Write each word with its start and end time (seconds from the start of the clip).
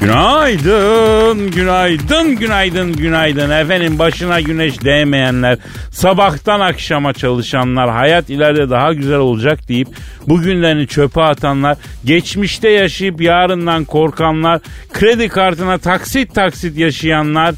Günaydın, 0.00 1.50
günaydın, 1.50 2.36
günaydın, 2.36 2.92
günaydın. 2.92 3.50
Efendim 3.50 3.98
başına 3.98 4.40
güneş 4.40 4.84
değmeyenler, 4.84 5.58
sabahtan 5.90 6.60
akşama 6.60 7.12
çalışanlar, 7.12 7.90
hayat 7.90 8.30
ileride 8.30 8.70
daha 8.70 8.92
güzel 8.92 9.18
olacak 9.18 9.68
deyip 9.68 9.88
bugünlerini 10.26 10.86
çöpe 10.86 11.22
atanlar, 11.22 11.76
geçmişte 12.04 12.68
yaşayıp 12.68 13.20
yarından 13.20 13.84
korkanlar, 13.84 14.60
kredi 14.92 15.28
kartına 15.28 15.78
taksit 15.78 16.34
taksit 16.34 16.78
yaşayanlar, 16.78 17.54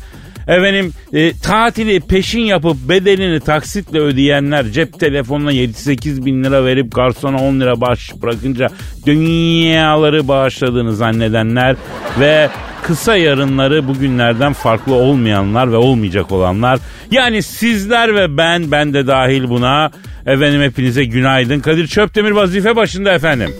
Efendim 0.48 0.92
e, 1.12 1.32
tatili 1.32 2.00
peşin 2.00 2.40
yapıp 2.40 2.76
bedelini 2.88 3.40
taksitle 3.40 3.98
ödeyenler 3.98 4.66
cep 4.66 5.00
telefonuna 5.00 5.52
7-8 5.52 6.24
bin 6.24 6.44
lira 6.44 6.64
verip 6.64 6.94
garsona 6.94 7.42
10 7.42 7.60
lira 7.60 7.80
bağış 7.80 8.12
bırakınca 8.22 8.68
dünyaları 9.06 10.28
bağışladığını 10.28 10.96
zannedenler 10.96 11.76
ve 12.20 12.48
kısa 12.82 13.16
yarınları 13.16 13.88
bugünlerden 13.88 14.52
farklı 14.52 14.94
olmayanlar 14.94 15.72
ve 15.72 15.76
olmayacak 15.76 16.32
olanlar. 16.32 16.78
Yani 17.10 17.42
sizler 17.42 18.14
ve 18.14 18.36
ben, 18.36 18.70
ben 18.70 18.94
de 18.94 19.06
dahil 19.06 19.48
buna. 19.48 19.90
Efendim 20.26 20.62
hepinize 20.62 21.04
günaydın. 21.04 21.60
Kadir 21.60 21.86
Çöptemir 21.86 22.30
vazife 22.30 22.76
başında 22.76 23.12
efendim. 23.12 23.54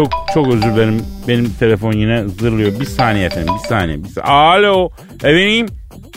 Çok 0.00 0.12
çok 0.34 0.48
özür 0.48 0.62
dilerim. 0.62 1.06
Benim 1.28 1.50
telefon 1.58 1.92
yine 1.92 2.28
zırlıyor. 2.28 2.80
Bir 2.80 2.84
saniye 2.84 3.26
efendim. 3.26 3.54
Bir 3.62 3.68
saniye. 3.68 4.04
Bir 4.04 4.08
saniye. 4.08 4.32
Alo. 4.32 4.90
Efendim? 5.14 5.66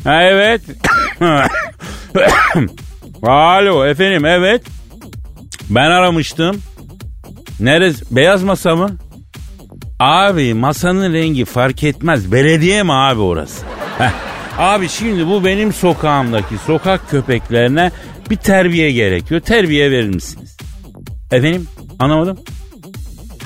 Ha, 0.03 0.23
evet. 0.23 0.61
Alo 3.23 3.85
efendim 3.85 4.25
evet. 4.25 4.61
Ben 5.69 5.91
aramıştım. 5.91 6.61
Neresi? 7.59 8.15
Beyaz 8.15 8.43
masa 8.43 8.75
mı? 8.75 8.89
Abi 9.99 10.53
masanın 10.53 11.13
rengi 11.13 11.45
fark 11.45 11.83
etmez. 11.83 12.31
Belediye 12.31 12.83
mi 12.83 12.93
abi 12.93 13.21
orası? 13.21 13.65
Abi 14.57 14.89
şimdi 14.89 15.27
bu 15.27 15.45
benim 15.45 15.73
sokağımdaki 15.73 16.55
sokak 16.65 17.09
köpeklerine 17.09 17.91
bir 18.29 18.35
terbiye 18.35 18.91
gerekiyor. 18.91 19.41
Terbiye 19.41 19.91
verir 19.91 20.09
misiniz? 20.09 20.57
Efendim? 21.31 21.67
Anlamadım. 21.99 22.37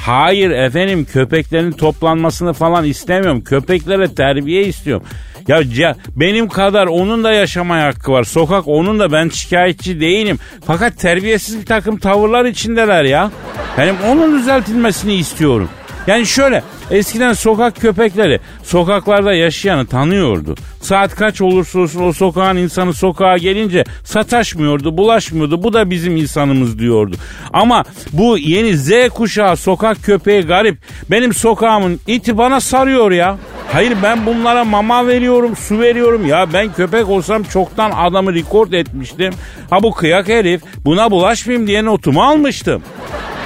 Hayır 0.08 0.52
efendim 0.52 1.06
köpeklerin 1.14 1.72
toplanmasını 1.72 2.54
falan 2.54 2.86
istemiyorum. 2.86 3.44
Köpeklere 3.44 4.16
terbiye 4.16 4.64
istiyorum. 4.64 5.08
Ya, 5.48 5.62
ya 5.76 5.96
benim 6.16 6.48
kadar 6.48 6.88
onun 6.88 7.24
da 7.24 7.32
yaşamaya 7.32 7.88
hakkı 7.88 8.12
var. 8.12 8.24
Sokak 8.24 8.68
onun 8.68 9.00
da 9.00 9.12
ben 9.12 9.30
şikayetçi 9.30 10.00
değilim. 10.00 10.40
Fakat 10.66 10.98
terbiyesiz 11.00 11.60
bir 11.60 11.66
takım 11.66 11.98
tavırlar 11.98 12.46
içindeler 12.46 13.04
ya. 13.04 13.32
Benim 13.78 13.96
onun 14.08 14.40
düzeltilmesini 14.40 15.14
istiyorum. 15.14 15.70
Yani 16.08 16.26
şöyle 16.26 16.64
eskiden 16.92 17.34
sokak 17.34 17.76
köpekleri 17.76 18.40
sokaklarda 18.64 19.34
yaşayanı 19.34 19.86
tanıyordu. 19.86 20.56
Saat 20.82 21.16
kaç 21.16 21.42
olursa 21.42 21.80
olsun 21.80 22.04
o 22.04 22.14
sokağın 22.14 22.58
insanı 22.58 22.94
sokağa 22.94 23.38
gelince 23.38 23.84
sataşmıyordu, 24.04 24.98
bulaşmıyordu. 24.98 25.64
Bu 25.64 25.74
da 25.74 25.90
bizim 25.90 26.18
insanımız 26.18 26.80
diyordu. 26.80 27.16
Ama 27.54 27.84
bu 28.14 28.38
yeni 28.38 28.78
Z 28.78 28.92
kuşağı 29.10 29.58
sokak 29.58 30.04
köpeği 30.04 30.42
garip. 30.42 30.78
Benim 31.12 31.34
sokağımın 31.34 32.00
iti 32.08 32.38
bana 32.38 32.60
sarıyor 32.60 33.12
ya. 33.12 33.38
Hayır 33.74 33.94
ben 34.04 34.26
bunlara 34.26 34.64
mama 34.64 35.08
veriyorum, 35.08 35.56
su 35.56 35.80
veriyorum. 35.80 36.26
Ya 36.26 36.54
ben 36.54 36.74
köpek 36.74 37.10
olsam 37.10 37.44
çoktan 37.44 37.92
adamı 37.92 38.34
rekord 38.34 38.74
etmiştim. 38.74 39.34
Ha 39.70 39.84
bu 39.84 39.92
kıyak 39.92 40.28
herif 40.28 40.62
buna 40.86 41.12
bulaşmayayım 41.12 41.68
diye 41.68 41.86
notumu 41.86 42.24
almıştım. 42.24 42.84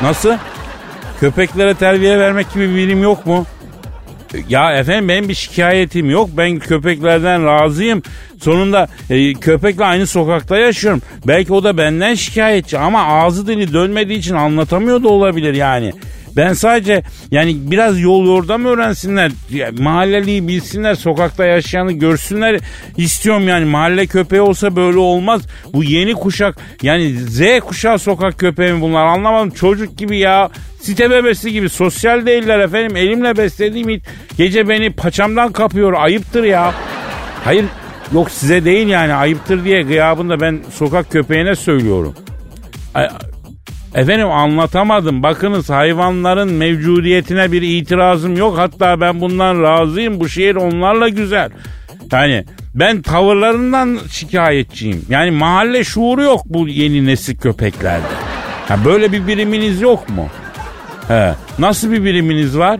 Nasıl? 0.02 0.34
Köpeklere 1.22 1.74
terbiye 1.74 2.20
vermek 2.20 2.54
gibi 2.54 2.70
bir 2.70 2.76
bilim 2.76 3.04
yok 3.04 3.26
mu? 3.26 3.46
Ya 4.50 4.74
efendim 4.74 5.10
benim 5.10 5.30
bir 5.30 5.34
şikayetim 5.34 6.10
yok. 6.10 6.30
Ben 6.38 6.60
köpeklerden 6.60 7.46
razıyım. 7.46 8.02
Sonunda 8.42 8.88
e, 9.10 9.34
köpekle 9.34 9.86
aynı 9.86 10.08
sokakta 10.08 10.58
yaşıyorum. 10.58 11.02
Belki 11.28 11.54
o 11.54 11.64
da 11.64 11.78
benden 11.78 12.14
şikayetçi 12.14 12.78
ama 12.78 13.04
ağzı 13.04 13.48
dili 13.48 13.74
dönmediği 13.74 14.20
için 14.20 14.36
anlatamıyor 14.36 15.04
da 15.04 15.08
olabilir 15.08 15.54
yani. 15.54 15.94
Ben 16.36 16.54
sadece 16.54 17.04
yani 17.32 17.56
biraz 17.72 18.00
yol 18.00 18.26
yordam 18.26 18.66
öğrensinler. 18.66 19.32
Mahalleliyi 19.80 20.48
bilsinler. 20.48 20.96
Sokakta 20.96 21.46
yaşayanı 21.46 21.92
görsünler 21.92 22.60
istiyorum 22.98 23.48
yani. 23.48 23.66
Mahalle 23.66 24.06
köpeği 24.06 24.42
olsa 24.42 24.76
böyle 24.76 24.98
olmaz. 24.98 25.42
Bu 25.74 25.84
yeni 25.84 26.14
kuşak 26.14 26.58
yani 26.82 27.14
Z 27.14 27.42
kuşağı 27.60 28.00
sokak 28.00 28.40
köpeği 28.40 28.74
mi 28.74 28.82
bunlar 28.82 29.06
anlamadım. 29.06 29.50
Çocuk 29.50 29.98
gibi 29.98 30.18
ya. 30.18 30.50
Site 30.82 31.10
bebesi 31.10 31.52
gibi 31.52 31.70
sosyal 31.70 32.26
değiller 32.26 32.60
efendim. 32.60 32.98
Elimle 32.98 33.38
beslediğim 33.38 33.90
it 33.90 34.06
gece 34.38 34.70
beni 34.70 34.94
paçamdan 34.94 35.52
kapıyor. 35.52 35.94
Ayıptır 35.94 36.44
ya. 36.44 36.74
Hayır 37.44 37.66
yok 38.14 38.32
size 38.32 38.66
değil 38.66 38.88
yani 38.88 39.14
ayıptır 39.14 39.64
diye 39.64 39.82
gıyabında 39.82 40.42
ben 40.42 40.60
sokak 40.74 41.12
köpeğine 41.12 41.56
söylüyorum. 41.56 42.16
Efendim 43.96 44.32
anlatamadım. 44.32 45.24
Bakınız 45.24 45.70
hayvanların 45.70 46.54
mevcudiyetine 46.54 47.52
bir 47.52 47.62
itirazım 47.62 48.38
yok. 48.38 48.58
Hatta 48.58 49.02
ben 49.02 49.22
bundan 49.22 49.62
razıyım. 49.62 50.20
Bu 50.20 50.30
şehir 50.30 50.56
onlarla 50.56 51.10
güzel. 51.10 51.50
Yani 52.12 52.46
ben 52.76 53.02
tavırlarından 53.02 54.00
şikayetçiyim. 54.12 55.06
Yani 55.10 55.32
mahalle 55.32 55.84
şuuru 55.84 56.22
yok 56.22 56.42
bu 56.46 56.68
yeni 56.68 57.06
nesil 57.06 57.38
köpeklerde. 57.38 58.06
Ha, 58.68 58.78
böyle 58.86 59.12
bir 59.12 59.28
biriminiz 59.28 59.82
yok 59.82 60.10
mu? 60.10 60.28
He. 61.08 61.34
Nasıl 61.60 61.92
bir 61.92 62.04
biriminiz 62.04 62.58
var? 62.58 62.80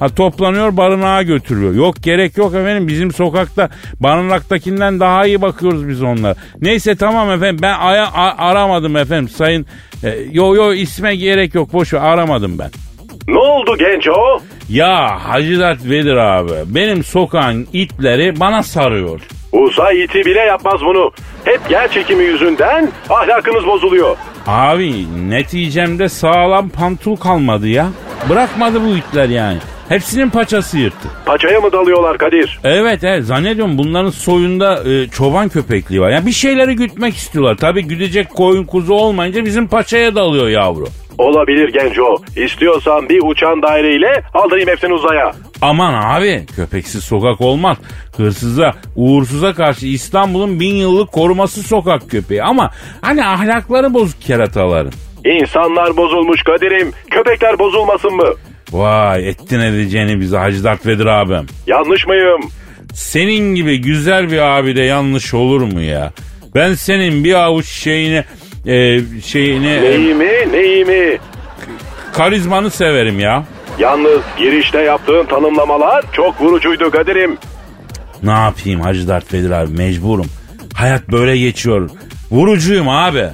Ha 0.00 0.08
toplanıyor 0.08 0.76
barınağa 0.76 1.22
götürüyor. 1.22 1.74
Yok 1.74 1.94
gerek 2.02 2.36
yok 2.36 2.54
efendim 2.54 2.88
bizim 2.88 3.12
sokakta 3.12 3.68
barınaktakinden 4.00 5.00
daha 5.00 5.26
iyi 5.26 5.42
bakıyoruz 5.42 5.88
biz 5.88 6.02
onlara. 6.02 6.34
Neyse 6.60 6.96
tamam 6.96 7.30
efendim 7.30 7.58
ben 7.62 7.78
aya, 7.78 8.06
a, 8.06 8.48
aramadım 8.48 8.96
efendim 8.96 9.28
sayın. 9.28 9.66
E, 10.04 10.08
yo 10.32 10.54
yo 10.54 10.72
isme 10.72 11.16
gerek 11.16 11.54
yok 11.54 11.72
boş 11.72 11.94
ver 11.94 12.00
aramadım 12.00 12.58
ben. 12.58 12.70
Ne 13.28 13.38
oldu 13.38 13.76
genç 13.78 14.08
o? 14.08 14.40
Ya 14.68 15.18
Hacı 15.28 15.58
Dert 15.60 15.84
Vedir 15.84 16.16
abi 16.16 16.52
benim 16.66 17.04
sokağın 17.04 17.66
itleri 17.72 18.40
bana 18.40 18.62
sarıyor. 18.62 19.20
Uzay 19.52 20.04
iti 20.04 20.18
bile 20.24 20.40
yapmaz 20.40 20.80
bunu. 20.80 21.10
Hep 21.44 21.60
yer 21.70 21.90
çekimi 21.92 22.24
yüzünden 22.24 22.92
ahlakınız 23.10 23.66
bozuluyor. 23.66 24.16
Abi 24.46 25.06
neticemde 25.30 26.08
sağlam 26.08 26.68
pantul 26.68 27.16
kalmadı 27.16 27.68
ya. 27.68 27.88
Bırakmadı 28.28 28.80
bu 28.84 28.96
itler 28.96 29.28
yani. 29.28 29.58
Hepsinin 29.88 30.30
paçası 30.30 30.78
yırttı. 30.78 31.08
Paçaya 31.26 31.60
mı 31.60 31.72
dalıyorlar 31.72 32.18
Kadir? 32.18 32.58
Evet 32.64 33.04
evet 33.04 33.24
zannediyorum 33.24 33.78
bunların 33.78 34.10
soyunda 34.10 34.82
e, 34.90 35.08
çoban 35.08 35.48
köpekliği 35.48 36.00
var. 36.00 36.10
Yani 36.10 36.26
bir 36.26 36.32
şeyleri 36.32 36.76
gütmek 36.76 37.14
istiyorlar. 37.16 37.56
Tabii 37.56 37.82
güdecek 37.82 38.30
koyun 38.30 38.64
kuzu 38.64 38.94
olmayınca 38.94 39.44
bizim 39.44 39.68
paçaya 39.68 40.14
dalıyor 40.14 40.48
yavru. 40.48 40.84
Olabilir 41.18 41.68
genco. 41.72 42.16
İstiyorsan 42.36 43.08
bir 43.08 43.20
uçan 43.22 43.62
daireyle 43.62 44.22
aldırayım 44.34 44.68
hepsini 44.68 44.92
uzaya. 44.92 45.32
Aman 45.62 45.94
abi 45.94 46.46
köpeksiz 46.56 47.04
sokak 47.04 47.40
olmaz. 47.40 47.76
Hırsıza, 48.16 48.72
uğursuza 48.96 49.54
karşı 49.54 49.86
İstanbul'un 49.86 50.60
bin 50.60 50.74
yıllık 50.74 51.12
koruması 51.12 51.62
sokak 51.62 52.10
köpeği. 52.10 52.42
Ama 52.42 52.70
hani 53.00 53.24
ahlakları 53.26 53.94
bozuk 53.94 54.20
kerataların. 54.22 54.92
İnsanlar 55.24 55.96
bozulmuş 55.96 56.42
Kadir'im. 56.42 56.92
Köpekler 57.10 57.58
bozulmasın 57.58 58.16
mı? 58.16 58.28
Vay 58.72 59.28
ettin 59.28 59.60
edeceğini 59.60 60.20
bize 60.20 60.36
Hacı 60.38 60.64
Dert 60.64 60.86
Vedir 60.86 61.06
abim. 61.06 61.46
Yanlış 61.66 62.06
mıyım? 62.06 62.40
Senin 62.94 63.54
gibi 63.54 63.80
güzel 63.80 64.30
bir 64.30 64.38
abi 64.38 64.76
de 64.76 64.82
yanlış 64.82 65.34
olur 65.34 65.60
mu 65.60 65.80
ya? 65.80 66.12
Ben 66.54 66.74
senin 66.74 67.24
bir 67.24 67.34
avuç 67.34 67.66
şeyini 67.68 68.24
e, 68.66 69.00
şeyini 69.24 69.66
e, 69.68 69.82
Neyi 69.82 70.14
mi 70.14 70.30
neyi 70.52 70.84
mi? 70.84 71.18
karizmanı 72.12 72.70
severim 72.70 73.20
ya. 73.20 73.44
Yalnız 73.78 74.20
girişte 74.38 74.80
yaptığın 74.82 75.24
tanımlamalar 75.26 76.04
çok 76.12 76.40
vurucuydu 76.40 76.90
Kadir'im. 76.90 77.38
Ne 78.22 78.30
yapayım 78.30 78.80
Hacı 78.80 79.08
Dert 79.08 79.32
Vedir 79.34 79.50
abi 79.50 79.72
mecburum. 79.72 80.26
Hayat 80.74 81.08
böyle 81.08 81.38
geçiyor. 81.38 81.90
Vurucuyum 82.30 82.88
abi. 82.88 83.24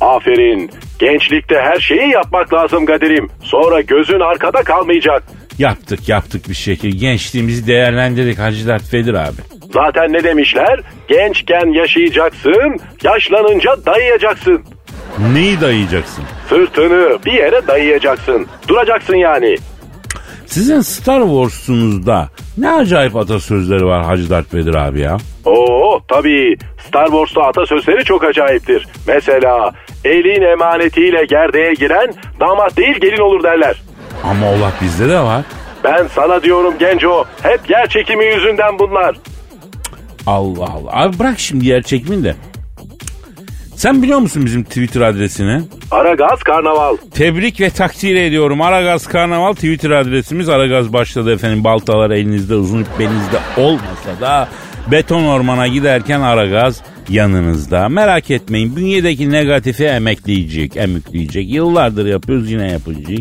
Aferin. 0.00 0.70
Gençlikte 0.98 1.54
her 1.60 1.80
şeyi 1.80 2.10
yapmak 2.10 2.54
lazım 2.54 2.86
Kadir'im. 2.86 3.28
Sonra 3.42 3.80
gözün 3.80 4.20
arkada 4.20 4.62
kalmayacak. 4.62 5.22
Yaptık 5.58 6.08
yaptık 6.08 6.48
bir 6.48 6.54
şekil. 6.54 6.98
Gençliğimizi 6.98 7.66
değerlendirdik 7.66 8.38
Hacı 8.38 8.66
Dert 8.66 8.94
Vedir 8.94 9.14
abi. 9.14 9.36
Zaten 9.72 10.12
ne 10.12 10.24
demişler? 10.24 10.80
Gençken 11.08 11.72
yaşayacaksın, 11.72 12.80
yaşlanınca 13.02 13.70
dayayacaksın. 13.86 14.62
Neyi 15.32 15.60
dayayacaksın? 15.60 16.24
Sırtını 16.48 17.18
bir 17.26 17.32
yere 17.32 17.66
dayayacaksın. 17.66 18.46
Duracaksın 18.68 19.16
yani. 19.16 19.56
Sizin 20.46 20.80
Star 20.80 21.20
Wars'unuzda 21.20 22.28
ne 22.58 22.70
acayip 22.70 23.16
atasözleri 23.16 23.84
var 23.84 24.04
Hacı 24.04 24.30
Dert 24.30 24.54
Vedir 24.54 24.74
abi 24.74 25.00
ya. 25.00 25.16
Oo 25.44 26.00
tabii 26.08 26.56
Star 26.88 27.06
Wars'ta 27.06 27.42
atasözleri 27.42 28.04
çok 28.04 28.24
acayiptir. 28.24 28.86
Mesela 29.08 29.72
elin 30.06 30.42
emanetiyle 30.42 31.24
gerdeğe 31.24 31.74
giren 31.74 32.14
damat 32.40 32.76
değil 32.76 32.96
gelin 33.00 33.20
olur 33.20 33.42
derler. 33.42 33.82
Ama 34.24 34.46
Allah 34.46 34.72
bizde 34.82 35.08
de 35.08 35.18
var. 35.18 35.42
Ben 35.84 36.06
sana 36.14 36.42
diyorum 36.42 36.74
genco 36.78 37.24
hep 37.42 37.70
yer 37.70 37.88
çekimi 37.88 38.24
yüzünden 38.24 38.78
bunlar. 38.78 39.16
Allah 40.26 40.64
Allah. 40.64 40.90
Abi 40.92 41.18
bırak 41.18 41.38
şimdi 41.38 41.66
yer 41.66 41.82
çekimini 41.82 42.24
de. 42.24 42.34
Sen 43.76 44.02
biliyor 44.02 44.18
musun 44.18 44.42
bizim 44.46 44.64
Twitter 44.64 45.00
adresini? 45.00 45.62
Aragaz 45.90 46.42
Karnaval. 46.42 46.96
Tebrik 47.14 47.60
ve 47.60 47.70
takdir 47.70 48.14
ediyorum. 48.14 48.60
Aragaz 48.62 49.06
Karnaval 49.06 49.52
Twitter 49.52 49.90
adresimiz. 49.90 50.48
Aragaz 50.48 50.92
başladı 50.92 51.34
efendim. 51.34 51.64
Baltalar 51.64 52.10
elinizde 52.10 52.54
uzun 52.54 52.80
ip 52.82 52.86
belinizde 52.98 53.38
olmasa 53.56 54.20
da 54.20 54.48
beton 54.92 55.24
ormana 55.24 55.66
giderken 55.68 56.20
Aragaz 56.20 56.82
yanınızda. 57.10 57.88
Merak 57.88 58.30
etmeyin 58.30 58.76
bünyedeki 58.76 59.30
negatifi 59.30 59.84
emekleyecek, 59.84 60.76
emükleyecek. 60.76 61.50
Yıllardır 61.50 62.06
yapıyoruz 62.06 62.50
yine 62.50 62.72
yapacak. 62.72 63.18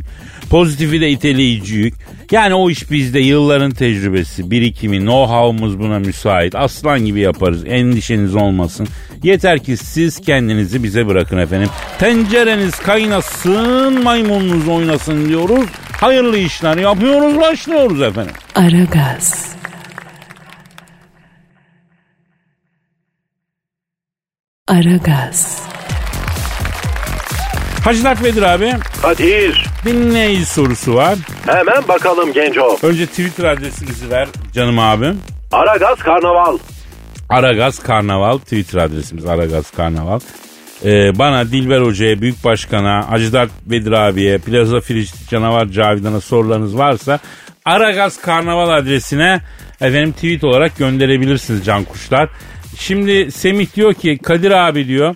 Pozitifi 0.49 1.01
de 1.01 1.09
iteleyecek. 1.09 1.93
Yani 2.31 2.53
o 2.53 2.69
iş 2.69 2.91
bizde 2.91 3.19
yılların 3.19 3.71
tecrübesi, 3.71 4.51
birikimi, 4.51 4.97
know-how'umuz 4.97 5.79
buna 5.79 5.99
müsait. 5.99 6.55
Aslan 6.55 7.05
gibi 7.05 7.19
yaparız. 7.19 7.63
Endişeniz 7.67 8.35
olmasın. 8.35 8.87
Yeter 9.23 9.59
ki 9.59 9.77
siz 9.77 10.21
kendinizi 10.21 10.83
bize 10.83 11.07
bırakın 11.07 11.37
efendim. 11.37 11.69
Tencereniz 11.99 12.79
kaynasın, 12.79 14.03
maymununuz 14.03 14.67
oynasın 14.67 15.29
diyoruz. 15.29 15.65
Hayırlı 15.91 16.37
işler 16.37 16.77
yapıyoruz, 16.77 17.37
başlıyoruz 17.41 18.01
efendim. 18.01 18.33
Aragaz. 18.55 19.55
Aragaz. 24.67 25.61
Hacı 27.83 28.03
Dert 28.03 28.23
Vedir 28.23 28.41
abi, 28.41 28.73
Kadir 29.01 29.65
dinleyici 29.85 30.45
sorusu 30.45 30.95
var. 30.95 31.15
hemen 31.45 31.87
bakalım 31.87 32.33
genco. 32.33 32.77
Önce 32.83 33.05
Twitter 33.05 33.43
adresimizi 33.43 34.09
ver 34.09 34.27
canım 34.53 34.79
abim. 34.79 35.19
Aragaz 35.51 35.99
Karnaval. 35.99 36.57
Aragaz 37.29 37.79
Karnaval 37.79 38.37
Twitter 38.37 38.79
adresimiz 38.79 39.25
Aragaz 39.25 39.71
Karnaval. 39.71 40.19
Ee, 40.85 41.19
bana 41.19 41.45
Dilber 41.51 41.81
Hoca'ya, 41.81 42.21
Büyük 42.21 42.43
Başkan'a, 42.43 43.11
Hacı 43.11 43.31
Vedir 43.67 43.91
abiye, 43.91 44.37
Plaza 44.37 44.79
Firiş 44.81 45.11
Canavar 45.29 45.65
Cavidan'a 45.67 46.21
sorularınız 46.21 46.77
varsa 46.77 47.19
Aragaz 47.65 48.21
Karnaval 48.21 48.69
adresine 48.77 49.41
efendim 49.81 50.11
tweet 50.11 50.43
olarak 50.43 50.77
gönderebilirsiniz 50.77 51.65
can 51.65 51.83
kuşlar. 51.83 52.29
Şimdi 52.79 53.31
Semih 53.31 53.75
diyor 53.75 53.93
ki 53.93 54.17
Kadir 54.23 54.51
abi 54.51 54.87
diyor 54.87 55.15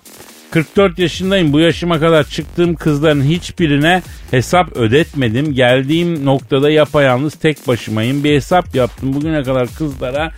44 0.51 0.99
yaşındayım 0.99 1.53
bu 1.53 1.59
yaşıma 1.59 1.99
kadar 1.99 2.23
çıktığım 2.23 2.75
kızların 2.75 3.23
hiçbirine 3.23 4.01
hesap 4.31 4.77
ödetmedim. 4.77 5.53
Geldiğim 5.53 6.25
noktada 6.25 6.69
yapayalnız 6.69 7.33
tek 7.33 7.67
başımayım. 7.67 8.23
Bir 8.23 8.35
hesap 8.35 8.75
yaptım 8.75 9.13
bugüne 9.13 9.43
kadar 9.43 9.67
kızlara 9.67 10.31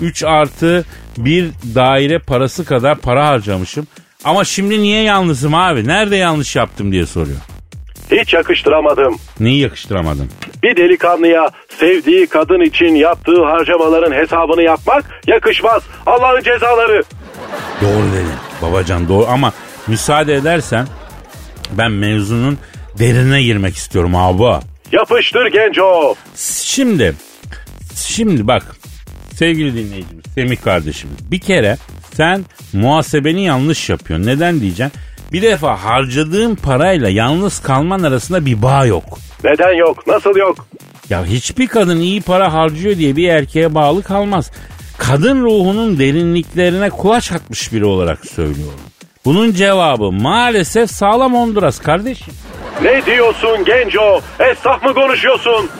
3 0.00 0.24
artı 0.24 0.84
bir 1.18 1.50
daire 1.74 2.18
parası 2.18 2.64
kadar 2.64 2.98
para 2.98 3.28
harcamışım. 3.28 3.86
Ama 4.24 4.44
şimdi 4.44 4.82
niye 4.82 5.02
yalnızım 5.02 5.54
abi? 5.54 5.88
Nerede 5.88 6.16
yanlış 6.16 6.56
yaptım 6.56 6.92
diye 6.92 7.06
soruyor. 7.06 7.38
Hiç 8.12 8.34
yakıştıramadım. 8.34 9.16
Neyi 9.40 9.60
yakıştıramadım? 9.60 10.28
Bir 10.62 10.76
delikanlıya 10.76 11.50
sevdiği 11.78 12.26
kadın 12.26 12.60
için 12.60 12.94
yaptığı 12.94 13.44
harcamaların 13.44 14.12
hesabını 14.12 14.62
yapmak 14.62 15.04
yakışmaz. 15.26 15.82
Allah'ın 16.06 16.42
cezaları. 16.42 17.02
Doğru 17.82 18.12
dedin 18.12 18.32
babacan 18.62 19.08
doğru 19.08 19.26
ama 19.26 19.52
müsaade 19.86 20.34
edersen 20.34 20.86
ben 21.72 21.92
mevzunun 21.92 22.58
derine 22.98 23.42
girmek 23.42 23.76
istiyorum 23.76 24.16
abi. 24.16 24.64
Yapıştır 24.92 25.46
genco. 25.46 26.14
Şimdi 26.36 27.14
şimdi 27.94 28.46
bak 28.46 28.76
sevgili 29.34 29.74
dinleyicimiz 29.74 30.24
Semih 30.34 30.56
kardeşimiz 30.64 31.30
bir 31.30 31.40
kere 31.40 31.76
sen 32.14 32.44
muhasebeni 32.72 33.44
yanlış 33.44 33.88
yapıyorsun. 33.90 34.26
Neden 34.26 34.60
diyeceksin? 34.60 35.00
Bir 35.32 35.42
defa 35.42 35.84
harcadığın 35.84 36.54
parayla 36.54 37.08
yalnız 37.08 37.62
kalman 37.62 38.02
arasında 38.02 38.46
bir 38.46 38.62
bağ 38.62 38.86
yok. 38.86 39.04
Neden 39.44 39.72
yok? 39.72 40.06
Nasıl 40.06 40.36
yok? 40.36 40.66
Ya 41.10 41.24
hiçbir 41.24 41.66
kadın 41.66 42.00
iyi 42.00 42.22
para 42.22 42.52
harcıyor 42.52 42.96
diye 42.96 43.16
bir 43.16 43.28
erkeğe 43.28 43.74
bağlı 43.74 44.02
kalmaz. 44.02 44.50
Kadın 44.98 45.42
ruhunun 45.42 45.98
derinliklerine 45.98 46.90
kulaç 46.90 47.32
atmış 47.32 47.72
biri 47.72 47.84
olarak 47.84 48.26
söylüyorum. 48.26 48.80
Bunun 49.24 49.52
cevabı 49.52 50.12
maalesef 50.12 50.90
sağlam 50.90 51.34
Honduras 51.34 51.78
kardeşim. 51.78 52.34
Ne 52.82 53.06
diyorsun 53.06 53.64
genco? 53.64 54.20
Esnaf 54.40 54.82
mı 54.82 54.94
konuşuyorsun? 54.94 55.70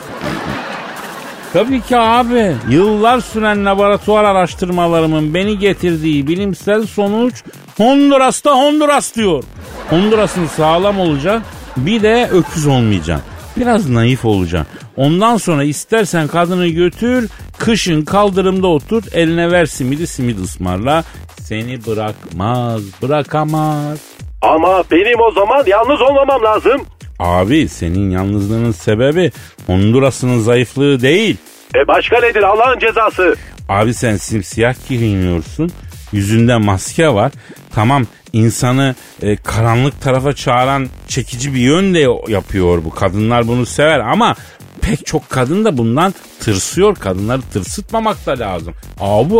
Tabii 1.53 1.81
ki 1.81 1.97
abi. 1.97 2.55
Yıllar 2.69 3.19
süren 3.19 3.65
laboratuvar 3.65 4.23
araştırmalarımın 4.23 5.33
beni 5.33 5.59
getirdiği 5.59 6.27
bilimsel 6.27 6.85
sonuç 6.85 7.43
Honduras'ta 7.77 8.51
Honduras 8.51 9.15
diyor. 9.15 9.43
Honduras'ın 9.89 10.45
sağlam 10.45 10.99
olacak 10.99 11.41
bir 11.77 12.03
de 12.03 12.29
öküz 12.31 12.67
olmayacaksın. 12.67 13.27
Biraz 13.57 13.89
naif 13.89 14.25
olacaksın. 14.25 14.79
Ondan 14.97 15.37
sonra 15.37 15.63
istersen 15.63 16.27
kadını 16.27 16.67
götür, 16.67 17.29
kışın 17.57 18.01
kaldırımda 18.05 18.67
otur, 18.67 19.03
eline 19.13 19.51
ver 19.51 19.65
simidi 19.65 20.07
simit 20.07 20.39
ısmarla. 20.39 21.03
Seni 21.41 21.85
bırakmaz, 21.85 22.81
bırakamaz. 23.01 23.99
Ama 24.41 24.83
benim 24.91 25.19
o 25.21 25.31
zaman 25.31 25.63
yalnız 25.67 26.01
olmamam 26.01 26.43
lazım. 26.43 26.81
Abi 27.19 27.67
senin 27.69 28.11
yalnızlığının 28.11 28.71
sebebi 28.71 29.31
Honduras'ın 29.67 30.39
zayıflığı 30.39 31.01
değil. 31.01 31.37
E 31.75 31.87
başka 31.87 32.19
nedir 32.19 32.43
Allah'ın 32.43 32.79
cezası? 32.79 33.35
Abi 33.69 33.93
sen 33.93 34.17
simsiyah 34.17 34.75
giyiniyorsun. 34.89 35.71
Yüzünde 36.11 36.57
maske 36.57 37.09
var. 37.13 37.31
Tamam 37.75 38.05
insanı 38.33 38.95
e, 39.21 39.35
karanlık 39.35 40.01
tarafa 40.01 40.33
çağıran 40.33 40.87
çekici 41.07 41.53
bir 41.53 41.59
yön 41.59 41.93
de 41.93 41.99
yapıyor 42.27 42.83
bu. 42.85 42.89
Kadınlar 42.89 43.47
bunu 43.47 43.65
sever 43.65 43.99
ama 43.99 44.35
pek 44.81 45.05
çok 45.05 45.29
kadın 45.29 45.65
da 45.65 45.77
bundan 45.77 46.13
tırsıyor. 46.39 46.95
Kadınları 46.95 47.41
tırsıtmamak 47.41 48.25
da 48.25 48.39
lazım. 48.39 48.73
Abi 48.99 49.33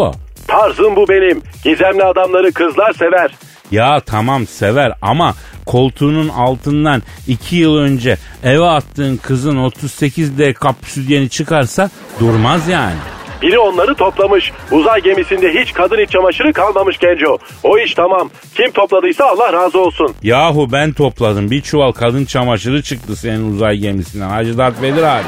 Tarzım 0.47 0.95
bu 0.95 1.07
benim. 1.09 1.41
Gizemli 1.63 2.03
adamları 2.03 2.51
kızlar 2.51 2.93
sever. 2.93 3.31
Ya 3.73 3.99
tamam 3.99 4.47
sever 4.47 4.93
ama 5.01 5.33
koltuğunun 5.65 6.29
altından 6.29 7.01
iki 7.27 7.55
yıl 7.55 7.77
önce 7.77 8.17
eve 8.43 8.65
attığın 8.65 9.17
kızın 9.17 9.57
38D 9.57 10.53
kapsülyeni 10.53 11.29
çıkarsa 11.29 11.89
durmaz 12.19 12.67
yani. 12.67 12.95
Biri 13.41 13.59
onları 13.59 13.95
toplamış. 13.95 14.51
Uzay 14.71 15.01
gemisinde 15.01 15.53
hiç 15.61 15.73
kadın 15.73 16.03
iç 16.03 16.09
çamaşırı 16.09 16.53
kalmamış 16.53 16.97
genco. 16.97 17.37
O 17.63 17.77
iş 17.77 17.93
tamam. 17.93 18.29
Kim 18.55 18.71
topladıysa 18.71 19.25
Allah 19.25 19.53
razı 19.53 19.79
olsun. 19.79 20.15
Yahu 20.23 20.71
ben 20.71 20.93
topladım. 20.93 21.51
Bir 21.51 21.61
çuval 21.61 21.91
kadın 21.91 22.25
çamaşırı 22.25 22.83
çıktı 22.83 23.15
senin 23.15 23.53
uzay 23.53 23.77
gemisinden. 23.77 24.29
Hacı 24.29 24.57
Dert 24.57 24.81
Vedir 24.81 25.03
abi. 25.03 25.27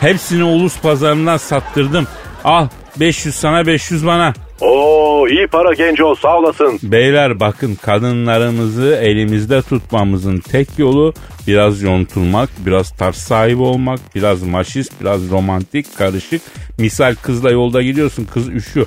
Hepsini 0.00 0.44
ulus 0.44 0.80
pazarından 0.80 1.36
sattırdım. 1.36 2.06
Al 2.44 2.68
500 2.96 3.34
sana 3.34 3.66
500 3.66 4.06
bana. 4.06 4.32
Oo 4.60 5.28
iyi 5.28 5.46
para 5.46 5.74
genco 5.74 6.14
sağ 6.14 6.38
olasın. 6.38 6.78
Beyler 6.82 7.40
bakın 7.40 7.74
kadınlarımızı 7.74 8.98
elimizde 9.02 9.62
tutmamızın 9.62 10.38
tek 10.40 10.78
yolu 10.78 11.14
biraz 11.46 11.82
yontulmak, 11.82 12.48
biraz 12.66 12.90
tarz 12.90 13.16
sahibi 13.16 13.62
olmak, 13.62 14.00
biraz 14.14 14.42
maşist, 14.42 15.00
biraz 15.00 15.30
romantik, 15.30 15.96
karışık. 15.98 16.42
Misal 16.78 17.14
kızla 17.14 17.50
yolda 17.50 17.82
gidiyorsun 17.82 18.24
kız 18.24 18.48
üşüyor. 18.48 18.86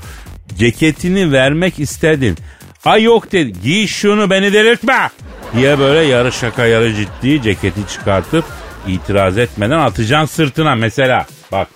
Ceketini 0.58 1.32
vermek 1.32 1.80
istedin. 1.80 2.38
Ay 2.86 3.04
yok 3.04 3.32
dedi 3.32 3.54
giy 3.64 3.88
şunu 3.88 4.30
beni 4.30 4.54
delirtme 4.54 5.10
diye 5.56 5.80
böyle 5.80 6.00
yarı 6.08 6.32
şaka 6.32 6.66
yarı 6.66 6.94
ciddi 6.94 7.42
ceketi 7.42 7.88
çıkartıp 7.88 8.46
itiraz 8.88 9.38
etmeden 9.38 9.80
atacaksın 9.80 10.36
sırtına 10.36 10.76
mesela. 10.76 11.26
Bak 11.52 11.68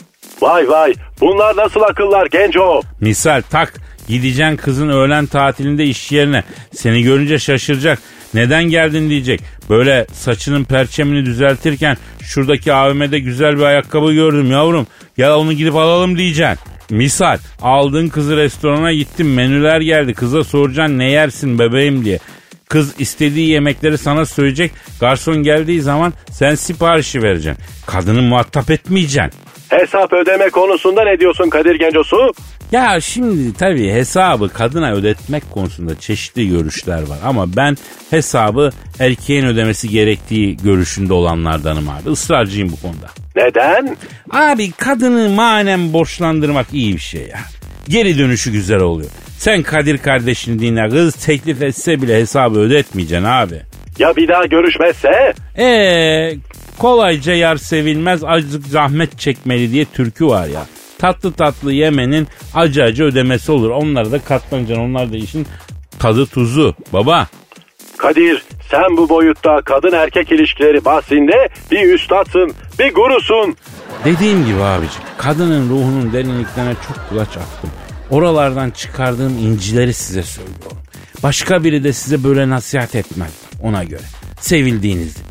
Vay 0.41 0.69
vay 0.69 0.93
bunlar 1.21 1.57
nasıl 1.57 1.81
akıllar 1.81 2.25
genco? 2.25 2.81
Misal 3.01 3.41
tak 3.49 3.73
gideceksin 4.07 4.57
kızın 4.57 4.89
öğlen 4.89 5.25
tatilinde 5.25 5.85
iş 5.85 6.11
yerine. 6.11 6.43
Seni 6.73 7.03
görünce 7.03 7.39
şaşıracak. 7.39 7.99
Neden 8.33 8.63
geldin 8.63 9.09
diyecek. 9.09 9.41
Böyle 9.69 10.07
saçının 10.13 10.63
perçemini 10.63 11.25
düzeltirken 11.25 11.97
şuradaki 12.23 12.73
AVM'de 12.73 13.19
güzel 13.19 13.57
bir 13.57 13.63
ayakkabı 13.63 14.13
gördüm 14.13 14.51
yavrum. 14.51 14.87
Gel 15.17 15.31
onu 15.31 15.53
gidip 15.53 15.75
alalım 15.75 16.17
diyeceksin. 16.17 16.59
Misal 16.89 17.37
aldın 17.61 18.07
kızı 18.07 18.37
restorana 18.37 18.93
gittin 18.93 19.27
menüler 19.27 19.81
geldi 19.81 20.13
kıza 20.13 20.43
soracaksın 20.43 20.97
ne 20.97 21.11
yersin 21.11 21.59
bebeğim 21.59 22.05
diye. 22.05 22.19
Kız 22.69 22.95
istediği 22.99 23.49
yemekleri 23.49 23.97
sana 23.97 24.25
söyleyecek. 24.25 24.71
Garson 24.99 25.43
geldiği 25.43 25.81
zaman 25.81 26.13
sen 26.31 26.55
siparişi 26.55 27.23
vereceksin. 27.23 27.63
Kadını 27.85 28.21
muhatap 28.21 28.71
etmeyeceksin. 28.71 29.48
Hesap 29.69 30.13
ödeme 30.13 30.49
konusunda 30.49 31.03
ne 31.03 31.19
diyorsun 31.19 31.49
Kadir 31.49 31.75
Gencosu? 31.75 32.33
Ya 32.71 33.01
şimdi 33.01 33.53
tabii 33.53 33.91
hesabı 33.91 34.49
kadına 34.49 34.91
ödetmek 34.93 35.51
konusunda 35.51 35.99
çeşitli 35.99 36.49
görüşler 36.49 36.97
var. 37.01 37.17
Ama 37.23 37.55
ben 37.55 37.77
hesabı 38.09 38.69
erkeğin 38.99 39.45
ödemesi 39.45 39.89
gerektiği 39.89 40.57
görüşünde 40.57 41.13
olanlardanım 41.13 41.89
abi. 41.89 42.11
Israrcıyım 42.11 42.71
bu 42.71 42.81
konuda. 42.81 43.07
Neden? 43.35 43.97
Abi 44.31 44.71
kadını 44.71 45.29
manen 45.29 45.93
borçlandırmak 45.93 46.67
iyi 46.73 46.93
bir 46.93 46.99
şey 47.01 47.21
ya. 47.21 47.39
Geri 47.89 48.17
dönüşü 48.17 48.51
güzel 48.51 48.79
oluyor. 48.79 49.09
Sen 49.37 49.63
Kadir 49.63 49.97
kardeşini 49.97 50.59
dinle 50.59 50.89
kız 50.89 51.15
teklif 51.15 51.61
etse 51.61 52.01
bile 52.01 52.15
hesabı 52.19 52.59
ödetmeyeceksin 52.59 53.25
abi. 53.25 53.61
Ya 53.99 54.15
bir 54.15 54.27
daha 54.27 54.45
görüşmezse? 54.45 55.33
Eee 55.57 56.37
kolayca 56.79 57.33
yar 57.33 57.57
sevilmez 57.57 58.23
azıcık 58.23 58.65
zahmet 58.65 59.19
çekmeli 59.19 59.71
diye 59.71 59.85
türkü 59.85 60.25
var 60.25 60.47
ya. 60.47 60.65
Tatlı 60.97 61.31
tatlı 61.33 61.73
yemenin 61.73 62.27
acı 62.55 62.83
acı 62.83 63.03
ödemesi 63.03 63.51
olur. 63.51 63.69
Onlara 63.69 64.11
da 64.11 64.19
katlanacaksın. 64.19 64.83
Onlar 64.83 65.13
da 65.13 65.17
işin 65.17 65.47
tadı 65.99 66.25
tuzu. 66.25 66.75
Baba 66.93 67.27
Kadir 67.97 68.43
sen 68.71 68.97
bu 68.97 69.09
boyutta 69.09 69.61
kadın 69.65 69.91
erkek 69.91 70.31
ilişkileri 70.31 70.85
bahsinde 70.85 71.49
bir 71.71 71.93
üstadsın, 71.93 72.51
bir 72.79 72.93
gurusun. 72.93 73.55
dediğim 74.05 74.45
gibi 74.45 74.61
abicim 74.61 75.01
kadının 75.17 75.69
ruhunun 75.69 76.13
derinliklerine 76.13 76.73
çok 76.87 77.09
kulaç 77.09 77.27
attım. 77.27 77.69
Oralardan 78.09 78.71
çıkardığım 78.71 79.37
incileri 79.37 79.93
size 79.93 80.23
söylüyorum. 80.23 80.77
Başka 81.23 81.63
biri 81.63 81.83
de 81.83 81.93
size 81.93 82.23
böyle 82.23 82.49
nasihat 82.49 82.95
etmez 82.95 83.31
ona 83.63 83.83
göre. 83.83 84.01
Sevildiğinizi. 84.39 85.28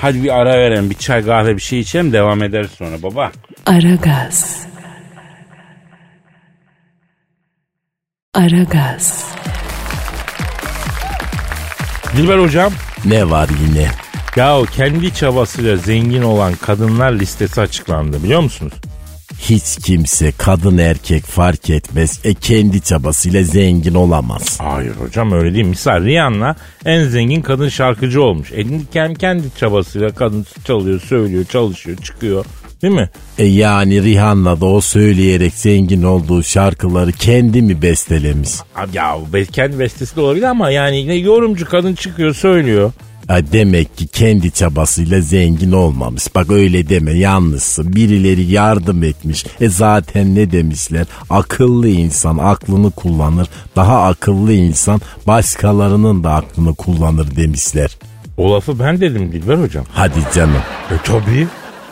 Hadi 0.00 0.22
bir 0.22 0.38
ara 0.38 0.50
verelim 0.58 0.90
bir 0.90 0.94
çay 0.94 1.24
kahve 1.24 1.56
bir 1.56 1.62
şey 1.62 1.80
içelim 1.80 2.12
devam 2.12 2.42
ederiz 2.42 2.70
sonra 2.70 3.02
baba. 3.02 3.32
Aragaz. 3.66 4.66
Aragaz. 8.34 9.24
Dilber 12.16 12.38
hocam. 12.38 12.72
Ne 13.04 13.30
var 13.30 13.48
yine? 13.68 13.88
Ya 14.36 14.58
kendi 14.72 15.14
çabasıyla 15.14 15.76
zengin 15.76 16.22
olan 16.22 16.54
kadınlar 16.54 17.12
listesi 17.12 17.60
açıklandı 17.60 18.22
biliyor 18.22 18.40
musunuz? 18.40 18.72
Hiç 19.40 19.76
kimse 19.84 20.32
kadın 20.38 20.78
erkek 20.78 21.24
fark 21.24 21.70
etmez. 21.70 22.20
E 22.24 22.34
kendi 22.34 22.80
çabasıyla 22.80 23.42
zengin 23.42 23.94
olamaz. 23.94 24.58
Hayır 24.60 24.92
hocam 24.96 25.32
öyle 25.32 25.54
değil. 25.54 25.66
Misal 25.66 26.04
Rihanna 26.04 26.56
en 26.84 27.04
zengin 27.04 27.42
kadın 27.42 27.68
şarkıcı 27.68 28.22
olmuş. 28.22 28.52
E, 28.52 28.64
kendi, 28.92 29.18
kendi 29.18 29.44
çabasıyla 29.58 30.08
kadın 30.08 30.46
çalıyor, 30.64 31.00
söylüyor, 31.00 31.44
çalışıyor, 31.44 31.96
çıkıyor. 31.96 32.44
Değil 32.82 32.94
mi? 32.94 33.10
E 33.38 33.44
yani 33.44 34.02
Rihanna 34.02 34.60
da 34.60 34.66
o 34.66 34.80
söyleyerek 34.80 35.54
zengin 35.54 36.02
olduğu 36.02 36.42
şarkıları 36.42 37.12
kendi 37.12 37.62
mi 37.62 37.82
bestelemiş? 37.82 38.50
Abi 38.76 38.96
Ya 38.96 39.16
kendi 39.52 39.78
bestesi 39.78 40.16
de 40.16 40.20
olabilir 40.20 40.44
ama 40.44 40.70
yani 40.70 40.98
yine 40.98 41.14
yorumcu 41.14 41.68
kadın 41.68 41.94
çıkıyor, 41.94 42.34
söylüyor. 42.34 42.92
Ha 43.28 43.52
demek 43.52 43.96
ki 43.96 44.06
kendi 44.06 44.50
çabasıyla 44.50 45.20
zengin 45.20 45.72
olmamış. 45.72 46.34
Bak 46.34 46.50
öyle 46.50 46.88
deme 46.88 47.12
yanlışsın. 47.12 47.96
Birileri 47.96 48.44
yardım 48.44 49.02
etmiş. 49.02 49.44
E 49.60 49.68
zaten 49.68 50.34
ne 50.34 50.52
demişler? 50.52 51.06
Akıllı 51.30 51.88
insan 51.88 52.38
aklını 52.38 52.90
kullanır. 52.90 53.48
Daha 53.76 54.02
akıllı 54.02 54.52
insan 54.52 55.00
başkalarının 55.26 56.24
da 56.24 56.34
aklını 56.34 56.74
kullanır 56.74 57.36
demişler. 57.36 57.98
O 58.36 58.52
lafı 58.52 58.78
ben 58.78 59.00
dedim 59.00 59.32
Dilber 59.32 59.58
hocam. 59.58 59.84
Hadi 59.92 60.20
canım. 60.34 60.62
E 60.90 60.94
tabii. 61.04 61.46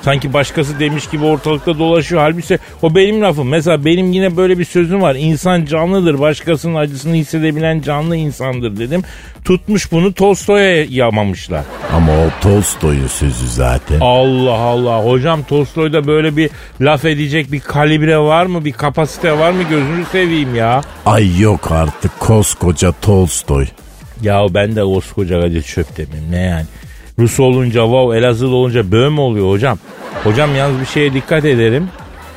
Sanki 0.07 0.33
başkası 0.33 0.81
demiş 0.81 1.07
gibi 1.07 1.25
ortalıkta 1.25 1.79
dolaşıyor. 1.79 2.21
Halbuki 2.21 2.59
o 2.83 2.95
benim 2.95 3.23
lafım. 3.23 3.49
Mesela 3.49 3.85
benim 3.85 4.13
yine 4.13 4.37
böyle 4.37 4.59
bir 4.59 4.65
sözüm 4.65 5.03
var. 5.03 5.15
İnsan 5.15 5.65
canlıdır. 5.65 6.21
Başkasının 6.21 6.75
acısını 6.75 7.15
hissedebilen 7.15 7.81
canlı 7.81 8.17
insandır 8.17 8.77
dedim. 8.77 9.03
Tutmuş 9.45 9.93
bunu 9.93 10.15
Tolstoy'a 10.15 10.85
yamamışlar. 10.91 11.65
Ama 11.93 12.13
o 12.13 12.41
Tolstoy'un 12.43 13.07
sözü 13.07 13.49
zaten. 13.49 14.01
Allah 14.01 14.59
Allah. 14.59 15.05
Hocam 15.05 15.43
Tolstoy'da 15.43 16.07
böyle 16.07 16.37
bir 16.37 16.51
laf 16.81 17.05
edecek 17.05 17.53
bir 17.53 17.61
kalibre 17.61 18.19
var 18.19 18.47
mı? 18.47 18.65
Bir 18.65 18.73
kapasite 18.73 19.39
var 19.39 19.51
mı? 19.51 19.63
Gözünü 19.63 20.05
seveyim 20.13 20.55
ya. 20.55 20.81
Ay 21.07 21.41
yok 21.41 21.73
artık 21.73 22.21
koskoca 22.21 22.93
Tolstoy. 23.03 23.67
Ya 24.23 24.47
ben 24.55 24.77
de 24.77 24.83
koskoca 24.83 25.41
Kadir 25.41 25.63
çöp 25.63 25.97
demeyeyim. 25.97 26.33
Ne 26.33 26.41
yani? 26.41 26.67
Rus 27.19 27.41
olunca 27.41 27.83
wow, 27.83 28.19
Elazığlı 28.19 28.55
olunca 28.55 28.93
böğ 28.93 29.11
mü 29.11 29.21
oluyor 29.21 29.51
hocam? 29.51 29.79
Hocam 30.25 30.57
yalnız 30.57 30.81
bir 30.81 30.87
şeye 30.87 31.13
dikkat 31.13 31.45
ederim. 31.45 31.89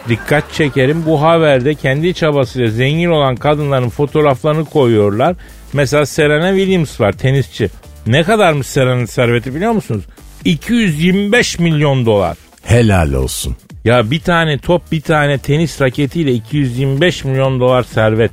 Dikkat 0.10 0.54
çekerim. 0.54 1.06
Bu 1.06 1.22
haberde 1.22 1.76
kendi 1.76 2.14
çabasıyla 2.14 2.70
zengin 2.70 3.10
olan 3.10 3.36
kadınların 3.36 3.90
fotoğraflarını 3.90 4.66
koyuyorlar. 4.66 5.36
Mesela 5.74 6.06
Serena 6.06 6.50
Williams 6.56 7.02
var 7.02 7.12
tenisçi. 7.12 7.70
Ne 8.08 8.24
kadarmış 8.24 8.68
Serena'nın 8.68 9.06
serveti 9.06 9.56
biliyor 9.56 9.72
musunuz? 9.72 10.04
225 10.46 11.60
milyon 11.60 12.06
dolar. 12.06 12.38
Helal 12.64 13.14
olsun. 13.14 13.56
Ya 13.86 14.12
bir 14.12 14.20
tane 14.20 14.58
top 14.58 14.92
bir 14.92 15.02
tane 15.02 15.38
tenis 15.38 15.82
raketiyle 15.82 16.34
225 16.34 17.24
milyon 17.24 17.60
dolar 17.60 17.84
servet. 17.84 18.32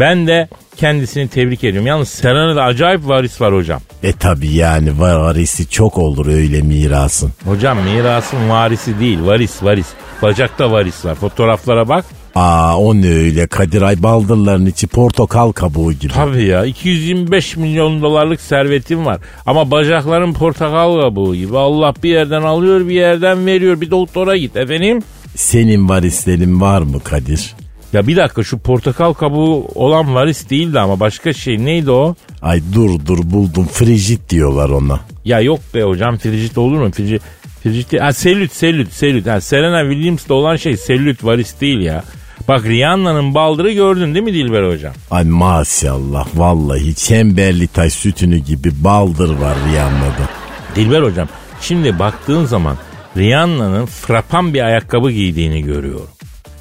Ben 0.00 0.26
de 0.26 0.48
kendisini 0.76 1.28
tebrik 1.28 1.64
ediyorum. 1.64 1.86
Yalnız 1.86 2.08
Serena'da 2.08 2.62
acayip 2.62 3.08
varis 3.08 3.40
var 3.40 3.54
hocam. 3.54 3.80
E 4.02 4.12
tabi 4.12 4.48
yani 4.48 5.00
varisi 5.00 5.68
çok 5.70 5.98
olur 5.98 6.26
öyle 6.26 6.62
mirasın. 6.62 7.32
Hocam 7.44 7.78
mirasın 7.82 8.48
varisi 8.48 9.00
değil 9.00 9.18
varis 9.26 9.62
varis. 9.62 9.86
Bacakta 10.22 10.70
varis 10.72 11.04
var. 11.04 11.14
Fotoğraflara 11.14 11.88
bak. 11.88 12.04
Aa 12.34 12.78
o 12.78 12.94
ne 12.94 13.08
öyle 13.08 13.46
Kadir 13.46 13.82
Ay 13.82 14.02
baldırların 14.02 14.66
içi 14.66 14.86
portakal 14.86 15.52
kabuğu 15.52 15.92
gibi. 15.92 16.12
Tabii 16.12 16.44
ya 16.44 16.64
225 16.64 17.56
milyon 17.56 18.02
dolarlık 18.02 18.40
servetim 18.40 19.06
var. 19.06 19.18
Ama 19.46 19.70
bacakların 19.70 20.32
portakal 20.32 21.00
kabuğu 21.00 21.34
gibi. 21.36 21.58
Allah 21.58 21.94
bir 22.02 22.10
yerden 22.10 22.42
alıyor 22.42 22.88
bir 22.88 22.94
yerden 22.94 23.46
veriyor. 23.46 23.80
Bir 23.80 23.90
doktora 23.90 24.36
git 24.36 24.56
efendim. 24.56 25.02
Senin 25.36 25.88
varislerin 25.88 26.60
var 26.60 26.82
mı 26.82 27.00
Kadir? 27.00 27.54
Ya 27.94 28.06
bir 28.06 28.16
dakika 28.16 28.42
şu 28.42 28.58
portakal 28.58 29.12
kabuğu 29.12 29.68
olan 29.74 30.14
varis 30.14 30.50
değildi 30.50 30.80
ama 30.80 31.00
başka 31.00 31.32
şey 31.32 31.64
neydi 31.64 31.90
o? 31.90 32.14
Ay 32.42 32.62
dur 32.74 33.06
dur 33.06 33.18
buldum 33.22 33.66
frigit 33.66 34.30
diyorlar 34.30 34.70
ona. 34.70 35.00
Ya 35.24 35.40
yok 35.40 35.60
be 35.74 35.82
hocam 35.82 36.16
frigit 36.16 36.58
olur 36.58 36.80
mu? 36.80 36.90
Frigit, 36.90 37.22
frigit 37.62 37.92
değil. 37.92 38.02
Ha 38.02 38.12
selülit 38.12 38.52
selülit 38.52 38.92
selülit. 38.92 39.26
Ha, 39.26 39.40
Serena 39.40 39.90
Williams'da 39.90 40.34
olan 40.34 40.56
şey 40.56 40.76
selülit 40.76 41.24
varis 41.24 41.60
değil 41.60 41.80
ya. 41.80 42.04
Bak 42.48 42.64
Rihanna'nın 42.64 43.34
baldırı 43.34 43.72
gördün 43.72 44.14
değil 44.14 44.24
mi 44.24 44.34
Dilber 44.34 44.70
hocam? 44.72 44.92
Ay 45.10 45.24
maşallah 45.24 46.26
vallahi 46.34 46.94
çemberli 46.94 47.66
taş 47.66 47.92
sütünü 47.92 48.38
gibi 48.38 48.70
baldır 48.84 49.28
var 49.28 49.56
Rihanna'da. 49.72 50.28
Dilber 50.76 51.02
hocam 51.02 51.28
şimdi 51.60 51.98
baktığın 51.98 52.44
zaman 52.44 52.76
Rihanna'nın 53.16 53.86
frapan 53.86 54.54
bir 54.54 54.60
ayakkabı 54.60 55.10
giydiğini 55.10 55.62
görüyorum. 55.62 56.08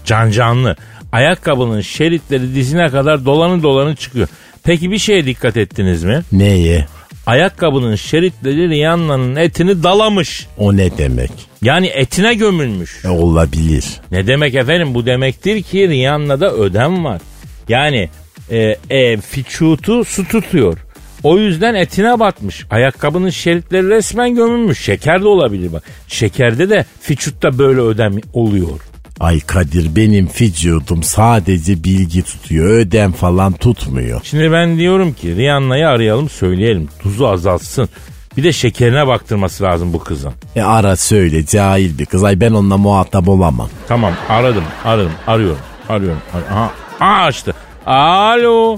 Can 0.05 0.31
canlı. 0.31 0.75
Ayakkabının 1.13 1.81
şeritleri 1.81 2.55
dizine 2.55 2.89
kadar 2.89 3.25
dolanı 3.25 3.63
dolanı 3.63 3.95
çıkıyor. 3.95 4.27
Peki 4.63 4.91
bir 4.91 4.97
şeye 4.97 5.25
dikkat 5.25 5.57
ettiniz 5.57 6.03
mi? 6.03 6.21
Neye? 6.31 6.85
Ayakkabının 7.25 7.95
şeritleri 7.95 8.69
Rihanna'nın 8.69 9.35
etini 9.35 9.83
dalamış. 9.83 10.47
O 10.57 10.77
ne 10.77 10.97
demek? 10.97 11.31
Yani 11.61 11.87
etine 11.87 12.33
gömülmüş. 12.33 13.05
E, 13.05 13.09
olabilir. 13.09 13.85
Ne 14.11 14.27
demek 14.27 14.55
efendim? 14.55 14.93
Bu 14.93 15.05
demektir 15.05 15.63
ki 15.63 15.89
Rihanna'da 15.89 16.53
ödem 16.53 17.05
var. 17.05 17.21
Yani 17.69 18.09
e, 18.51 18.75
e, 18.89 19.17
fiçutu 19.17 20.05
su 20.05 20.27
tutuyor. 20.27 20.77
O 21.23 21.37
yüzden 21.37 21.73
etine 21.73 22.19
batmış. 22.19 22.65
Ayakkabının 22.69 23.29
şeritleri 23.29 23.89
resmen 23.89 24.35
gömülmüş. 24.35 24.79
Şeker 24.79 25.21
de 25.21 25.27
olabilir 25.27 25.73
bak. 25.73 25.83
Şekerde 26.07 26.69
de 26.69 26.85
fiçutta 27.01 27.57
böyle 27.57 27.81
ödem 27.81 28.13
oluyor. 28.33 28.79
Ay 29.19 29.39
Kadir 29.39 29.95
benim 29.95 30.29
vücudum 30.41 31.03
sadece 31.03 31.83
bilgi 31.83 32.23
tutuyor. 32.23 32.65
Ödem 32.69 33.11
falan 33.11 33.53
tutmuyor. 33.53 34.21
Şimdi 34.23 34.51
ben 34.51 34.77
diyorum 34.77 35.13
ki 35.13 35.35
Rihanna'yı 35.35 35.87
arayalım 35.87 36.29
söyleyelim. 36.29 36.89
Tuzu 36.99 37.27
azaltsın. 37.27 37.89
Bir 38.37 38.43
de 38.43 38.51
şekerine 38.51 39.07
baktırması 39.07 39.63
lazım 39.63 39.93
bu 39.93 39.99
kızın. 39.99 40.31
E 40.55 40.61
ara 40.61 40.95
söyle 40.95 41.45
cahil 41.45 41.99
bir 41.99 42.05
kız. 42.05 42.23
Ay 42.23 42.39
ben 42.41 42.51
onunla 42.51 42.77
muhatap 42.77 43.27
olamam. 43.29 43.69
Tamam 43.87 44.13
aradım 44.29 44.63
aradım 44.85 45.11
arıyorum 45.27 45.59
arıyorum. 45.89 46.19
Ar- 46.33 46.55
Aha, 46.55 46.71
Aha 46.99 47.23
açtı. 47.23 47.53
Alo. 47.85 48.77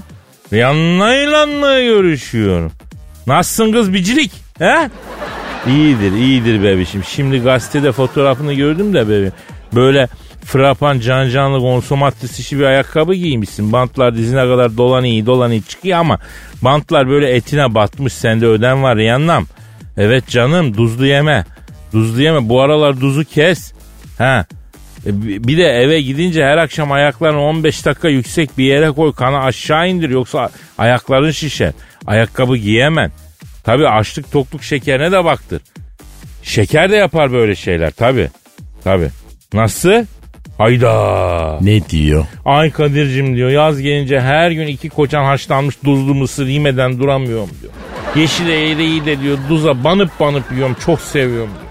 Rihanna'yla 0.52 1.46
mı 1.46 1.82
görüşüyorum? 1.82 2.72
Nasılsın 3.26 3.72
kız 3.72 3.92
bicilik? 3.92 4.32
He? 4.58 4.90
İyidir 5.68 6.12
iyidir 6.12 6.62
bebişim. 6.62 7.04
Şimdi 7.04 7.38
gazetede 7.38 7.92
fotoğrafını 7.92 8.52
gördüm 8.54 8.94
de 8.94 9.08
bebeğim. 9.08 9.32
Böyle 9.74 10.08
frapan 10.46 10.98
can 11.00 11.28
canlı 11.28 11.58
konsomatris 11.60 12.38
işi 12.40 12.58
bir 12.58 12.64
ayakkabı 12.64 13.14
giymişsin. 13.14 13.72
Bantlar 13.72 14.16
dizine 14.16 14.40
kadar 14.40 14.76
dolan 14.76 15.04
iyi 15.04 15.26
dolan 15.26 15.50
iyi 15.52 15.62
çıkıyor 15.62 15.98
ama 15.98 16.18
bantlar 16.62 17.08
böyle 17.08 17.30
etine 17.34 17.74
batmış. 17.74 18.12
Sende 18.12 18.46
ödem 18.46 18.82
var 18.82 18.96
Rihanna'm. 18.96 19.46
Evet 19.96 20.28
canım 20.28 20.72
tuzlu 20.72 21.06
yeme. 21.06 21.44
Tuzlu 21.92 22.22
yeme. 22.22 22.48
Bu 22.48 22.60
aralar 22.62 22.94
tuzu 23.00 23.24
kes. 23.24 23.72
Ha. 24.18 24.46
E, 25.06 25.22
bi- 25.22 25.44
Bir 25.48 25.58
de 25.58 25.64
eve 25.64 26.00
gidince 26.00 26.44
her 26.44 26.56
akşam 26.58 26.92
ayaklarını 26.92 27.40
15 27.42 27.86
dakika 27.86 28.08
yüksek 28.08 28.58
bir 28.58 28.64
yere 28.64 28.90
koy. 28.90 29.12
Kanı 29.12 29.38
aşağı 29.40 29.88
indir 29.88 30.10
yoksa 30.10 30.50
ayakların 30.78 31.30
şişer. 31.30 31.72
Ayakkabı 32.06 32.56
giyemem. 32.56 33.12
Tabi 33.64 33.88
açlık 33.88 34.32
tokluk 34.32 34.62
şekerine 34.62 35.12
de 35.12 35.24
baktır. 35.24 35.62
Şeker 36.42 36.90
de 36.90 36.96
yapar 36.96 37.32
böyle 37.32 37.54
şeyler 37.54 37.90
tabi. 37.90 38.28
Tabi. 38.84 39.08
Nasıl? 39.52 40.04
Hayda. 40.58 41.58
Ne 41.60 41.88
diyor? 41.88 42.26
Ay 42.44 42.70
Kadir'cim 42.70 43.36
diyor 43.36 43.50
yaz 43.50 43.80
gelince 43.80 44.20
her 44.20 44.50
gün 44.50 44.66
iki 44.66 44.88
koçan 44.88 45.24
haşlanmış 45.24 45.76
tuzlu 45.76 46.14
mısır 46.14 46.46
yemeden 46.46 46.98
duramıyorum 46.98 47.50
diyor. 47.62 47.72
Yeşil 48.16 48.48
eğriyi 48.48 49.06
de 49.06 49.20
diyor 49.20 49.38
duza 49.48 49.84
banıp 49.84 50.10
banıp 50.20 50.52
yiyorum 50.52 50.76
çok 50.84 51.00
seviyorum 51.00 51.50
diyor. 51.50 51.66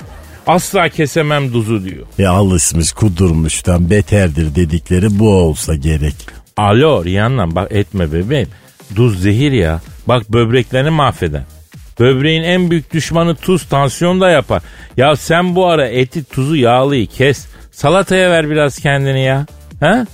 Asla 0.48 0.90
kesemem 0.90 1.54
duzu 1.54 1.84
diyor. 1.84 2.06
E 2.20 2.28
alışmış 2.28 2.94
kudurmuştan 2.94 3.90
beterdir 3.90 4.56
dedikleri 4.56 5.20
bu 5.20 5.30
olsa 5.30 5.76
gerek. 5.76 6.16
Alo 6.58 7.06
Rihanna 7.06 7.56
bak 7.56 7.72
etme 7.72 8.14
bebeğim. 8.14 8.50
Duz 8.96 9.22
zehir 9.22 9.52
ya. 9.52 9.82
Bak 10.08 10.32
böbreklerini 10.34 10.90
mahveder. 10.90 11.42
Böbreğin 12.00 12.44
en 12.44 12.72
büyük 12.72 12.94
düşmanı 12.94 13.36
tuz 13.36 13.64
tansiyon 13.70 14.22
da 14.22 14.30
yapar. 14.30 14.62
Ya 14.98 15.16
sen 15.16 15.56
bu 15.56 15.68
ara 15.68 15.88
eti 15.88 16.24
tuzu 16.24 16.56
yağlıyı 16.56 17.08
kes. 17.08 17.48
Salataya 17.76 18.32
ver 18.32 18.50
biraz 18.50 18.80
kendini 18.80 19.24
ya. 19.24 19.46
He? 19.80 20.06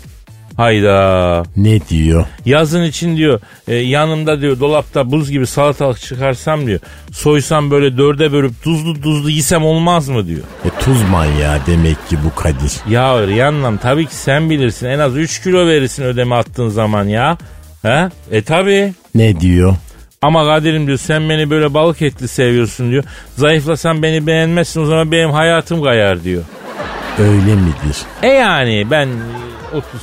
Hayda. 0.57 1.43
Ne 1.57 1.87
diyor? 1.89 2.25
Yazın 2.45 2.83
için 2.83 3.17
diyor 3.17 3.39
e, 3.67 3.75
yanımda 3.75 4.41
diyor 4.41 4.59
dolapta 4.59 5.11
buz 5.11 5.31
gibi 5.31 5.47
salatalık 5.47 6.01
çıkarsam 6.01 6.67
diyor. 6.67 6.79
Soysam 7.11 7.71
böyle 7.71 7.97
dörde 7.97 8.31
bölüp 8.31 8.63
tuzlu 8.63 9.01
tuzlu 9.01 9.29
yisem 9.29 9.65
olmaz 9.65 10.09
mı 10.09 10.27
diyor. 10.27 10.41
E 10.65 10.83
tuz 10.83 11.09
manyağı 11.09 11.59
demek 11.67 12.09
ki 12.09 12.17
bu 12.25 12.35
Kadir. 12.35 12.73
Ya 12.89 13.27
Rihanna 13.27 13.77
tabii 13.77 14.05
ki 14.05 14.15
sen 14.15 14.49
bilirsin 14.49 14.87
en 14.87 14.99
az 14.99 15.17
3 15.17 15.43
kilo 15.43 15.67
verirsin 15.67 16.03
ödeme 16.03 16.35
attığın 16.35 16.69
zaman 16.69 17.05
ya. 17.05 17.37
He? 17.81 18.09
E 18.31 18.41
tabii. 18.41 18.93
Ne 19.15 19.39
diyor? 19.39 19.75
Ama 20.21 20.45
Kadir'im 20.45 20.87
diyor 20.87 20.97
sen 20.97 21.29
beni 21.29 21.49
böyle 21.49 21.73
balık 21.73 22.01
etli 22.01 22.27
seviyorsun 22.27 22.91
diyor. 22.91 23.03
Zayıflasan 23.37 24.03
beni 24.03 24.27
beğenmezsin 24.27 24.81
o 24.81 24.85
zaman 24.85 25.11
benim 25.11 25.31
hayatım 25.31 25.83
kayar 25.83 26.23
diyor. 26.23 26.43
Öyle 27.21 27.55
midir? 27.55 27.97
E 28.23 28.27
yani 28.27 28.87
ben 28.91 29.09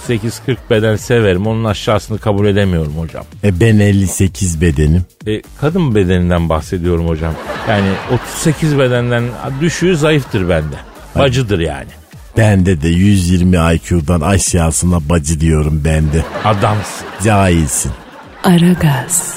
38-40 0.09 0.57
beden 0.71 0.97
severim 0.97 1.47
onun 1.47 1.65
aşağısını 1.65 2.19
kabul 2.19 2.47
edemiyorum 2.47 2.93
hocam. 2.99 3.25
E 3.45 3.61
ben 3.61 3.79
58 3.79 4.61
bedenim. 4.61 5.05
E, 5.27 5.43
kadın 5.61 5.95
bedeninden 5.95 6.49
bahsediyorum 6.49 7.09
hocam. 7.09 7.35
Yani 7.69 7.89
38 8.13 8.79
bedenden 8.79 9.25
düşüğü 9.61 9.97
zayıftır 9.97 10.49
bende. 10.49 10.77
Bacıdır 11.15 11.59
yani. 11.59 11.89
Bende 12.37 12.83
de 12.83 12.89
120 12.89 13.57
IQ'dan 13.57 14.21
aşağısına 14.21 15.09
bacı 15.09 15.41
diyorum 15.41 15.83
bende. 15.85 16.25
Adamsın. 16.45 17.07
Cahilsin. 17.25 17.93
Aragaz. 18.45 19.35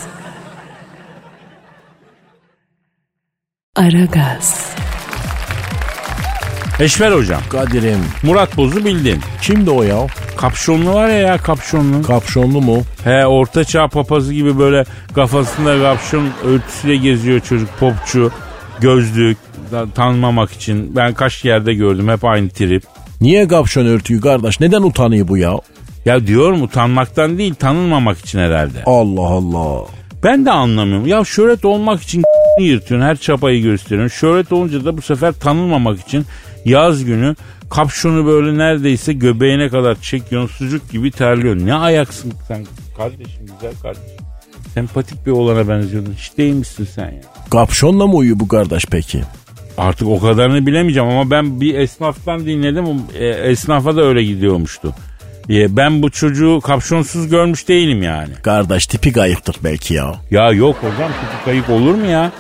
Aragaz. 3.76 4.76
Eşver 6.82 7.12
hocam. 7.12 7.42
Kadir'im. 7.50 8.00
Murat 8.24 8.58
Boz'u 8.58 8.86
bildin. 8.86 9.20
Kimdi 9.42 9.70
o 9.70 9.84
ya? 9.84 10.08
Kapşonlu 10.38 10.94
var 10.94 11.10
ya 11.10 11.16
ya 11.16 11.38
kapşonlu. 11.38 12.02
Kapşonlu 12.02 12.62
mu? 12.62 12.82
He 13.04 13.26
orta 13.26 13.64
çağ 13.64 13.88
papazı 13.88 14.34
gibi 14.34 14.60
böyle 14.60 14.86
kafasında 15.16 15.82
kapşon 15.82 16.28
örtüsüyle 16.46 16.96
geziyor 16.96 17.40
çocuk 17.40 17.70
popçu. 17.80 18.32
Gözlük 18.80 19.38
tanımamak 19.96 20.52
için. 20.52 20.96
Ben 20.96 21.14
kaç 21.14 21.46
yerde 21.46 21.74
gördüm 21.74 22.10
hep 22.10 22.26
aynı 22.26 22.50
trip. 22.50 22.84
Niye 23.22 23.48
kapşon 23.48 23.86
örtüyü 23.86 24.22
kardeş? 24.22 24.60
Neden 24.60 24.82
utanıyor 24.82 25.28
bu 25.28 25.38
ya? 25.38 25.54
Ya 26.06 26.28
diyorum 26.28 26.62
utanmaktan 26.62 27.38
değil 27.38 27.54
tanınmamak 27.54 28.20
için 28.20 28.40
herhalde. 28.40 28.84
Allah 28.86 29.28
Allah. 29.28 29.86
Ben 30.24 30.46
de 30.46 30.52
anlamıyorum. 30.52 31.08
Ya 31.08 31.24
şöhret 31.24 31.66
olmak 31.66 32.02
için 32.02 32.24
yırtıyorsun 32.60 33.08
her 33.08 33.18
çapayı 33.18 33.64
gösteriyorsun. 33.64 34.16
Şöhret 34.16 34.52
olunca 34.52 34.86
da 34.86 34.98
bu 34.98 35.02
sefer 35.02 35.32
tanınmamak 35.32 36.00
için 36.00 36.26
yaz 36.66 37.06
günü 37.06 37.36
kapşonu 37.70 38.26
böyle 38.26 38.58
neredeyse 38.58 39.14
göbeğine 39.14 39.70
kadar 39.70 40.02
çekiyorsun 40.02 40.56
sucuk 40.56 40.92
gibi 40.92 41.12
terliyorsun. 41.12 41.66
Ne 41.66 41.74
ayaksın 41.74 42.34
sen 42.48 42.66
kardeşim 42.98 43.46
güzel 43.46 43.74
kardeşim. 43.82 44.18
Sempatik 44.74 45.26
bir 45.26 45.32
olana 45.32 45.68
benziyordun. 45.68 46.14
Hiç 46.18 46.38
değilmişsin 46.38 46.88
sen 46.96 47.06
ya. 47.06 47.22
Kapşonla 47.52 48.08
mı 48.08 48.16
uyuyor 48.16 48.40
bu 48.40 48.48
kardeş 48.48 48.86
peki? 48.92 49.24
Artık 49.78 50.08
o 50.08 50.20
kadarını 50.20 50.66
bilemeyeceğim 50.68 51.10
ama 51.10 51.32
ben 51.32 51.62
bir 51.62 51.76
esnaftan 51.76 52.46
dinledim. 52.46 52.86
E, 53.20 53.28
esnafa 53.28 53.96
da 53.96 54.02
öyle 54.02 54.24
gidiyormuştu. 54.24 54.94
E, 55.50 55.76
ben 55.78 56.02
bu 56.02 56.12
çocuğu 56.12 56.62
kapşonsuz 56.64 57.30
görmüş 57.30 57.68
değilim 57.68 58.04
yani. 58.04 58.34
Kardeş 58.44 58.88
tipi 58.88 59.12
kayıptır 59.12 59.56
belki 59.64 59.94
ya. 59.94 60.16
Ya 60.32 60.52
yok 60.52 60.76
hocam 60.76 61.12
tipi 61.12 61.46
kayıp 61.46 61.70
olur 61.70 61.96
mu 61.96 62.06
ya? 62.06 62.32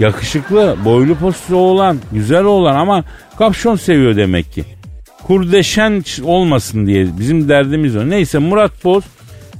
Yakışıklı, 0.00 0.76
boylu 0.84 1.14
postlu 1.14 1.56
olan, 1.56 1.98
güzel 2.12 2.44
olan 2.44 2.76
ama 2.76 3.04
kapşon 3.38 3.76
seviyor 3.76 4.16
demek 4.16 4.52
ki. 4.52 4.64
Kurdeşen 5.22 6.04
olmasın 6.24 6.86
diye 6.86 7.06
bizim 7.18 7.48
derdimiz 7.48 7.96
o. 7.96 8.10
Neyse 8.10 8.38
Murat 8.38 8.84
Boz 8.84 9.04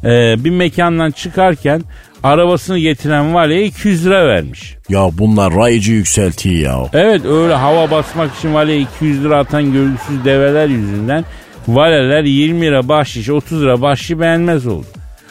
e, 0.04 0.44
bir 0.44 0.50
mekandan 0.50 1.10
çıkarken 1.10 1.82
arabasını 2.22 2.78
getiren 2.78 3.34
valiye 3.34 3.64
200 3.66 4.06
lira 4.06 4.26
vermiş. 4.28 4.76
Ya 4.88 5.08
bunlar 5.12 5.54
raycı 5.54 5.92
yükseltiyor 5.92 6.54
ya. 6.54 6.88
Evet 6.92 7.24
öyle 7.24 7.54
hava 7.54 7.90
basmak 7.90 8.34
için 8.34 8.54
valiye 8.54 8.80
200 8.80 9.24
lira 9.24 9.38
atan 9.38 9.72
görgüsüz 9.72 10.24
develer 10.24 10.66
yüzünden 10.66 11.24
valeler 11.68 12.24
20 12.24 12.60
lira 12.60 12.88
bahşiş 12.88 13.30
30 13.30 13.62
lira 13.62 13.82
bahşişi 13.82 14.20
beğenmez 14.20 14.66
oldu. 14.66 14.86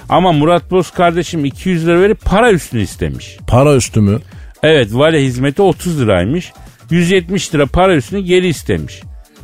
Ama 0.10 0.32
Murat 0.32 0.72
Boz 0.72 0.92
kardeşim 0.92 1.46
200 1.46 1.88
lira 1.88 2.02
verip 2.02 2.22
para 2.26 2.52
üstünü 2.52 2.82
istemiş. 2.82 3.38
Para 3.48 3.76
üstü 3.76 4.02
mü? 4.02 4.20
Evet 4.64 4.90
vale 4.92 5.24
hizmeti 5.24 5.62
30 5.62 6.02
liraymış. 6.02 6.52
170 6.90 7.56
lira 7.56 7.66
para 7.66 7.96
üstünü 7.96 8.20
geri 8.20 8.48
istemiş. 8.48 9.02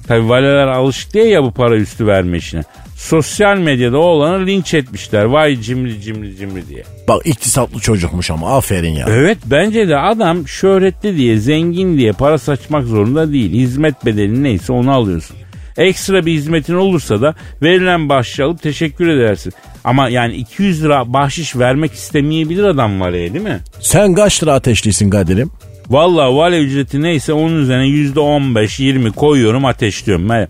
Tabi 0.07 0.29
valeler 0.29 0.67
alışık 0.67 1.13
değil 1.13 1.31
ya 1.31 1.43
bu 1.43 1.51
para 1.51 1.75
üstü 1.75 2.07
verme 2.07 2.37
işine. 2.37 2.61
Sosyal 2.95 3.57
medyada 3.57 3.97
oğlanı 3.97 4.45
linç 4.45 4.73
etmişler. 4.73 5.23
Vay 5.23 5.61
cimri 5.61 6.01
cimri 6.01 6.37
cimri 6.37 6.69
diye. 6.69 6.83
Bak 7.07 7.21
iktisatlı 7.25 7.79
çocukmuş 7.79 8.31
ama 8.31 8.57
aferin 8.57 8.93
ya. 8.93 9.05
Evet 9.09 9.37
bence 9.45 9.87
de 9.87 9.97
adam 9.97 10.47
şöhretli 10.47 11.17
diye 11.17 11.37
zengin 11.37 11.97
diye 11.97 12.11
para 12.11 12.37
saçmak 12.37 12.83
zorunda 12.85 13.33
değil. 13.33 13.53
Hizmet 13.53 14.05
bedeli 14.05 14.43
neyse 14.43 14.73
onu 14.73 14.91
alıyorsun. 14.91 15.37
Ekstra 15.77 16.25
bir 16.25 16.33
hizmetin 16.33 16.73
olursa 16.73 17.21
da 17.21 17.35
verilen 17.61 18.09
bahşişi 18.09 18.43
alıp 18.43 18.61
teşekkür 18.61 19.07
edersin. 19.07 19.53
Ama 19.85 20.09
yani 20.09 20.35
200 20.35 20.83
lira 20.83 21.13
bahşiş 21.13 21.55
vermek 21.55 21.93
istemeyebilir 21.93 22.63
adam 22.63 22.99
valeye 23.01 23.33
değil 23.33 23.43
mi? 23.43 23.59
Sen 23.79 24.13
kaç 24.13 24.43
lira 24.43 24.53
ateşlisin 24.53 25.09
Kadir'im? 25.09 25.51
Vallahi 25.89 26.35
vale 26.35 26.59
ücreti 26.59 27.01
neyse 27.01 27.33
onun 27.33 27.61
üzerine 27.61 27.87
yüzde 27.87 28.19
15-20 28.19 29.11
koyuyorum 29.11 29.65
ateşliyorum. 29.65 30.29
Me- 30.29 30.47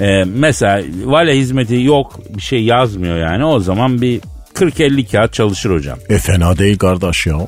e, 0.00 0.24
mesela 0.24 0.82
vale 1.04 1.36
hizmeti 1.38 1.82
yok 1.82 2.20
bir 2.36 2.42
şey 2.42 2.64
yazmıyor 2.64 3.18
yani 3.18 3.44
o 3.44 3.60
zaman 3.60 4.02
bir 4.02 4.20
40-50 4.54 5.10
kağıt 5.12 5.32
çalışır 5.32 5.70
hocam. 5.70 5.98
E 6.08 6.18
fena 6.18 6.58
değil 6.58 6.78
kardeş 6.78 7.26
ya. 7.26 7.38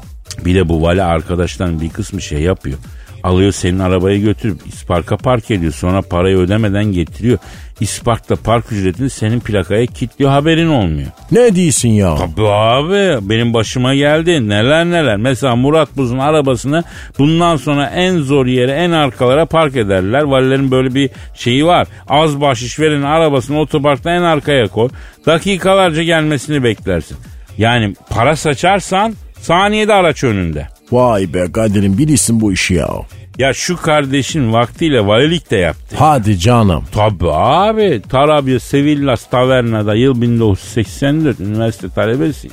Bir 0.44 0.55
de 0.55 0.68
bu 0.68 0.83
vale 0.83 1.03
arkadaşların 1.03 1.81
bir 1.81 1.88
kısmı 1.90 2.22
şey 2.22 2.40
yapıyor. 2.40 2.79
Alıyor 3.27 3.53
senin 3.53 3.79
arabayı 3.79 4.23
götürüp 4.23 4.67
isparka 4.67 5.17
park 5.17 5.51
ediyor. 5.51 5.73
Sonra 5.73 6.03
parayı 6.03 6.37
ödemeden 6.37 6.85
getiriyor. 6.85 7.39
İsparkta 7.81 8.37
park 8.37 8.73
ücretini 8.73 9.11
senin 9.11 9.41
plakaya 9.41 9.87
kilitliyor 9.87 10.31
haberin 10.31 10.69
olmuyor. 10.69 11.09
Ne 11.33 11.55
diyorsun 11.55 11.89
ya? 11.89 12.17
Tabii 12.17 12.49
abi 12.49 13.29
benim 13.29 13.55
başıma 13.55 13.95
geldi 13.95 14.49
neler 14.49 14.85
neler. 14.85 15.17
Mesela 15.17 15.57
Murat 15.57 15.97
Buz'un 15.97 16.19
arabasını 16.19 16.85
bundan 17.19 17.57
sonra 17.57 17.87
en 17.87 18.19
zor 18.19 18.47
yere 18.47 18.73
en 18.73 18.91
arkalara 18.91 19.47
park 19.47 19.77
ederler. 19.77 20.23
Valilerin 20.23 20.71
böyle 20.71 20.95
bir 20.95 21.11
şeyi 21.35 21.67
var. 21.67 21.87
Az 22.09 22.41
bahşiş 22.41 22.81
verin 22.81 23.03
arabasını 23.03 23.61
otoparkta 23.61 24.11
en 24.11 24.23
arkaya 24.23 24.67
koy. 24.67 24.89
Dakikalarca 25.27 26.03
gelmesini 26.03 26.65
beklersin. 26.65 27.17
Yani 27.59 27.95
para 28.11 28.37
saçarsan 28.37 29.15
saniyede 29.41 29.93
araç 29.93 30.25
önünde. 30.25 30.76
Vay 30.92 31.35
be 31.35 31.53
Kadir'im 31.53 31.99
bilirsin 31.99 32.40
bu 32.40 32.53
işi 32.53 32.75
ya. 32.75 32.88
Ya 33.38 33.53
şu 33.53 33.77
kardeşin 33.77 34.53
vaktiyle 34.53 35.07
valilik 35.07 35.51
de 35.51 35.57
yaptı. 35.57 35.96
Hadi 35.99 36.38
canım. 36.38 36.85
Tabii 36.92 37.31
abi. 37.33 38.03
Tarabya 38.09 38.61
Sevillas 38.61 39.31
Taverna'da 39.31 39.94
yıl 39.94 40.20
1984 40.20 41.40
üniversite 41.40 41.88
talebesi. 41.88 42.49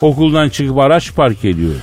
Okuldan 0.00 0.48
çıkıp 0.48 0.78
araç 0.78 1.14
park 1.14 1.44
ediyor. 1.44 1.74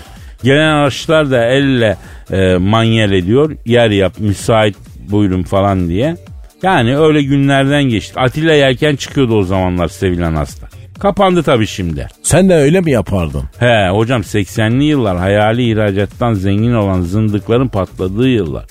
Gelen 0.44 0.68
araçlar 0.74 1.32
da 1.32 1.46
elle 1.46 1.98
e, 2.32 2.58
manyel 2.58 3.12
ediyor. 3.12 3.58
Yer 3.66 3.90
yap 3.90 4.14
müsait 4.20 4.76
buyurun 5.10 5.44
falan 5.44 5.90
diye. 5.90 6.16
Yani 6.64 6.98
öyle 6.98 7.24
günlerden 7.24 7.84
geçtik. 7.84 8.18
Atilla 8.18 8.54
Yelken 8.54 8.96
çıkıyordu 8.96 9.36
o 9.38 9.44
zamanlar 9.44 9.88
sevilen 9.88 10.36
hasta. 10.36 10.68
Kapandı 11.00 11.44
tabii 11.44 11.68
şimdi. 11.68 12.08
Sen 12.24 12.50
de 12.50 12.56
öyle 12.56 12.82
mi 12.82 12.92
yapardın? 12.92 13.44
He 13.60 13.90
hocam 13.90 14.22
80'li 14.22 14.84
yıllar 14.84 15.18
hayali 15.18 15.72
ihracattan 15.72 16.34
zengin 16.34 16.74
olan 16.74 17.02
zındıkların 17.02 17.68
patladığı 17.68 18.28
yıllar. 18.28 18.66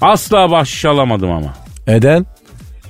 Asla 0.00 0.50
bahşiş 0.50 0.84
alamadım 0.84 1.30
ama. 1.30 1.54
Eden? 1.86 2.26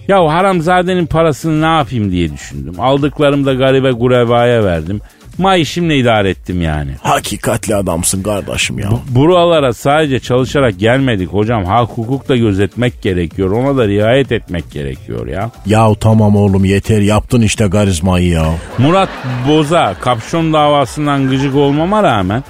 Ya 0.09 0.29
haramzadenin 0.29 1.07
parasını 1.07 1.61
ne 1.63 1.77
yapayım 1.79 2.11
diye 2.13 2.33
düşündüm. 2.33 2.75
Aldıklarımı 2.81 3.47
da 3.47 3.55
garibe 3.55 3.91
gurebaya 3.91 4.65
verdim. 4.65 5.01
Maaşımla 5.41 5.93
idare 5.93 6.31
ettim 6.31 6.63
yani. 6.63 6.91
Hakikatli 7.03 7.77
adamsın 7.77 8.23
kardeşim 8.23 8.79
ya. 8.79 8.91
Buralara 9.09 9.73
sadece 9.73 10.21
çalışarak 10.21 10.79
gelmedik 10.79 11.29
hocam. 11.29 11.65
Hak 11.65 11.89
hukuk 11.89 12.29
da 12.29 12.37
gözetmek 12.37 13.03
gerekiyor. 13.03 13.51
Ona 13.51 13.77
da 13.77 13.89
riayet 13.89 14.33
etmek 14.33 14.71
gerekiyor 14.71 15.27
ya. 15.27 15.51
Ya 15.67 15.95
tamam 16.01 16.37
oğlum 16.37 16.65
yeter 16.65 17.01
yaptın 17.01 17.41
işte 17.41 17.67
garizmayı 17.67 18.29
ya. 18.29 18.47
Murat 18.79 19.09
Boza 19.49 19.95
kapşon 20.01 20.53
davasından 20.53 21.29
gıcık 21.29 21.55
olmama 21.55 22.03
rağmen 22.03 22.45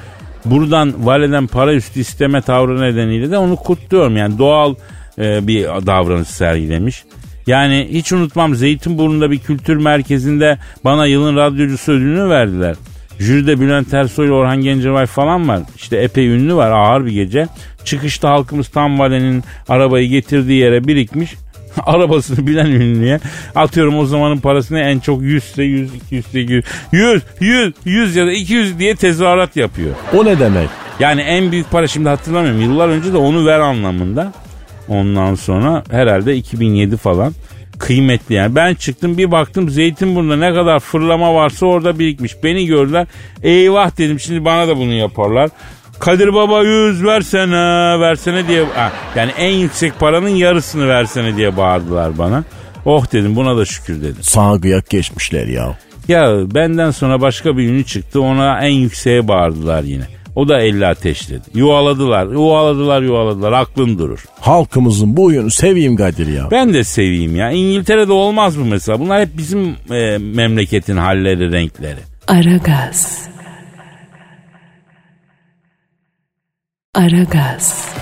buradan 0.44 1.06
validen 1.06 1.46
para 1.46 1.74
üstü 1.74 2.00
isteme 2.00 2.42
tavrı 2.42 2.80
nedeniyle 2.80 3.30
de 3.30 3.38
onu 3.38 3.56
kutluyorum. 3.56 4.16
Yani 4.16 4.38
doğal 4.38 4.74
e, 5.18 5.46
bir 5.46 5.64
davranış 5.64 6.28
sergilemiş. 6.28 7.04
Yani 7.46 7.88
hiç 7.90 8.12
unutmam 8.12 8.54
Zeytinburnu'nda 8.54 9.30
bir 9.30 9.38
kültür 9.38 9.76
merkezinde 9.76 10.58
bana 10.84 11.06
yılın 11.06 11.36
radyocusu 11.36 11.92
ödülünü 11.92 12.28
verdiler. 12.28 12.76
Jüride 13.18 13.60
Bülent 13.60 13.94
Ersoy, 13.94 14.32
Orhan 14.32 14.60
Gencebay 14.60 15.06
falan 15.06 15.48
var. 15.48 15.60
İşte 15.76 15.96
epey 15.96 16.28
ünlü 16.28 16.54
var 16.54 16.70
ağır 16.70 17.06
bir 17.06 17.12
gece. 17.12 17.46
Çıkışta 17.84 18.30
halkımız 18.30 18.68
tam 18.68 18.98
valenin 18.98 19.44
arabayı 19.68 20.08
getirdiği 20.08 20.60
yere 20.60 20.84
birikmiş. 20.84 21.34
Arabasını 21.86 22.46
bilen 22.46 22.66
ünlüye 22.66 23.20
atıyorum 23.54 23.98
o 23.98 24.04
zamanın 24.04 24.38
parasını 24.38 24.80
en 24.80 24.98
çok 24.98 25.22
100 25.22 25.44
ise 25.44 25.62
100, 25.62 25.94
200 25.94 26.26
ise 26.26 26.40
200, 26.40 26.64
100, 26.92 27.22
100, 27.40 27.74
100 27.84 28.16
ya 28.16 28.26
da 28.26 28.32
200 28.32 28.78
diye 28.78 28.94
tezahürat 28.94 29.56
yapıyor. 29.56 29.94
O 30.14 30.24
ne 30.24 30.38
demek? 30.38 30.68
Yani 31.00 31.20
en 31.20 31.52
büyük 31.52 31.70
para 31.70 31.86
şimdi 31.86 32.08
hatırlamıyorum. 32.08 32.60
Yıllar 32.60 32.88
önce 32.88 33.12
de 33.12 33.16
onu 33.16 33.46
ver 33.46 33.60
anlamında. 33.60 34.32
Ondan 34.90 35.34
sonra 35.34 35.82
herhalde 35.90 36.36
2007 36.36 36.96
falan 36.96 37.32
kıymetli 37.78 38.34
yani. 38.34 38.54
Ben 38.54 38.74
çıktım 38.74 39.18
bir 39.18 39.30
baktım 39.30 39.70
Zeytinburnu'nda 39.70 40.36
ne 40.36 40.54
kadar 40.54 40.80
fırlama 40.80 41.34
varsa 41.34 41.66
orada 41.66 41.98
birikmiş. 41.98 42.44
Beni 42.44 42.66
gördüler. 42.66 43.06
Eyvah 43.42 43.98
dedim 43.98 44.20
şimdi 44.20 44.44
bana 44.44 44.68
da 44.68 44.76
bunu 44.76 44.92
yaparlar. 44.92 45.50
Kadir 45.98 46.34
Baba 46.34 46.62
yüz 46.62 47.04
versene 47.04 48.00
versene 48.00 48.48
diye 48.48 48.64
ha, 48.64 48.92
yani 49.16 49.32
en 49.38 49.52
yüksek 49.52 50.00
paranın 50.00 50.28
yarısını 50.28 50.88
versene 50.88 51.36
diye 51.36 51.56
bağırdılar 51.56 52.18
bana. 52.18 52.44
Oh 52.84 53.12
dedim 53.12 53.36
buna 53.36 53.56
da 53.56 53.64
şükür 53.64 54.02
dedim. 54.02 54.22
Sana 54.22 54.60
kıyak 54.60 54.90
geçmişler 54.90 55.46
ya. 55.46 55.78
Ya 56.08 56.54
benden 56.54 56.90
sonra 56.90 57.20
başka 57.20 57.56
bir 57.56 57.68
ünlü 57.68 57.84
çıktı 57.84 58.20
ona 58.20 58.60
en 58.60 58.72
yükseğe 58.72 59.28
bağırdılar 59.28 59.82
yine. 59.82 60.04
O 60.36 60.48
da 60.48 60.60
50 60.60 60.86
ateşledi. 60.86 61.42
Yuvaladılar, 61.54 62.26
yuvaladılar, 62.26 63.02
yuvaladılar. 63.02 63.52
Aklın 63.52 63.98
durur. 63.98 64.24
Halkımızın 64.40 65.16
bu 65.16 65.24
oyunu 65.24 65.50
seveyim 65.50 65.96
Kadir 65.96 66.26
ya. 66.26 66.50
Ben 66.50 66.74
de 66.74 66.84
seveyim 66.84 67.36
ya. 67.36 67.50
İngiltere'de 67.50 68.12
olmaz 68.12 68.56
mı 68.56 68.64
mesela? 68.64 69.00
Bunlar 69.00 69.20
hep 69.20 69.38
bizim 69.38 69.76
e, 69.90 70.18
memleketin 70.18 70.96
halleri, 70.96 71.52
renkleri. 71.52 72.00
Aragaz. 72.28 73.28
Aragaz. 76.94 77.94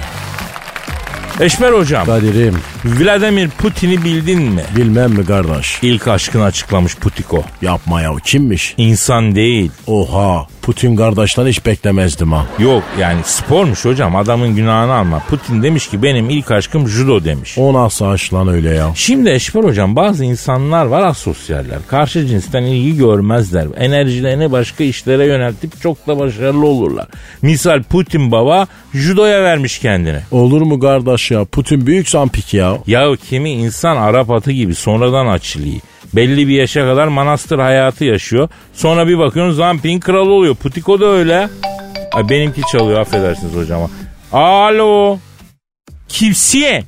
Eşmer 1.41 1.73
hocam, 1.73 2.07
Kadir'im 2.07 2.57
Vladimir 2.85 3.49
Putin'i 3.49 4.05
bildin 4.05 4.43
mi? 4.43 4.63
bilmem 4.77 5.11
mi 5.11 5.27
kardeş? 5.27 5.79
İlk 5.83 6.09
aşkını 6.09 6.45
açıklamış 6.45 6.97
Putiko. 6.97 7.45
Yapma 7.63 8.03
ya 8.03 8.11
kimmiş? 8.25 8.75
İnsan 8.77 9.35
değil. 9.35 9.71
Oha 9.87 10.47
Putin 10.63 10.97
kardeşten 10.97 11.47
hiç 11.47 11.67
beklemezdim 11.67 12.33
ha. 12.33 12.47
Yok 12.59 12.83
yani 12.99 13.21
spormuş 13.25 13.85
hocam 13.85 14.17
adamın 14.17 14.57
günahını 14.57 14.93
alma. 14.93 15.19
Putin 15.19 15.63
demiş 15.63 15.89
ki 15.89 16.03
benim 16.03 16.31
ilk 16.31 16.51
aşkım 16.51 16.89
judo 16.89 17.25
demiş. 17.25 17.59
O 17.59 17.75
nasıl 17.75 18.05
aş 18.05 18.33
lan 18.35 18.49
öyle 18.49 18.71
ya? 18.75 18.93
Şimdi 18.95 19.31
Eşber 19.31 19.65
hocam 19.65 19.97
bazı 19.97 20.25
insanlar 20.25 20.87
var 20.87 21.03
asosyaller. 21.03 21.79
Karşı 21.89 22.27
cinsten 22.27 22.63
ilgi 22.63 22.97
görmezler. 22.99 23.67
Enerjilerini 23.77 24.53
başka 24.53 24.85
işlere 24.85 25.27
yöneltip 25.27 25.81
çok 25.83 26.07
da 26.07 26.19
başarılı 26.19 26.67
olurlar. 26.67 27.07
Misal 27.43 27.83
Putin 27.83 28.33
baba 28.33 28.67
judoya 28.95 29.43
vermiş 29.43 29.79
kendini. 29.79 30.21
Olur 30.31 30.63
mu 30.63 30.81
kardeş 30.81 31.28
ya? 31.31 31.45
Putin 31.45 31.87
büyük 31.87 32.09
zampik 32.09 32.55
ya. 32.55 32.79
Ya 32.87 33.17
kimi 33.29 33.51
insan 33.51 33.97
Arap 33.97 34.31
atı 34.31 34.53
gibi 34.53 34.75
sonradan 34.75 35.27
açılıyor. 35.27 35.81
Belli 36.13 36.49
bir 36.49 36.55
yaşa 36.55 36.81
kadar 36.81 37.09
manastır 37.09 37.59
hayatı 37.59 38.05
yaşıyor. 38.05 38.49
Sonra 38.75 39.09
bir 39.09 39.19
bakıyorsun 39.19 39.57
Zampin 39.57 40.01
kralı 40.01 40.31
oluyor. 40.33 40.55
Putiko 40.55 41.01
da 41.01 41.07
öyle. 41.07 41.49
Ay 42.13 42.29
benimki 42.29 42.63
çalıyor 42.73 43.01
affedersiniz 43.01 43.55
hocam. 43.57 43.91
Alo. 44.33 45.19
Kimsiye? 46.09 46.85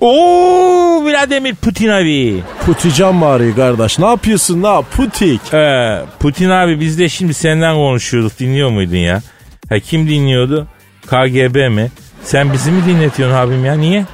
Oo 0.00 1.04
Vladimir 1.04 1.54
Putin 1.54 1.88
abi. 1.88 2.42
Putican 2.66 3.20
bari 3.20 3.54
kardeş. 3.54 3.98
Ne 3.98 4.06
yapıyorsun 4.06 4.62
la 4.62 4.82
Putik? 4.82 5.54
Ee, 5.54 5.98
Putin 6.20 6.50
abi 6.50 6.80
biz 6.80 6.98
de 6.98 7.08
şimdi 7.08 7.34
senden 7.34 7.74
konuşuyorduk. 7.74 8.38
Dinliyor 8.38 8.70
muydun 8.70 8.96
ya? 8.96 9.22
Ha, 9.68 9.78
kim 9.78 10.08
dinliyordu? 10.08 10.66
KGB 11.06 11.68
mi? 11.70 11.90
Sen 12.22 12.52
bizi 12.52 12.70
mi 12.70 12.80
dinletiyorsun 12.86 13.36
abim 13.36 13.64
ya? 13.64 13.74
Niye? 13.74 14.04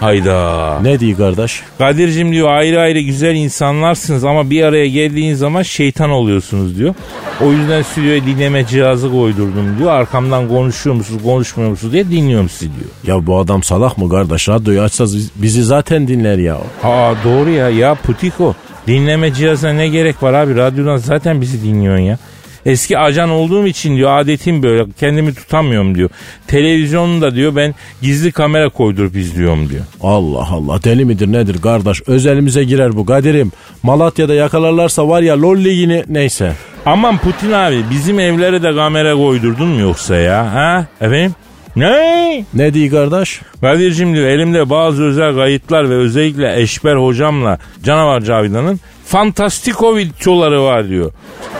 Hayda. 0.00 0.78
Ne 0.82 1.00
diyor 1.00 1.18
kardeş? 1.18 1.60
Kadir'cim 1.78 2.32
diyor 2.32 2.48
ayrı 2.48 2.80
ayrı 2.80 3.00
güzel 3.00 3.34
insanlarsınız 3.34 4.24
ama 4.24 4.50
bir 4.50 4.62
araya 4.62 4.88
geldiğin 4.88 5.34
zaman 5.34 5.62
şeytan 5.62 6.10
oluyorsunuz 6.10 6.78
diyor. 6.78 6.94
O 7.40 7.52
yüzden 7.52 7.82
stüdyoya 7.82 8.24
dinleme 8.26 8.66
cihazı 8.66 9.10
koydurdum 9.10 9.78
diyor. 9.78 9.90
Arkamdan 9.90 10.48
konuşuyor 10.48 10.96
musunuz 10.96 11.22
konuşmuyor 11.22 11.70
musunuz 11.70 11.92
diye 11.92 12.10
dinliyorum 12.10 12.48
sizi 12.48 12.70
diyor. 12.70 13.16
Ya 13.18 13.26
bu 13.26 13.38
adam 13.38 13.62
salak 13.62 13.98
mı 13.98 14.08
kardeş? 14.08 14.48
Radyoyu 14.48 14.80
açsa 14.82 15.04
bizi 15.36 15.64
zaten 15.64 16.08
dinler 16.08 16.38
ya. 16.38 16.56
Aa 16.82 17.14
doğru 17.24 17.50
ya 17.50 17.70
ya 17.70 17.94
Putiko. 17.94 18.54
Dinleme 18.86 19.34
cihazına 19.34 19.72
ne 19.72 19.88
gerek 19.88 20.22
var 20.22 20.32
abi 20.32 20.56
radyodan 20.56 20.96
zaten 20.96 21.40
bizi 21.40 21.62
dinliyorsun 21.62 22.02
ya. 22.04 22.18
Eski 22.66 22.98
ajan 22.98 23.30
olduğum 23.30 23.66
için 23.66 23.96
diyor 23.96 24.18
adetim 24.18 24.62
böyle 24.62 24.86
kendimi 25.00 25.34
tutamıyorum 25.34 25.94
diyor. 25.94 26.10
Televizyonda 26.46 27.26
da 27.26 27.34
diyor 27.34 27.56
ben 27.56 27.74
gizli 28.02 28.32
kamera 28.32 28.68
koydurup 28.68 29.16
izliyorum 29.16 29.68
diyor. 29.68 29.84
Allah 30.02 30.48
Allah 30.50 30.84
deli 30.84 31.04
midir 31.04 31.32
nedir 31.32 31.62
kardeş? 31.62 32.02
Özelimize 32.06 32.64
girer 32.64 32.96
bu 32.96 33.06
Kadir'im. 33.06 33.52
Malatya'da 33.82 34.34
yakalarlarsa 34.34 35.08
var 35.08 35.22
ya 35.22 35.42
LOL 35.42 35.56
ligini 35.56 36.04
neyse. 36.08 36.52
Aman 36.86 37.18
Putin 37.18 37.52
abi 37.52 37.76
bizim 37.90 38.20
evlere 38.20 38.62
de 38.62 38.74
kamera 38.74 39.14
koydurdun 39.14 39.68
mu 39.68 39.80
yoksa 39.80 40.16
ya? 40.16 40.54
Ha? 40.54 40.86
Efendim? 41.00 41.34
Ne? 41.76 42.44
Ne 42.54 42.74
diyor 42.74 42.90
kardeş? 42.90 43.40
Kadir'cim 43.60 44.14
diyor 44.14 44.26
elimde 44.26 44.70
bazı 44.70 45.02
özel 45.02 45.34
kayıtlar 45.34 45.90
ve 45.90 45.94
özellikle 45.94 46.60
Eşber 46.60 46.96
hocamla 46.96 47.58
Canavar 47.84 48.20
Cavidan'ın 48.20 48.80
fantastiko 49.14 49.96
videoları 49.96 50.62
var 50.62 50.88
diyor. 50.88 51.12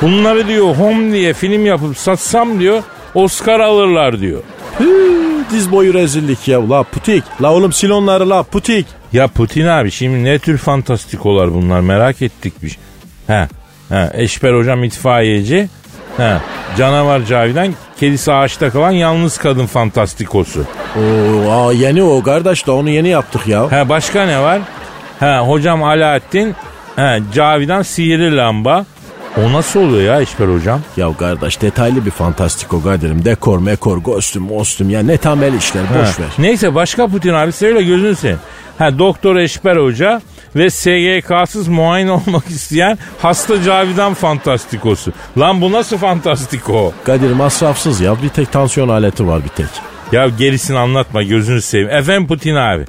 Bunları 0.03 0.49
diyor 0.49 0.77
home 0.77 1.13
diye 1.13 1.33
film 1.33 1.67
yapıp 1.67 1.99
satsam 1.99 2.61
diyor 2.61 2.83
Oscar 3.15 3.61
alırlar 3.61 4.21
diyor. 4.21 4.43
Hıı, 4.79 5.45
diz 5.51 5.73
boyu 5.73 5.95
rezillik 5.95 6.49
ya. 6.49 6.71
La 6.71 6.83
Putik. 6.83 7.25
La 7.43 7.53
oğlum 7.53 7.73
silonları 7.73 8.31
la 8.31 8.43
Putik. 8.43 8.87
Ya 9.13 9.29
Putin 9.29 9.67
abi 9.67 9.91
şimdi 9.91 10.25
ne 10.25 10.39
tür 10.39 10.59
fantastikolar 10.59 11.55
bunlar 11.55 11.81
merak 11.81 12.23
ettik 12.23 12.63
bir. 12.63 12.79
He, 13.27 13.49
he 13.89 14.11
Eşber 14.15 14.55
hocam 14.55 14.85
itfaiyeci. 14.85 15.69
He, 16.17 16.37
Canavar 16.79 17.25
Cavidan 17.25 17.75
kedisi 18.01 18.33
ağaçta 18.33 18.71
kalan 18.71 18.91
yalnız 18.91 19.39
kadın 19.39 19.67
fantastikosu. 19.67 20.65
Oo, 20.97 21.51
aa, 21.51 21.73
yeni 21.73 22.03
o 22.03 22.23
kardeş 22.23 22.67
de 22.67 22.71
onu 22.71 22.91
yeni 22.91 23.09
yaptık 23.09 23.47
ya. 23.47 23.73
Ha 23.73 23.89
başka 23.89 24.27
ne 24.27 24.41
var? 24.41 24.61
Ha 25.21 25.39
hocam 25.39 25.83
Alaaddin, 25.83 26.55
ha 26.97 27.19
Cavidan 27.35 27.83
sihirli 27.83 28.37
lamba. 28.37 28.87
O 29.37 29.53
nasıl 29.53 29.81
oluyor 29.81 30.03
ya 30.03 30.21
İşber 30.21 30.49
hocam? 30.49 30.81
Ya 30.97 31.17
kardeş 31.17 31.61
detaylı 31.63 32.07
bir 32.07 32.11
fantastiko 32.11 32.83
Kadir'im. 32.83 33.25
Dekor, 33.25 33.59
mekor, 33.59 34.03
kostüm, 34.03 34.49
kostüm 34.49 34.91
ya 34.91 35.03
ne 35.03 35.17
temel 35.17 35.55
işler 35.55 35.83
boş 35.91 36.21
ver. 36.21 36.27
Neyse 36.39 36.75
başka 36.75 37.07
Putin 37.09 37.35
abi 37.35 37.53
söyle 37.53 37.83
gözünü 37.83 38.17
seveyim. 38.17 38.41
Ha 38.79 38.99
Doktor 38.99 39.37
Eşber 39.37 39.77
Hoca 39.77 40.23
ve 40.57 40.71
SGK'sız 40.71 41.69
muayene 41.69 42.11
olmak 42.13 42.47
isteyen 42.51 42.99
hasta 43.23 43.63
Cavidan 43.63 44.15
fantastikosu. 44.15 45.13
Lan 45.39 45.61
bu 45.61 45.73
nasıl 45.73 45.99
fantastiko? 45.99 46.93
Kadir 47.05 47.31
masrafsız 47.33 48.01
ya 48.01 48.23
bir 48.23 48.29
tek 48.29 48.53
tansiyon 48.53 48.89
aleti 48.89 49.27
var 49.27 49.45
bir 49.45 49.49
tek. 49.49 49.67
Ya 50.13 50.29
gerisini 50.29 50.79
anlatma 50.79 51.23
gözünü 51.23 51.63
seveyim. 51.63 51.91
Efendim 51.91 52.27
Putin 52.27 52.55
abi. 52.55 52.85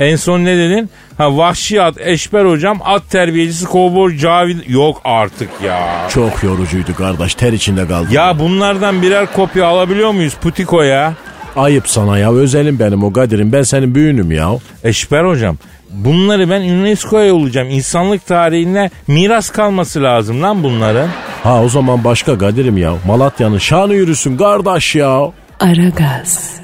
En 0.00 0.16
son 0.16 0.44
ne 0.44 0.56
dedin? 0.58 0.90
Ha 1.18 1.36
vahşi 1.36 1.82
at 1.82 1.94
Eşber 2.00 2.44
hocam 2.44 2.78
at 2.84 3.10
terbiyecisi 3.10 3.64
kovboy 3.66 4.16
Cavid 4.18 4.58
yok 4.68 5.00
artık 5.04 5.48
ya. 5.64 6.08
Çok 6.08 6.42
yorucuydu 6.42 6.94
kardeş 6.94 7.34
ter 7.34 7.52
içinde 7.52 7.86
kaldım. 7.86 8.08
Ya 8.12 8.38
bunlardan 8.38 9.02
birer 9.02 9.32
kopya 9.32 9.66
alabiliyor 9.66 10.10
muyuz 10.10 10.34
Putiko 10.34 10.82
ya? 10.82 11.14
Ayıp 11.56 11.88
sana 11.88 12.18
ya 12.18 12.32
özelim 12.32 12.78
benim 12.78 13.04
o 13.04 13.12
Kadir'im 13.12 13.52
ben 13.52 13.62
senin 13.62 13.94
büyüğünüm 13.94 14.32
ya. 14.32 14.50
Eşber 14.84 15.24
hocam 15.24 15.56
bunları 15.90 16.50
ben 16.50 16.60
UNESCO'ya 16.60 17.26
yollayacağım. 17.26 17.70
İnsanlık 17.70 18.26
tarihine 18.26 18.90
miras 19.06 19.50
kalması 19.50 20.02
lazım 20.02 20.42
lan 20.42 20.62
bunların. 20.62 21.08
Ha 21.42 21.62
o 21.62 21.68
zaman 21.68 22.04
başka 22.04 22.38
Kadir'im 22.38 22.78
ya. 22.78 22.92
Malatya'nın 23.06 23.58
şanı 23.58 23.94
yürüsün 23.94 24.36
kardeş 24.36 24.94
ya. 24.94 25.20
Aragaz. 25.60 26.60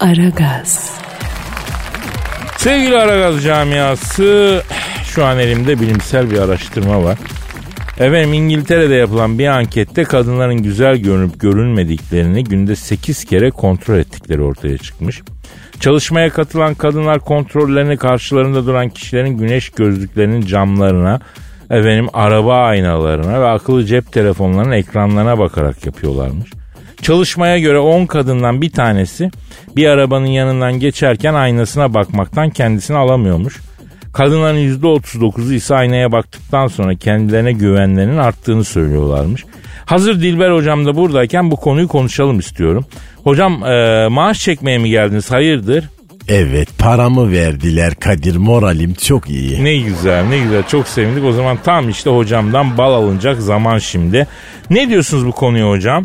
Aragaz. 0.00 0.92
Sevgili 2.56 2.96
Aragaz 2.96 3.44
camiası 3.44 4.62
şu 5.04 5.24
an 5.24 5.38
elimde 5.38 5.80
bilimsel 5.80 6.30
bir 6.30 6.38
araştırma 6.38 7.04
var. 7.04 7.18
Efendim 7.98 8.32
İngiltere'de 8.32 8.94
yapılan 8.94 9.38
bir 9.38 9.46
ankette 9.46 10.04
kadınların 10.04 10.62
güzel 10.62 10.96
görünüp 10.96 11.40
görünmediklerini 11.40 12.44
günde 12.44 12.76
8 12.76 13.24
kere 13.24 13.50
kontrol 13.50 13.98
ettikleri 13.98 14.42
ortaya 14.42 14.78
çıkmış. 14.78 15.22
Çalışmaya 15.80 16.30
katılan 16.30 16.74
kadınlar 16.74 17.20
kontrollerini 17.20 17.96
karşılarında 17.96 18.66
duran 18.66 18.88
kişilerin 18.88 19.38
güneş 19.38 19.70
gözlüklerinin 19.70 20.40
camlarına, 20.40 21.20
efendim 21.70 22.08
araba 22.12 22.62
aynalarına 22.62 23.40
ve 23.40 23.46
akıllı 23.46 23.84
cep 23.84 24.12
telefonlarının 24.12 24.72
ekranlarına 24.72 25.38
bakarak 25.38 25.86
yapıyorlarmış. 25.86 26.50
Çalışmaya 27.02 27.58
göre 27.58 27.78
10 27.78 28.06
kadından 28.06 28.62
bir 28.62 28.70
tanesi 28.70 29.30
bir 29.76 29.86
arabanın 29.86 30.26
yanından 30.26 30.72
geçerken 30.80 31.34
aynasına 31.34 31.94
bakmaktan 31.94 32.50
kendisini 32.50 32.96
alamıyormuş. 32.96 33.60
Kadınların 34.12 34.80
%39'u 34.80 35.52
ise 35.52 35.74
aynaya 35.74 36.12
baktıktan 36.12 36.66
sonra 36.66 36.94
kendilerine 36.94 37.52
güvenlerinin 37.52 38.16
arttığını 38.16 38.64
söylüyorlarmış. 38.64 39.44
Hazır 39.84 40.20
Dilber 40.20 40.50
hocam 40.50 40.86
da 40.86 40.96
buradayken 40.96 41.50
bu 41.50 41.56
konuyu 41.56 41.88
konuşalım 41.88 42.38
istiyorum. 42.38 42.84
Hocam 43.24 43.64
e, 43.64 44.08
maaş 44.08 44.40
çekmeye 44.40 44.78
mi 44.78 44.90
geldiniz 44.90 45.30
hayırdır? 45.30 45.88
Evet 46.28 46.68
paramı 46.78 47.32
verdiler 47.32 47.94
Kadir 47.94 48.36
moralim 48.36 48.94
çok 48.94 49.30
iyi. 49.30 49.64
Ne 49.64 49.76
güzel 49.76 50.24
ne 50.24 50.38
güzel 50.38 50.62
çok 50.62 50.88
sevindik. 50.88 51.24
O 51.24 51.32
zaman 51.32 51.58
tam 51.64 51.88
işte 51.88 52.10
hocamdan 52.10 52.78
bal 52.78 52.92
alınacak 52.94 53.40
zaman 53.40 53.78
şimdi. 53.78 54.26
Ne 54.70 54.88
diyorsunuz 54.88 55.26
bu 55.26 55.32
konuya 55.32 55.68
hocam? 55.68 56.04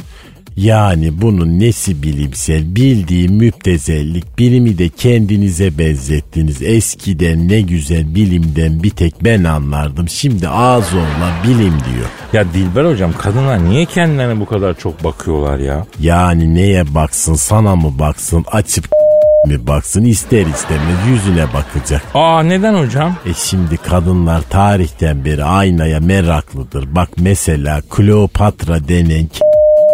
Yani 0.58 1.22
bunun 1.22 1.60
nesi 1.60 2.04
bilimsel 2.04 2.76
bildiği 2.76 3.30
müptezellik 3.30 4.40
bilimi 4.40 4.78
de 4.78 4.90
kendinize 4.90 5.78
benzettiniz. 5.78 6.62
Eskiden 6.62 7.48
ne 7.50 7.62
güzel 7.62 8.16
bilimden 8.16 8.84
bir 8.84 8.90
tek 8.90 9.24
ben 9.24 9.44
anlardım. 9.44 10.10
Şimdi 10.10 10.48
ağız 10.48 10.94
olma 10.94 11.32
bilim 11.44 11.74
diyor. 11.74 12.10
Ya 12.34 12.54
Dilber 12.54 12.86
hocam 12.86 13.12
kadınlar 13.18 13.70
niye 13.70 13.86
kendilerine 13.86 14.40
bu 14.40 14.46
kadar 14.46 14.78
çok 14.78 15.04
bakıyorlar 15.04 15.60
ya? 15.60 15.86
Yani 16.00 16.56
neye 16.56 16.96
baksın 16.96 17.36
sana 17.36 17.76
mı 17.76 18.00
baksın 18.00 18.46
açıp 18.52 18.86
mi 19.48 19.68
baksın 19.68 20.06
ister 20.06 20.46
istemez 20.46 21.08
yüzüne 21.10 21.46
bakacak. 21.54 22.02
Aa 22.14 22.44
neden 22.44 22.74
hocam? 22.74 23.16
E 23.26 23.34
şimdi 23.34 23.78
kadınlar 23.78 24.42
tarihten 24.42 25.26
beri 25.26 25.44
aynaya 25.44 26.00
meraklıdır. 26.00 26.96
Bak 26.96 27.10
mesela 27.18 27.82
Kleopatra 27.90 28.88
denen 28.88 29.28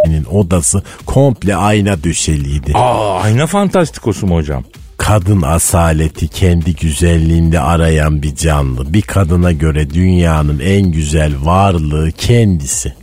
nin 0.08 0.26
odası 0.26 0.84
komple 1.06 1.56
ayna 1.56 2.04
döşeliydi. 2.04 2.72
Aa 2.74 3.20
ayna 3.22 3.48
fantastikosu 3.48 4.28
mu 4.28 4.36
hocam? 4.36 4.64
Kadın 4.98 5.42
asaleti 5.42 6.28
kendi 6.28 6.76
güzelliğinde 6.76 7.60
arayan 7.60 8.22
bir 8.24 8.36
canlı. 8.36 8.94
Bir 8.94 9.02
kadına 9.02 9.52
göre 9.52 9.90
dünyanın 9.90 10.60
en 10.60 10.92
güzel 10.92 11.34
varlığı 11.44 12.12
kendisi. 12.12 12.94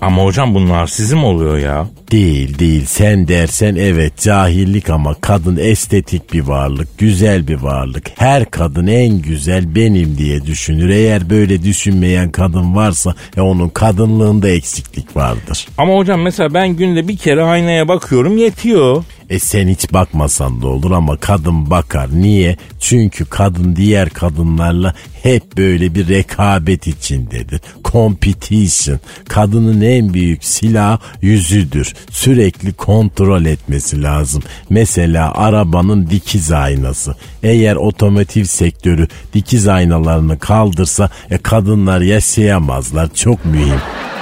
Ama 0.00 0.24
hocam 0.24 0.54
bu 0.54 0.68
narsizm 0.68 1.24
oluyor 1.24 1.58
ya. 1.58 1.86
Değil 2.12 2.58
değil 2.58 2.84
sen 2.86 3.28
dersen 3.28 3.76
evet 3.76 4.20
cahillik 4.20 4.90
ama 4.90 5.14
kadın 5.14 5.56
estetik 5.56 6.32
bir 6.32 6.40
varlık, 6.40 6.98
güzel 6.98 7.48
bir 7.48 7.54
varlık. 7.54 8.10
Her 8.14 8.50
kadın 8.50 8.86
en 8.86 9.22
güzel 9.22 9.74
benim 9.74 10.18
diye 10.18 10.46
düşünür. 10.46 10.88
Eğer 10.88 11.30
böyle 11.30 11.62
düşünmeyen 11.62 12.30
kadın 12.30 12.76
varsa 12.76 13.14
e 13.36 13.40
onun 13.40 13.68
kadınlığında 13.68 14.48
eksiklik 14.48 15.16
vardır. 15.16 15.68
Ama 15.78 15.96
hocam 15.96 16.20
mesela 16.20 16.54
ben 16.54 16.68
günde 16.68 17.08
bir 17.08 17.16
kere 17.16 17.42
aynaya 17.42 17.88
bakıyorum 17.88 18.36
yetiyor. 18.36 19.04
E 19.30 19.38
sen 19.38 19.68
hiç 19.68 19.92
bakmasan 19.92 20.62
da 20.62 20.66
olur 20.66 20.90
ama 20.90 21.16
kadın 21.16 21.70
bakar. 21.70 22.08
Niye? 22.12 22.56
Çünkü 22.80 23.24
kadın 23.24 23.76
diğer 23.76 24.10
kadınlarla 24.10 24.94
hep 25.22 25.56
böyle 25.56 25.94
bir 25.94 26.08
rekabet 26.08 26.86
içindedir. 26.86 27.60
Competition. 27.84 29.00
Kadının 29.28 29.80
en 29.80 30.14
büyük 30.14 30.44
silah 30.44 30.98
yüzüdür. 31.22 31.94
Sürekli 32.10 32.72
kontrol 32.72 33.44
etmesi 33.44 34.02
lazım. 34.02 34.42
Mesela 34.70 35.34
arabanın 35.34 36.06
dikiz 36.10 36.52
aynası. 36.52 37.14
Eğer 37.42 37.76
otomotiv 37.76 38.44
sektörü 38.44 39.08
dikiz 39.32 39.68
aynalarını 39.68 40.38
kaldırsa 40.38 41.10
e, 41.30 41.38
kadınlar 41.38 42.00
yaşayamazlar. 42.00 43.14
Çok 43.14 43.44
mühim. 43.44 43.80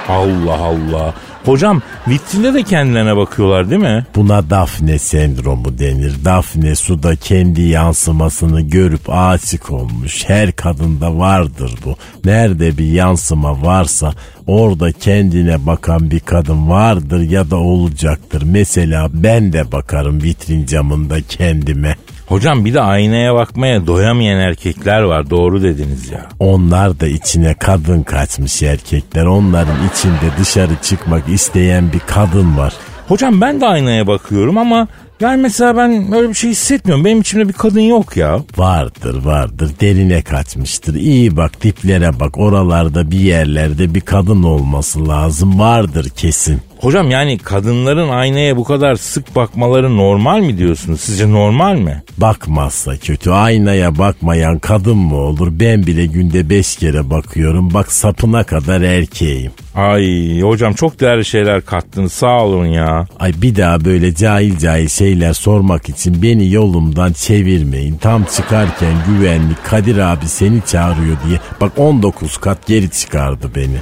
Allah 0.09 0.59
Allah. 0.59 1.13
Hocam 1.45 1.81
vitrinde 2.07 2.53
de 2.53 2.63
kendilerine 2.63 3.17
bakıyorlar 3.17 3.69
değil 3.69 3.81
mi? 3.81 4.05
Buna 4.15 4.49
Dafne 4.49 4.99
sendromu 4.99 5.77
denir. 5.77 6.13
Dafne 6.25 6.75
suda 6.75 7.15
kendi 7.15 7.61
yansımasını 7.61 8.61
görüp 8.61 9.09
aşık 9.09 9.71
olmuş. 9.71 10.23
Her 10.29 10.51
kadında 10.51 11.17
vardır 11.17 11.73
bu. 11.85 11.95
Nerede 12.25 12.77
bir 12.77 12.85
yansıma 12.85 13.61
varsa 13.61 14.13
orada 14.47 14.91
kendine 14.91 15.65
bakan 15.65 16.11
bir 16.11 16.19
kadın 16.19 16.69
vardır 16.69 17.19
ya 17.19 17.51
da 17.51 17.55
olacaktır. 17.55 18.43
Mesela 18.45 19.09
ben 19.13 19.53
de 19.53 19.71
bakarım 19.71 20.23
vitrin 20.23 20.65
camında 20.65 21.21
kendime. 21.21 21.95
Hocam 22.27 22.65
bir 22.65 22.73
de 22.73 22.81
aynaya 22.81 23.35
bakmaya 23.35 23.87
doyamayan 23.87 24.39
erkekler 24.39 25.01
var 25.01 25.29
doğru 25.29 25.63
dediniz 25.63 26.11
ya. 26.11 26.29
Onlar 26.39 26.99
da 26.99 27.07
içine 27.07 27.53
kadın 27.53 28.03
kaçmış 28.03 28.63
erkekler. 28.63 29.25
Onların 29.25 29.77
içinde 29.93 30.31
dışarı 30.39 30.75
çıkmak 30.81 31.29
isteyen 31.29 31.93
bir 31.93 31.99
kadın 31.99 32.57
var. 32.57 32.73
Hocam 33.07 33.41
ben 33.41 33.61
de 33.61 33.65
aynaya 33.65 34.07
bakıyorum 34.07 34.57
ama 34.57 34.87
yani 35.19 35.41
mesela 35.41 35.77
ben 35.77 36.13
öyle 36.13 36.29
bir 36.29 36.33
şey 36.33 36.49
hissetmiyorum. 36.49 37.05
Benim 37.05 37.21
içimde 37.21 37.47
bir 37.47 37.53
kadın 37.53 37.79
yok 37.79 38.17
ya. 38.17 38.39
Vardır 38.57 39.25
vardır 39.25 39.71
derine 39.81 40.21
kaçmıştır. 40.21 40.95
İyi 40.95 41.37
bak 41.37 41.61
tiplere 41.61 42.19
bak 42.19 42.37
oralarda 42.37 43.11
bir 43.11 43.19
yerlerde 43.19 43.95
bir 43.95 44.01
kadın 44.01 44.43
olması 44.43 45.07
lazım 45.07 45.59
vardır 45.59 46.09
kesin. 46.09 46.61
Hocam 46.85 47.11
yani 47.11 47.37
kadınların 47.37 48.09
aynaya 48.09 48.57
bu 48.57 48.63
kadar 48.63 48.95
sık 48.95 49.35
bakmaları 49.35 49.97
normal 49.97 50.39
mi 50.39 50.57
diyorsunuz? 50.57 51.01
Sizce 51.01 51.31
normal 51.31 51.75
mi? 51.75 52.03
Bakmazsa 52.17 52.97
kötü 52.97 53.31
aynaya 53.31 53.97
bakmayan 53.97 54.59
kadın 54.59 54.97
mı 54.97 55.15
olur? 55.15 55.47
Ben 55.51 55.85
bile 55.85 56.05
günde 56.05 56.49
beş 56.49 56.75
kere 56.75 57.09
bakıyorum 57.09 57.73
bak 57.73 57.91
sapına 57.91 58.43
kadar 58.43 58.81
erkeğim. 58.81 59.51
Ay 59.75 60.41
hocam 60.41 60.73
çok 60.73 60.99
değerli 60.99 61.25
şeyler 61.25 61.65
kattınız 61.65 62.13
sağ 62.13 62.43
olun 62.43 62.65
ya. 62.65 63.07
Ay 63.19 63.33
bir 63.41 63.55
daha 63.55 63.85
böyle 63.85 64.15
cahil 64.15 64.57
cahil 64.57 64.87
şeyler 64.87 65.33
sormak 65.33 65.89
için 65.89 66.21
beni 66.21 66.51
yolumdan 66.51 67.13
çevirmeyin. 67.13 67.97
Tam 67.97 68.23
çıkarken 68.23 68.93
güvenlik 69.07 69.65
Kadir 69.65 69.97
abi 69.97 70.25
seni 70.25 70.61
çağırıyor 70.65 71.17
diye 71.27 71.39
bak 71.61 71.71
19 71.77 72.37
kat 72.37 72.67
geri 72.67 72.89
çıkardı 72.89 73.51
beni. 73.55 73.77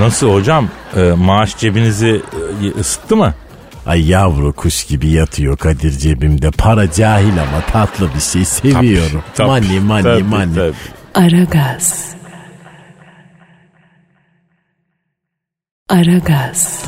Nasıl 0.00 0.32
hocam? 0.32 0.68
Ee, 0.96 1.00
maaş 1.12 1.56
cebinizi 1.58 2.22
e, 2.62 2.80
ısıttı 2.80 3.16
mı? 3.16 3.34
Ay 3.86 4.08
yavru 4.10 4.52
kuş 4.52 4.84
gibi 4.84 5.08
yatıyor 5.08 5.56
Kadir 5.56 5.90
cebimde. 5.90 6.50
Para 6.50 6.92
cahil 6.92 7.32
ama 7.42 7.60
tatlı 7.72 8.14
bir 8.14 8.20
şey 8.20 8.44
seviyorum. 8.44 9.22
Tabii, 9.34 9.48
money 9.48 9.80
money 9.80 10.02
tabii, 10.02 10.22
money. 10.22 10.54
tabii. 10.54 10.74
Aragaz. 11.14 12.14
Aragaz, 15.88 16.84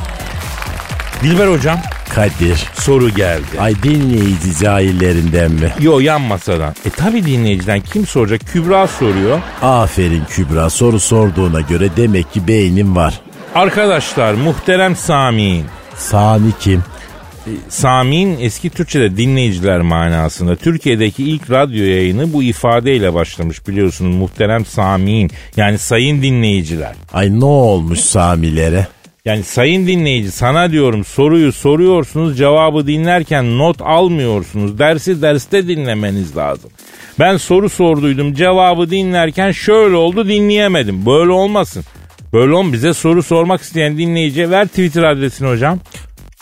Dilber 1.23 1.47
hocam 1.49 1.79
Kadir. 2.15 2.65
soru 2.75 3.09
geldi. 3.11 3.61
Ay 3.61 3.75
dinleyici 3.83 4.59
cahillerinden 4.63 5.53
mi? 5.53 5.73
Yo 5.81 6.01
yan 6.01 6.21
masadan. 6.21 6.75
E 6.87 6.91
tabi 6.91 7.27
dinleyiciden 7.27 7.81
kim 7.81 8.07
soracak? 8.07 8.41
Kübra 8.53 8.87
soruyor. 8.87 9.39
Aferin 9.63 10.25
Kübra 10.25 10.71
soru 10.71 11.01
sorduğuna 11.01 11.61
göre 11.61 11.89
demek 11.97 12.33
ki 12.33 12.49
beynin 12.49 12.97
var. 12.97 13.21
Arkadaşlar 13.57 14.35
muhterem 14.35 14.97
Sami'in. 14.97 15.65
Sami 15.95 16.53
kim? 16.61 16.85
Sami'in 17.69 18.39
eski 18.41 18.71
Türkçe'de 18.71 19.17
dinleyiciler 19.17 19.81
manasında 19.81 20.57
Türkiye'deki 20.57 21.25
ilk 21.25 21.51
radyo 21.51 21.85
yayını 21.85 22.33
bu 22.33 22.43
ifadeyle 22.43 23.15
başlamış 23.15 23.69
biliyorsunuz 23.69 24.17
muhterem 24.17 24.65
Sami'in 24.65 25.31
yani 25.57 25.79
sayın 25.79 26.23
dinleyiciler. 26.23 26.95
Ay 27.13 27.41
ne 27.41 27.45
olmuş 27.45 28.01
Samilere? 28.01 28.87
Yani 29.25 29.43
sayın 29.43 29.87
dinleyici 29.87 30.31
sana 30.31 30.71
diyorum 30.71 31.05
soruyu 31.05 31.53
soruyorsunuz 31.53 32.39
cevabı 32.39 32.87
dinlerken 32.87 33.59
not 33.59 33.83
almıyorsunuz. 33.83 34.79
Dersi 34.79 35.23
derste 35.23 35.69
dinlemeniz 35.69 36.37
lazım. 36.37 36.71
Ben 37.19 37.37
soru 37.37 37.69
sorduydum 37.69 38.35
cevabı 38.35 38.91
dinlerken 38.91 39.53
şöyle 39.53 39.97
oldu 39.97 40.29
dinleyemedim. 40.29 41.07
Böyle 41.07 41.33
olmasın. 41.33 41.85
Böyle 42.37 42.55
olm 42.55 42.73
bize 42.73 42.95
soru 42.95 43.23
sormak 43.23 43.61
isteyen 43.63 43.99
dinleyiciye 43.99 44.51
ver 44.51 44.67
Twitter 44.67 45.03
adresini 45.03 45.49
hocam. 45.49 45.79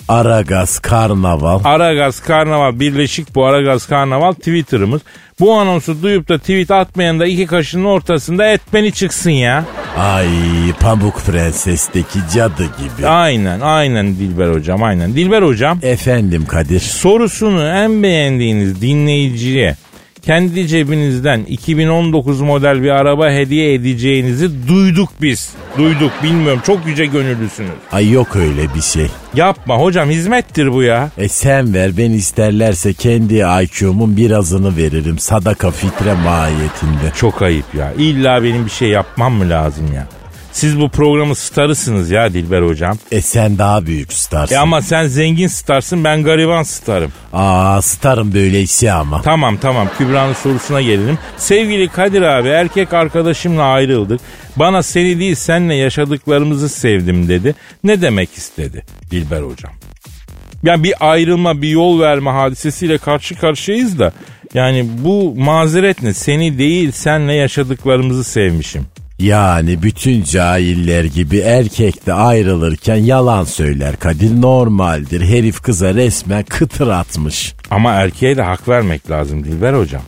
Aragaz 0.09 0.79
Karnaval. 0.79 1.61
Aragaz 1.65 2.21
Karnaval 2.21 2.81
Birleşik 2.81 3.35
bu 3.35 3.45
Aragaz 3.45 3.87
Karnaval 3.87 4.33
Twitter'ımız. 4.33 5.03
Bu 5.41 5.55
anonsu 5.55 6.03
duyup 6.03 6.29
da 6.29 6.39
tweet 6.39 6.71
atmayan 6.71 7.21
da 7.21 7.27
iki 7.27 7.47
kaşının 7.47 7.85
ortasında 7.85 8.47
etmeni 8.47 8.93
çıksın 8.93 9.31
ya. 9.31 9.65
Ay 9.99 10.29
Pamuk 10.81 11.17
Prenses'teki 11.27 12.19
cadı 12.35 12.65
gibi. 12.65 13.07
Aynen 13.07 13.61
aynen 13.61 14.17
Dilber 14.17 14.49
hocam 14.49 14.83
aynen. 14.83 15.15
Dilber 15.15 15.43
hocam 15.43 15.79
Efendim 15.83 16.47
Kadir. 16.47 16.81
sorusunu 16.81 17.65
en 17.69 18.03
beğendiğiniz 18.03 18.81
dinleyiciye 18.83 19.77
kendi 20.25 20.69
cebinizden 20.69 21.41
2019 21.45 22.41
model 22.41 22.83
bir 22.83 22.91
araba 22.91 23.31
hediye 23.31 23.75
edeceğinizi 23.75 24.69
duyduk 24.69 25.09
biz. 25.23 25.51
Duyduk 25.79 26.13
bilmiyorum 26.23 26.61
çok 26.67 26.87
yüce 26.87 27.07
gönüllüsünüz. 27.07 27.71
Ay 27.93 28.11
yok 28.11 28.37
öyle 28.37 28.75
bir 28.75 28.81
şey. 28.81 29.07
Yapma 29.35 29.79
hocam 29.79 30.11
hizmettir 30.11 30.73
bu 30.73 30.83
ya. 30.83 31.11
E 31.19 31.29
sen 31.29 31.75
ver 31.75 31.97
ben 31.97 32.11
isterlerse 32.11 32.93
kendi 32.93 33.35
IQ'mun 33.63 34.17
birazını 34.17 34.77
veririm. 34.77 35.19
Sadaka 35.19 35.71
fitre 35.71 36.15
mahiyetinde. 36.15 37.13
Çok 37.17 37.43
ayıp 37.43 37.75
ya. 37.79 37.93
İlla 37.99 38.43
benim 38.43 38.67
bir 38.67 38.71
şey 38.71 38.89
yapmam 38.89 39.33
mı 39.33 39.51
lazım 39.51 39.87
ya? 39.95 40.07
Siz 40.55 40.81
bu 40.81 40.89
programın 40.89 41.35
starısınız 41.35 42.11
ya 42.11 42.33
Dilber 42.33 42.63
hocam. 42.63 42.99
E 43.13 43.21
sen 43.21 43.59
daha 43.59 43.87
büyük 43.87 44.13
starsın. 44.13 44.55
E 44.55 44.59
ama 44.59 44.83
sen 44.83 45.07
zengin 45.07 45.47
starsın 45.47 46.05
ben 46.05 46.23
gariban 46.23 46.63
starım. 46.63 47.13
Aa 47.33 47.83
starım 47.83 48.35
böyle 48.35 48.63
işi 48.63 48.93
ama. 48.93 49.23
Tamam 49.23 49.57
tamam 49.57 49.89
Kübra'nın 49.99 50.33
sorusuna 50.33 50.81
gelelim. 50.81 51.19
Sevgili 51.37 51.89
Kadir 51.89 52.23
abi 52.23 52.49
erkek 52.49 52.93
arkadaşımla 52.93 53.63
ayrıldık. 53.63 54.21
Bana 54.57 54.83
seni 54.83 55.19
değil 55.19 55.35
senle 55.35 55.75
yaşadıklarımızı 55.75 56.69
sevdim 56.69 57.29
dedi. 57.29 57.55
Ne 57.85 58.03
demek 58.03 58.33
istedi 58.33 58.85
Dilber 59.11 59.43
hocam? 59.43 59.73
Yani 60.63 60.85
bir 60.85 60.95
ayrılma 61.01 61.63
bir 61.63 61.69
yol 61.69 62.01
verme 62.01 62.31
hadisesiyle 62.31 62.99
karşı 62.99 63.39
karşıyayız 63.39 63.99
da. 63.99 64.13
Yani 64.55 64.87
bu 64.99 65.35
mazeret 65.35 66.03
ne? 66.03 66.15
Seni 66.15 66.59
değil 66.59 66.93
senle 66.93 67.35
yaşadıklarımızı 67.35 68.25
sevmişim. 68.25 68.87
Yani 69.19 69.83
bütün 69.83 70.23
cahiller 70.25 71.05
gibi 71.05 71.39
erkek 71.39 72.07
de 72.07 72.13
ayrılırken 72.13 72.97
yalan 72.97 73.45
söyler 73.45 73.97
Kadir 73.97 74.41
normaldir. 74.43 75.21
Herif 75.21 75.63
kıza 75.63 75.95
resmen 75.95 76.43
kıtır 76.43 76.89
atmış. 76.89 77.55
Ama 77.71 77.93
erkeğe 77.93 78.37
de 78.37 78.43
hak 78.43 78.69
vermek 78.69 79.11
lazım 79.11 79.45
Dilber 79.45 79.73
hocam. 79.75 80.03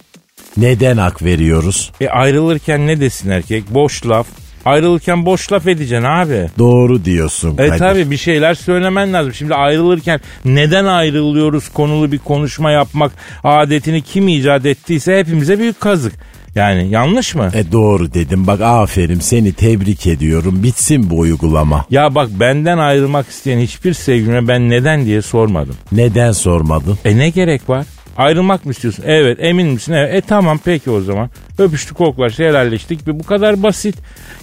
Neden 0.57 0.97
hak 0.97 1.23
veriyoruz? 1.23 1.93
E 2.01 2.09
ayrılırken 2.09 2.87
ne 2.87 3.01
desin 3.01 3.31
erkek? 3.31 3.75
Boş 3.75 4.07
laf. 4.07 4.27
Ayrılırken 4.65 5.27
boş 5.27 5.53
laf 5.53 5.67
edeceksin 5.67 6.07
abi. 6.07 6.49
Doğru 6.59 7.05
diyorsun 7.05 7.53
E 7.59 7.69
Kadir. 7.69 7.79
tabi 7.79 8.11
bir 8.11 8.17
şeyler 8.17 8.55
söylemen 8.55 9.13
lazım. 9.13 9.35
Şimdi 9.35 9.55
ayrılırken 9.55 10.21
neden 10.45 10.85
ayrılıyoruz 10.85 11.69
konulu 11.69 12.13
bir 12.13 12.19
konuşma 12.19 12.71
yapmak 12.71 13.13
adetini 13.45 14.03
kim 14.03 14.29
icat 14.29 14.67
ettiyse 14.67 15.19
hepimize 15.19 15.59
büyük 15.59 15.81
kazık. 15.81 16.13
Yani 16.57 16.89
yanlış 16.91 17.35
mı? 17.35 17.51
E 17.55 17.73
doğru 17.73 18.15
dedim 18.15 18.47
bak 18.47 18.61
aferin 18.61 19.21
seni 19.21 19.53
tebrik 19.53 20.07
ediyorum 20.07 20.63
bitsin 20.63 21.11
bu 21.11 21.19
uygulama. 21.19 21.85
Ya 21.91 22.15
bak 22.15 22.29
benden 22.41 22.79
ayrılmak 22.79 23.29
isteyen 23.29 23.59
hiçbir 23.59 23.95
sevgilime 23.95 24.49
ben 24.49 24.71
neden 24.71 25.05
diye 25.05 25.23
sormadım. 25.23 25.77
Neden 25.93 26.33
sormadın? 26.33 26.99
E 27.05 27.19
ne 27.19 27.31
gerek 27.31 27.69
var? 27.69 27.87
Ayrılmak 28.17 28.65
mı 28.65 28.73
istiyorsun? 28.73 29.05
Evet. 29.07 29.39
Emin 29.41 29.67
misin? 29.67 29.93
Evet. 29.93 30.15
E 30.15 30.21
tamam 30.21 30.61
peki 30.65 30.91
o 30.91 31.01
zaman. 31.01 31.31
Öpüştük 31.59 31.97
koklaştık 31.97 32.47
helalleştik. 32.47 33.07
Bu 33.07 33.25
kadar 33.25 33.63
basit. 33.63 33.97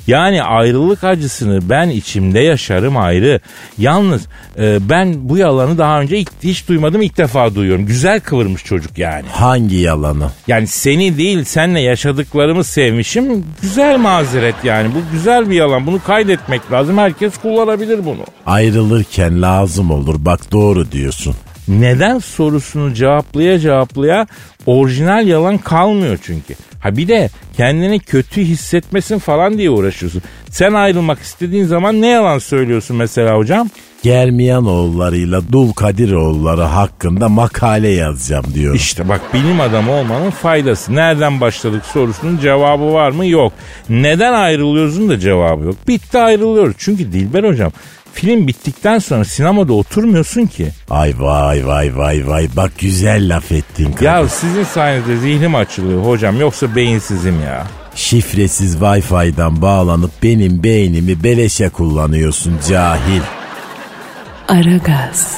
Yani 0.08 0.44
ayrılık 0.44 1.04
acısını 1.04 1.70
ben 1.70 1.90
içimde 1.90 2.40
yaşarım 2.40 2.98
ayrı. 2.98 3.40
Yalnız 3.78 4.28
e, 4.60 4.90
ben 4.90 5.30
bu 5.30 5.38
yalanı 5.38 5.78
daha 5.78 6.02
önce 6.02 6.18
ilk, 6.18 6.30
hiç 6.44 6.68
duymadım 6.68 7.02
ilk 7.02 7.18
defa 7.18 7.56
duyuyorum. 7.56 7.86
Güzel 7.86 8.20
kıvırmış 8.20 8.64
çocuk 8.64 8.98
yani. 8.98 9.26
Hangi 9.32 9.76
yalanı? 9.76 10.30
Yani 10.48 10.68
seni 10.68 11.18
değil 11.18 11.44
senle 11.44 11.80
yaşadıklarımı 11.80 12.64
sevmişim. 12.64 13.46
Güzel 13.62 13.98
mazeret 13.98 14.56
yani. 14.64 14.92
Bu 14.96 15.12
güzel 15.12 15.50
bir 15.50 15.56
yalan. 15.56 15.88
Bunu 15.88 16.04
kaydetmek 16.04 16.72
lazım. 16.72 16.98
Herkes 16.98 17.38
kullanabilir 17.38 18.06
bunu. 18.06 18.24
Ayrılırken 18.46 19.42
lazım 19.42 19.92
olur 19.92 20.16
bak 20.18 20.52
doğru 20.52 20.92
diyorsun. 20.92 21.36
Neden 21.68 22.20
sorusunu 22.20 22.94
cevaplaya 22.94 23.60
cevaplaya 23.60 24.28
orijinal 24.66 25.28
yalan 25.28 25.58
kalmıyor 25.58 26.20
çünkü. 26.24 26.54
Ha 26.80 26.98
bir 26.98 27.08
de 27.08 27.30
kendini 27.58 28.00
kötü 28.00 28.42
hissetmesin 28.42 29.20
falan 29.20 29.58
diye 29.58 29.70
uğraşıyorsun. 29.70 30.22
Sen 30.50 30.74
ayrılmak 30.74 31.20
istediğin 31.20 31.66
zaman 31.66 32.02
ne 32.02 32.08
yalan 32.08 32.40
söylüyorsun 32.40 32.98
mesela 32.98 33.38
hocam? 33.38 33.70
Germiyan 34.04 34.66
oğullarıyla 34.66 35.42
Dul 35.52 35.74
Kadiroğulları 35.74 36.62
hakkında 36.62 37.30
makale 37.30 37.90
yazacağım 37.90 38.46
diyorum. 38.54 38.76
İşte 38.76 39.10
bak 39.10 39.22
bilim 39.34 39.62
adamı 39.62 39.92
olmanın 39.92 40.30
faydası. 40.30 40.96
Nereden 40.96 41.42
başladık 41.42 41.86
sorusunun 41.86 42.38
cevabı 42.38 42.94
var 42.94 43.12
mı? 43.12 43.26
Yok. 43.26 43.54
Neden 43.90 44.34
ayrılıyorsun 44.34 45.10
da 45.10 45.20
cevabı 45.20 45.66
yok. 45.66 45.76
Bitti 45.88 46.18
ayrılıyoruz. 46.18 46.76
Çünkü 46.78 47.12
Dilber 47.12 47.44
hocam 47.44 47.72
film 48.14 48.48
bittikten 48.48 49.00
sonra 49.00 49.26
sinemada 49.26 49.74
oturmuyorsun 49.74 50.46
ki. 50.46 50.70
Ay 50.90 51.14
vay 51.20 51.68
vay 51.68 51.98
vay 51.98 52.28
vay 52.28 52.48
bak 52.56 52.72
güzel 52.80 53.36
laf 53.36 53.52
ettin 53.52 53.92
Kadir. 53.92 54.06
Ya 54.06 54.28
sizin 54.28 54.64
sayenizde 54.64 55.18
zihnim 55.18 55.56
açılıyor 55.56 56.06
hocam 56.06 56.40
yoksa 56.40 56.76
beyinsizim 56.76 57.42
ya. 57.42 57.68
Şifresiz 57.96 58.74
Wi-Fi'den 58.76 59.62
bağlanıp 59.62 60.12
benim 60.24 60.64
beynimi 60.64 61.24
beleşe 61.24 61.70
kullanıyorsun 61.70 62.60
cahil. 62.70 63.22
Aragaz. 64.48 65.38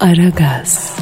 Aragaz. 0.00 0.92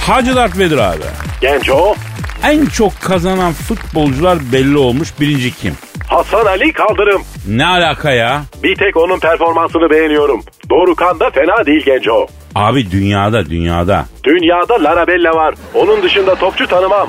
Hacı 0.00 0.36
Dert 0.36 0.58
Vedir 0.58 0.78
abi. 0.78 1.02
Genco, 1.40 1.94
En 2.42 2.66
çok 2.66 3.00
kazanan 3.00 3.52
futbolcular 3.52 4.52
belli 4.52 4.76
olmuş. 4.76 5.08
Birinci 5.20 5.54
kim? 5.54 5.74
Hasan 6.08 6.46
Ali 6.46 6.72
Kaldırım. 6.72 7.22
Ne 7.48 7.66
alaka 7.66 8.10
ya? 8.10 8.42
Bir 8.62 8.76
tek 8.76 8.96
onun 8.96 9.18
performansını 9.18 9.90
beğeniyorum. 9.90 10.40
Dorukan 10.70 11.20
da 11.20 11.30
fena 11.30 11.66
değil 11.66 11.84
Genco. 11.84 12.26
Abi 12.54 12.90
dünyada 12.90 13.46
dünyada. 13.50 14.04
Dünyada 14.24 14.84
Larabella 14.84 15.30
var. 15.34 15.54
Onun 15.74 16.02
dışında 16.02 16.34
topçu 16.34 16.66
tanımam. 16.66 17.08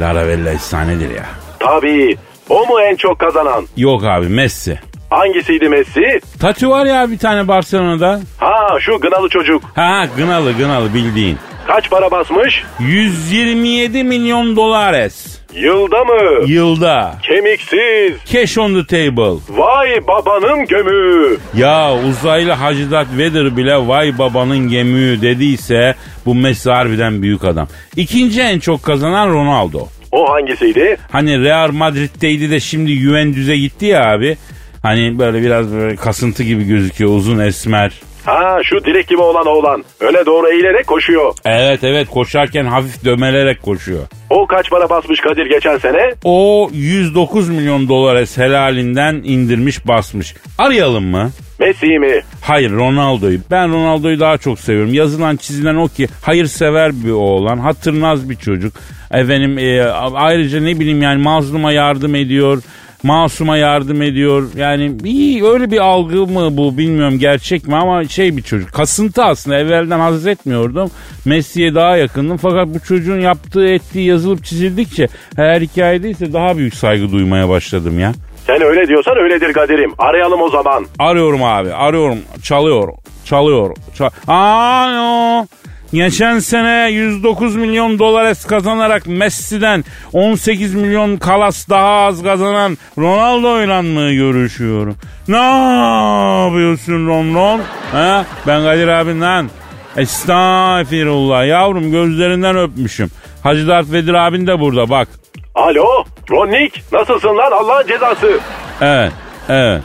Laravella 0.00 0.50
efsanedir 0.50 1.10
ya. 1.10 1.24
Tabii. 1.60 2.16
O 2.48 2.66
mu 2.66 2.80
en 2.80 2.96
çok 2.96 3.18
kazanan? 3.18 3.66
Yok 3.76 4.04
abi 4.04 4.28
Messi. 4.28 4.80
Hangisiydi 5.10 5.68
Messi? 5.68 6.20
Tatu 6.40 6.70
var 6.70 6.86
ya 6.86 7.10
bir 7.10 7.18
tane 7.18 7.48
Barcelona'da. 7.48 8.20
Ha 8.38 8.76
şu 8.80 9.00
gınalı 9.00 9.28
çocuk. 9.28 9.62
Ha 9.74 10.04
gınalı 10.16 10.52
gınalı 10.52 10.94
bildiğin. 10.94 11.38
Kaç 11.66 11.90
para 11.90 12.10
basmış? 12.10 12.62
127 12.80 14.04
milyon 14.04 14.56
dolares. 14.56 15.33
Yılda 15.54 16.04
mı? 16.04 16.46
Yılda. 16.46 17.14
Kemiksiz. 17.22 18.32
Cash 18.32 18.58
on 18.58 18.74
the 18.82 18.86
table. 18.86 19.40
Vay 19.48 20.06
babanın 20.08 20.66
gömü. 20.66 21.36
Ya 21.56 21.94
uzaylı 22.08 22.52
Hacı 22.52 22.90
Dert 22.90 23.18
Vedir 23.18 23.56
bile 23.56 23.76
vay 23.88 24.18
babanın 24.18 24.68
gemüğü 24.68 25.22
dediyse 25.22 25.94
bu 26.26 26.34
Messi 26.34 26.70
harbiden 26.70 27.22
büyük 27.22 27.44
adam. 27.44 27.68
İkinci 27.96 28.40
en 28.40 28.58
çok 28.58 28.82
kazanan 28.82 29.28
Ronaldo. 29.34 29.86
O 30.12 30.30
hangisiydi? 30.32 30.96
Hani 31.12 31.40
Real 31.44 31.70
Madrid'deydi 31.72 32.50
de 32.50 32.60
şimdi 32.60 32.92
Juventus'e 32.96 33.56
gitti 33.56 33.86
ya 33.86 34.12
abi. 34.12 34.36
Hani 34.82 35.18
böyle 35.18 35.42
biraz 35.42 35.72
böyle 35.72 35.96
kasıntı 35.96 36.42
gibi 36.42 36.64
gözüküyor 36.64 37.10
uzun 37.10 37.38
esmer. 37.38 37.92
Ha 38.24 38.58
şu 38.64 38.84
direk 38.84 39.08
gibi 39.08 39.20
olan 39.20 39.46
oğlan. 39.46 39.84
Öne 40.00 40.26
doğru 40.26 40.48
eğilerek 40.48 40.86
koşuyor. 40.86 41.34
Evet 41.44 41.84
evet 41.84 42.08
koşarken 42.10 42.64
hafif 42.64 43.04
dömelerek 43.04 43.62
koşuyor. 43.62 44.02
O 44.30 44.46
kaç 44.46 44.70
para 44.70 44.90
basmış 44.90 45.20
Kadir 45.20 45.46
geçen 45.46 45.78
sene? 45.78 46.14
O 46.24 46.70
109 46.72 47.48
milyon 47.48 47.88
dolara 47.88 48.20
helalinden 48.36 49.14
indirmiş 49.14 49.86
basmış. 49.88 50.34
Arayalım 50.58 51.04
mı? 51.04 51.30
Messi 51.58 51.86
mi? 51.86 52.20
Hayır 52.40 52.70
Ronaldo'yu. 52.70 53.38
Ben 53.50 53.72
Ronaldo'yu 53.72 54.20
daha 54.20 54.38
çok 54.38 54.60
seviyorum. 54.60 54.94
Yazılan 54.94 55.36
çizilen 55.36 55.74
o 55.74 55.88
ki 55.88 56.08
hayırsever 56.22 56.92
bir 57.04 57.10
oğlan. 57.10 57.58
Hatırnaz 57.58 58.30
bir 58.30 58.36
çocuk. 58.36 58.72
Efendim 59.10 59.58
e, 59.58 59.82
ayrıca 60.14 60.60
ne 60.60 60.80
bileyim 60.80 61.02
yani 61.02 61.22
mazluma 61.22 61.72
yardım 61.72 62.14
ediyor. 62.14 62.62
Masuma 63.04 63.56
yardım 63.56 64.02
ediyor. 64.02 64.50
Yani 64.56 64.92
iyi 65.04 65.44
öyle 65.44 65.70
bir 65.70 65.78
algı 65.78 66.26
mı 66.26 66.56
bu 66.56 66.78
bilmiyorum 66.78 67.18
gerçek 67.18 67.68
mi 67.68 67.76
ama 67.76 68.04
şey 68.04 68.36
bir 68.36 68.42
çocuk. 68.42 68.72
Kasıntı 68.72 69.24
aslında 69.24 69.58
evvelden 69.58 70.00
haz 70.00 70.26
etmiyordum. 70.26 70.90
Messi'ye 71.24 71.74
daha 71.74 71.96
yakındım 71.96 72.36
fakat 72.36 72.68
bu 72.68 72.80
çocuğun 72.80 73.20
yaptığı 73.20 73.68
ettiği 73.68 74.06
yazılıp 74.06 74.44
çizildikçe 74.44 75.08
her 75.36 75.60
hikayedeyse 75.60 76.32
daha 76.32 76.56
büyük 76.56 76.74
saygı 76.74 77.12
duymaya 77.12 77.48
başladım 77.48 78.00
ya. 78.00 78.12
Sen 78.46 78.62
öyle 78.62 78.88
diyorsan 78.88 79.16
öyledir 79.16 79.52
Kadir'im. 79.52 79.92
Arayalım 79.98 80.42
o 80.42 80.48
zaman. 80.48 80.86
Arıyorum 80.98 81.44
abi 81.44 81.72
arıyorum 81.72 82.18
çalıyor 82.42 82.88
çalıyor. 83.24 83.76
Çal 83.94 84.10
Alo. 84.28 85.46
Geçen 85.94 86.38
sene 86.38 86.90
109 86.90 87.56
milyon 87.56 87.98
dolar 87.98 88.36
kazanarak 88.48 89.06
Messi'den 89.06 89.84
18 90.12 90.74
milyon 90.74 91.16
kalas 91.16 91.68
daha 91.68 91.90
az 91.90 92.22
kazanan 92.22 92.78
Ronaldo'yla 92.98 93.82
mı 93.82 94.12
görüşüyorum? 94.12 94.96
Ne 95.28 95.36
yapıyorsun 95.36 97.06
Ron 97.06 97.34
Ron? 97.34 97.60
Ha? 97.92 98.24
Ben 98.46 98.62
Kadir 98.62 98.88
abinden. 98.88 99.50
Estağfirullah 99.96 101.46
yavrum 101.46 101.90
gözlerinden 101.90 102.56
öpmüşüm. 102.56 103.10
Hacı 103.42 103.68
Dert 103.68 103.92
Vedir 103.92 104.14
abin 104.14 104.46
de 104.46 104.60
burada 104.60 104.90
bak. 104.90 105.08
Alo 105.54 106.04
Ronnik 106.30 106.92
nasılsın 106.92 107.36
lan 107.36 107.52
Allah'ın 107.52 107.86
cezası. 107.86 108.38
Evet, 108.80 109.12
evet. 109.48 109.82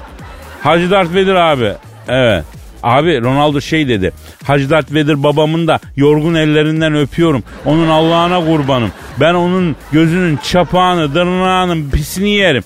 Hacı 0.64 0.92
Dert 0.92 1.14
Vedir 1.14 1.36
abi. 1.36 1.74
Evet. 2.08 2.59
Abi 2.84 3.22
Ronaldo 3.22 3.62
şey 3.62 3.88
dedi. 3.88 4.12
Hacı 4.44 4.70
Vedir 4.70 5.24
babamın 5.24 5.68
da 5.68 5.80
yorgun 5.96 6.34
ellerinden 6.34 6.96
öpüyorum. 6.96 7.44
Onun 7.66 7.90
Allah'ına 7.90 8.46
kurbanım. 8.46 8.92
Ben 9.20 9.34
onun 9.34 9.76
gözünün 9.92 10.38
çapağını, 10.38 11.16
dırnağının 11.16 11.90
pisini 11.90 12.30
yerim. 12.30 12.64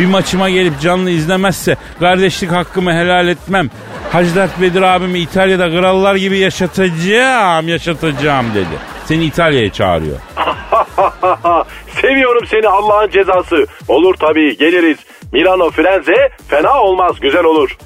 Bir 0.00 0.06
maçıma 0.06 0.50
gelip 0.50 0.80
canlı 0.80 1.10
izlemezse 1.10 1.76
kardeşlik 2.00 2.52
hakkımı 2.52 2.92
helal 2.92 3.28
etmem. 3.28 3.70
Hacı 4.12 4.30
Vedir 4.60 4.82
abimi 4.82 5.18
İtalya'da 5.18 5.70
krallar 5.70 6.14
gibi 6.14 6.38
yaşatacağım, 6.38 7.68
yaşatacağım 7.68 8.46
dedi. 8.54 8.96
Seni 9.04 9.24
İtalya'ya 9.24 9.72
çağırıyor. 9.72 10.16
Seviyorum 12.02 12.46
seni 12.50 12.68
Allah'ın 12.68 13.10
cezası. 13.10 13.66
Olur 13.88 14.14
tabii 14.14 14.56
geliriz. 14.56 14.98
Milano 15.32 15.70
Firenze 15.70 16.28
fena 16.48 16.80
olmaz 16.82 17.20
güzel 17.20 17.44
olur. 17.44 17.76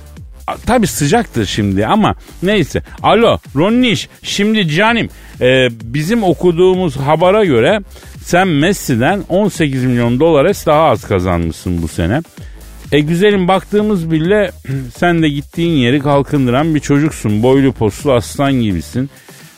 Tabi 0.66 0.86
sıcaktır 0.86 1.46
şimdi 1.46 1.86
ama 1.86 2.14
neyse. 2.42 2.82
Alo 3.02 3.38
Ronniş 3.56 4.08
şimdi 4.22 4.68
canim 4.68 5.08
e, 5.40 5.68
bizim 5.70 6.22
okuduğumuz 6.22 6.96
habara 6.96 7.44
göre 7.44 7.80
sen 8.24 8.48
Messi'den 8.48 9.24
18 9.28 9.84
milyon 9.84 10.20
dolar 10.20 10.46
daha 10.46 10.82
az 10.82 11.04
kazanmışsın 11.04 11.82
bu 11.82 11.88
sene. 11.88 12.20
E 12.92 13.00
güzelim 13.00 13.48
baktığımız 13.48 14.10
bile 14.10 14.50
sen 14.96 15.22
de 15.22 15.28
gittiğin 15.28 15.76
yeri 15.78 16.00
kalkındıran 16.00 16.74
bir 16.74 16.80
çocuksun. 16.80 17.42
Boylu 17.42 17.72
poslu 17.72 18.12
aslan 18.12 18.52
gibisin. 18.52 19.10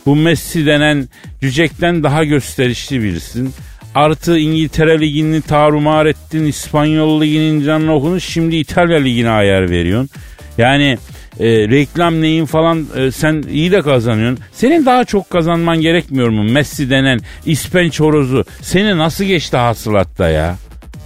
Bu 0.06 0.16
Messi 0.16 0.66
denen 0.66 1.08
cücekten 1.40 2.02
daha 2.02 2.24
gösterişli 2.24 3.02
birisin. 3.02 3.54
Artı 3.94 4.38
İngiltere 4.38 5.00
Ligi'ni 5.00 5.42
tarumar 5.42 6.06
ettin. 6.06 6.44
İspanyol 6.44 7.20
Ligi'nin 7.20 7.64
canını 7.64 7.94
okudun. 7.94 8.18
Şimdi 8.18 8.56
İtalya 8.56 8.98
Ligi'ne 8.98 9.30
ayar 9.30 9.70
veriyorsun. 9.70 10.10
Yani 10.58 10.98
e, 11.40 11.46
reklam 11.46 12.20
neyin 12.20 12.46
falan 12.46 12.86
e, 12.96 13.10
sen 13.10 13.44
iyi 13.50 13.72
de 13.72 13.82
kazanıyorsun. 13.82 14.44
Senin 14.52 14.86
daha 14.86 15.04
çok 15.04 15.30
kazanman 15.30 15.80
gerekmiyor 15.80 16.28
mu? 16.28 16.42
Messi 16.42 16.90
denen 16.90 17.20
İspenç 17.46 18.00
horozu 18.00 18.44
seni 18.62 18.98
nasıl 18.98 19.24
geçti 19.24 19.56
hasılatta 19.56 20.28
ya? 20.28 20.56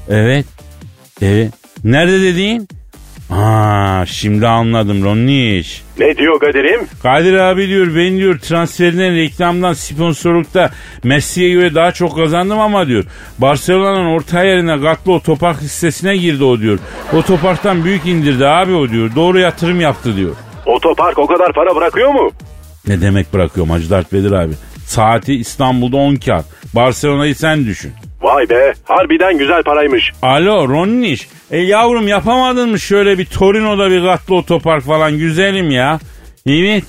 Evet. 0.08 0.46
Evet. 1.22 1.52
Nerede 1.84 2.22
dediğin? 2.22 2.68
Aa, 3.30 4.06
şimdi 4.06 4.46
anladım 4.46 5.04
Ronniş. 5.04 5.82
Ne 5.98 6.16
diyor 6.16 6.40
Kadir'im? 6.40 6.80
Kadir 7.02 7.34
abi 7.34 7.68
diyor 7.68 7.86
ben 7.86 8.16
diyor 8.18 8.38
transferinden 8.38 9.14
reklamdan 9.14 9.72
sponsorlukta 9.72 10.70
Messi'ye 11.04 11.50
göre 11.50 11.74
daha 11.74 11.92
çok 11.92 12.16
kazandım 12.16 12.58
ama 12.58 12.86
diyor 12.86 13.04
Barcelona'nın 13.38 14.06
orta 14.06 14.44
yerine 14.44 14.80
katlı 14.80 15.12
otopark 15.12 15.62
listesine 15.62 16.16
girdi 16.16 16.44
o 16.44 16.60
diyor. 16.60 16.78
Otoparktan 17.12 17.84
büyük 17.84 18.06
indirdi 18.06 18.46
abi 18.46 18.72
o 18.74 18.88
diyor. 18.90 19.10
Doğru 19.16 19.38
yatırım 19.38 19.80
yaptı 19.80 20.16
diyor. 20.16 20.34
Otopark 20.66 21.18
o 21.18 21.26
kadar 21.26 21.52
para 21.52 21.76
bırakıyor 21.76 22.12
mu? 22.14 22.30
Ne 22.88 23.00
demek 23.00 23.32
bırakıyorum 23.32 23.70
Hacı 23.70 23.90
Dert 23.90 24.12
Vedir 24.12 24.32
abi. 24.32 24.52
Saati 24.86 25.34
İstanbul'da 25.34 25.96
10 25.96 26.16
kağıt. 26.16 26.44
Barcelona'yı 26.74 27.34
sen 27.34 27.66
düşün. 27.66 27.92
Vay 28.22 28.48
be 28.50 28.72
harbiden 28.84 29.38
güzel 29.38 29.62
paraymış. 29.62 30.12
Alo 30.22 30.68
Ronniş. 30.68 31.28
E 31.50 31.58
yavrum 31.58 32.08
yapamadın 32.08 32.70
mı 32.70 32.80
şöyle 32.80 33.18
bir 33.18 33.24
Torino'da 33.24 33.90
bir 33.90 34.02
katlı 34.04 34.34
otopark 34.34 34.84
falan 34.84 35.18
güzelim 35.18 35.70
ya. 35.70 35.98
Evet. 36.46 36.84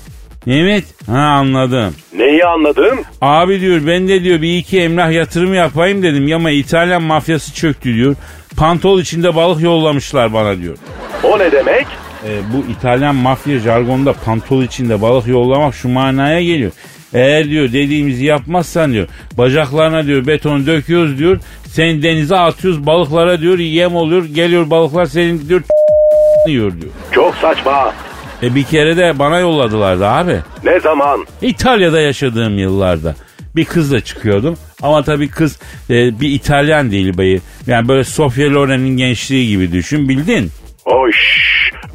Evet. 0.46 0.84
Ha 1.06 1.18
anladım. 1.18 1.94
Neyi 2.16 2.44
anladın? 2.44 2.98
Abi 3.20 3.60
diyor 3.60 3.80
ben 3.86 4.08
de 4.08 4.24
diyor 4.24 4.42
bir 4.42 4.58
iki 4.58 4.80
emlak 4.80 5.12
yatırımı 5.12 5.56
yapayım 5.56 6.02
dedim 6.02 6.34
ama 6.36 6.50
İtalyan 6.50 7.02
mafyası 7.02 7.54
çöktü 7.54 7.94
diyor. 7.94 8.16
Pantol 8.56 9.00
içinde 9.00 9.36
balık 9.36 9.62
yollamışlar 9.62 10.32
bana 10.32 10.58
diyor. 10.58 10.76
O 11.24 11.38
ne 11.38 11.52
demek? 11.52 11.86
E, 12.24 12.28
bu 12.52 12.72
İtalyan 12.72 13.14
mafya 13.14 13.58
jargonda 13.58 14.12
pantol 14.12 14.62
içinde 14.62 15.02
balık 15.02 15.26
yollamak 15.26 15.74
şu 15.74 15.88
manaya 15.88 16.42
geliyor. 16.42 16.72
Eğer 17.14 17.50
diyor 17.50 17.68
dediğimizi 17.72 18.24
yapmazsan 18.24 18.92
diyor 18.92 19.06
bacaklarına 19.38 20.06
diyor 20.06 20.26
beton 20.26 20.66
döküyoruz 20.66 21.18
diyor. 21.18 21.38
Sen 21.66 22.02
denize 22.02 22.36
atıyoruz 22.36 22.86
balıklara 22.86 23.40
diyor 23.40 23.58
yem 23.58 23.96
oluyor 23.96 24.24
geliyor 24.24 24.70
balıklar 24.70 25.06
senin 25.06 25.48
diyor 25.48 25.62
yiyor 26.48 26.72
diyor. 26.72 26.92
Çok 27.12 27.34
saçma. 27.34 27.94
E 28.42 28.54
bir 28.54 28.62
kere 28.64 28.96
de 28.96 29.18
bana 29.18 29.38
yolladılardı 29.38 30.06
abi. 30.06 30.36
Ne 30.64 30.80
zaman? 30.80 31.26
İtalya'da 31.42 32.00
yaşadığım 32.00 32.58
yıllarda. 32.58 33.14
Bir 33.56 33.64
kızla 33.64 34.00
çıkıyordum. 34.00 34.56
Ama 34.82 35.02
tabii 35.02 35.28
kız 35.28 35.60
e, 35.90 36.20
bir 36.20 36.28
İtalyan 36.28 36.90
değil 36.90 37.18
bayı. 37.18 37.40
Yani 37.66 37.88
böyle 37.88 38.04
Sofia 38.04 38.50
Loren'in 38.50 38.96
gençliği 38.96 39.48
gibi 39.48 39.72
düşün 39.72 40.08
bildin. 40.08 40.50
Oş 40.84 41.48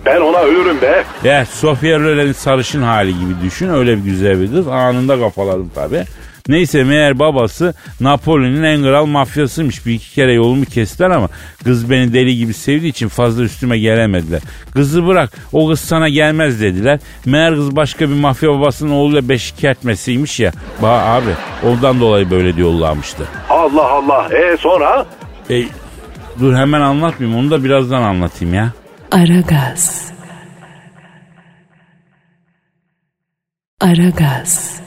ben 0.05 0.21
ona 0.21 0.37
ölürüm 0.39 0.81
be. 0.81 1.03
Ya 1.23 1.45
Sofia 1.45 1.99
Loren'in 1.99 2.31
sarışın 2.31 2.81
hali 2.81 3.19
gibi 3.19 3.33
düşün. 3.43 3.69
Öyle 3.69 3.97
bir 3.97 4.03
güzel 4.03 4.41
bir 4.41 4.51
kız. 4.51 4.67
Anında 4.67 5.19
kafaladım 5.19 5.71
tabii. 5.75 6.03
Neyse 6.47 6.83
meğer 6.83 7.19
babası 7.19 7.73
Napoli'nin 7.99 8.63
en 8.63 8.81
kral 8.83 9.05
mafyasıymış. 9.05 9.85
Bir 9.85 9.93
iki 9.93 10.13
kere 10.13 10.33
yolumu 10.33 10.65
kestiler 10.65 11.09
ama 11.09 11.29
kız 11.63 11.89
beni 11.89 12.13
deli 12.13 12.37
gibi 12.37 12.53
sevdiği 12.53 12.91
için 12.91 13.07
fazla 13.07 13.43
üstüme 13.43 13.79
gelemediler. 13.79 14.41
Kızı 14.73 15.07
bırak 15.07 15.31
o 15.53 15.67
kız 15.69 15.79
sana 15.79 16.09
gelmez 16.09 16.61
dediler. 16.61 16.99
Meğer 17.25 17.55
kız 17.55 17.75
başka 17.75 18.09
bir 18.09 18.15
mafya 18.15 18.49
babasının 18.49 18.91
oğluyla 18.91 19.29
beşik 19.29 19.57
kertmesiymiş 19.57 20.39
ya. 20.39 20.51
Ba 20.81 20.89
abi 20.89 21.29
ondan 21.67 21.99
dolayı 21.99 22.31
böyle 22.31 22.55
diyorlarmıştı. 22.55 23.23
Allah 23.49 23.87
Allah. 23.91 24.29
E 24.37 24.57
sonra? 24.57 25.05
E, 25.49 25.63
dur 26.39 26.55
hemen 26.55 26.81
anlatmayayım 26.81 27.39
onu 27.39 27.51
da 27.51 27.63
birazdan 27.63 28.01
anlatayım 28.01 28.53
ya. 28.53 28.71
Aragaz. 29.13 30.11
Aragaz. 33.81 34.81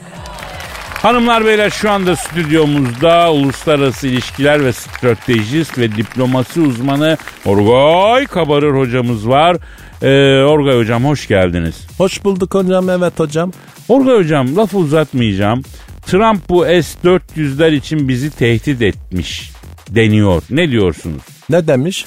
Hanımlar 0.89 1.45
beyler 1.45 1.69
şu 1.69 1.91
anda 1.91 2.15
stüdyomuzda 2.15 3.33
uluslararası 3.33 4.07
ilişkiler 4.07 4.65
ve 4.65 4.73
stratejist 4.73 5.77
ve 5.77 5.95
diplomasi 5.95 6.61
uzmanı 6.61 7.17
Orgay 7.45 8.25
Kabarır 8.25 8.77
hocamız 8.77 9.27
var. 9.27 9.57
Ee, 10.01 10.43
Orgay 10.43 10.77
hocam 10.77 11.05
hoş 11.05 11.27
geldiniz. 11.27 11.87
Hoş 11.97 12.23
bulduk 12.23 12.53
hocam 12.53 12.89
evet 12.89 13.19
hocam. 13.19 13.51
Orgay 13.87 14.15
hocam 14.17 14.55
lafı 14.55 14.77
uzatmayacağım. 14.77 15.61
Trump 16.05 16.49
bu 16.49 16.65
S-400'ler 16.65 17.75
için 17.75 18.07
bizi 18.07 18.29
tehdit 18.29 18.81
etmiş 18.81 19.51
deniyor. 19.89 20.43
Ne 20.49 20.71
diyorsunuz? 20.71 21.23
Ne 21.49 21.67
demiş? 21.67 22.05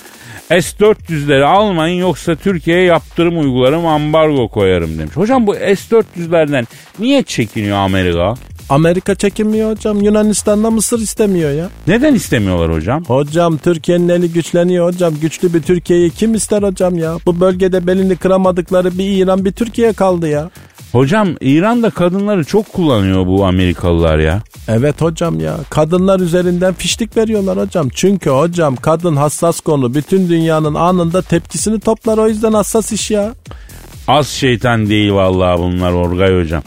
S-400'leri 0.50 1.44
almayın 1.44 2.00
yoksa 2.00 2.34
Türkiye'ye 2.34 2.84
yaptırım 2.84 3.38
uygularım 3.38 3.86
ambargo 3.86 4.48
koyarım 4.48 4.98
demiş. 4.98 5.16
Hocam 5.16 5.46
bu 5.46 5.54
S-400'lerden 5.54 6.66
niye 6.98 7.22
çekiniyor 7.22 7.76
Amerika? 7.76 8.34
Amerika 8.70 9.14
çekinmiyor 9.14 9.70
hocam. 9.70 10.02
Yunanistan'da 10.02 10.70
Mısır 10.70 10.98
istemiyor 10.98 11.50
ya. 11.50 11.68
Neden 11.86 12.14
istemiyorlar 12.14 12.72
hocam? 12.72 13.04
Hocam 13.04 13.56
Türkiye'nin 13.58 14.08
eli 14.08 14.32
güçleniyor 14.32 14.86
hocam. 14.86 15.14
Güçlü 15.20 15.54
bir 15.54 15.62
Türkiye'yi 15.62 16.10
kim 16.10 16.34
ister 16.34 16.62
hocam 16.62 16.98
ya? 16.98 17.16
Bu 17.26 17.40
bölgede 17.40 17.86
belini 17.86 18.16
kıramadıkları 18.16 18.98
bir 18.98 19.04
İran 19.04 19.44
bir 19.44 19.52
Türkiye 19.52 19.92
kaldı 19.92 20.28
ya. 20.28 20.50
Hocam 20.92 21.28
İran'da 21.40 21.90
kadınları 21.90 22.44
çok 22.44 22.72
kullanıyor 22.72 23.26
bu 23.26 23.46
Amerikalılar 23.46 24.18
ya. 24.18 24.42
Evet 24.68 25.00
hocam 25.00 25.40
ya 25.40 25.56
kadınlar 25.70 26.20
üzerinden 26.20 26.74
fişlik 26.74 27.16
veriyorlar 27.16 27.58
hocam. 27.58 27.88
Çünkü 27.94 28.30
hocam 28.30 28.76
kadın 28.76 29.16
hassas 29.16 29.60
konu 29.60 29.94
bütün 29.94 30.28
dünyanın 30.28 30.74
anında 30.74 31.22
tepkisini 31.22 31.80
toplar 31.80 32.18
o 32.18 32.28
yüzden 32.28 32.52
hassas 32.52 32.92
iş 32.92 33.10
ya. 33.10 33.34
Az 34.08 34.28
şeytan 34.28 34.88
değil 34.88 35.12
vallahi 35.12 35.58
bunlar 35.58 35.92
Orgay 35.92 36.40
hocam. 36.42 36.62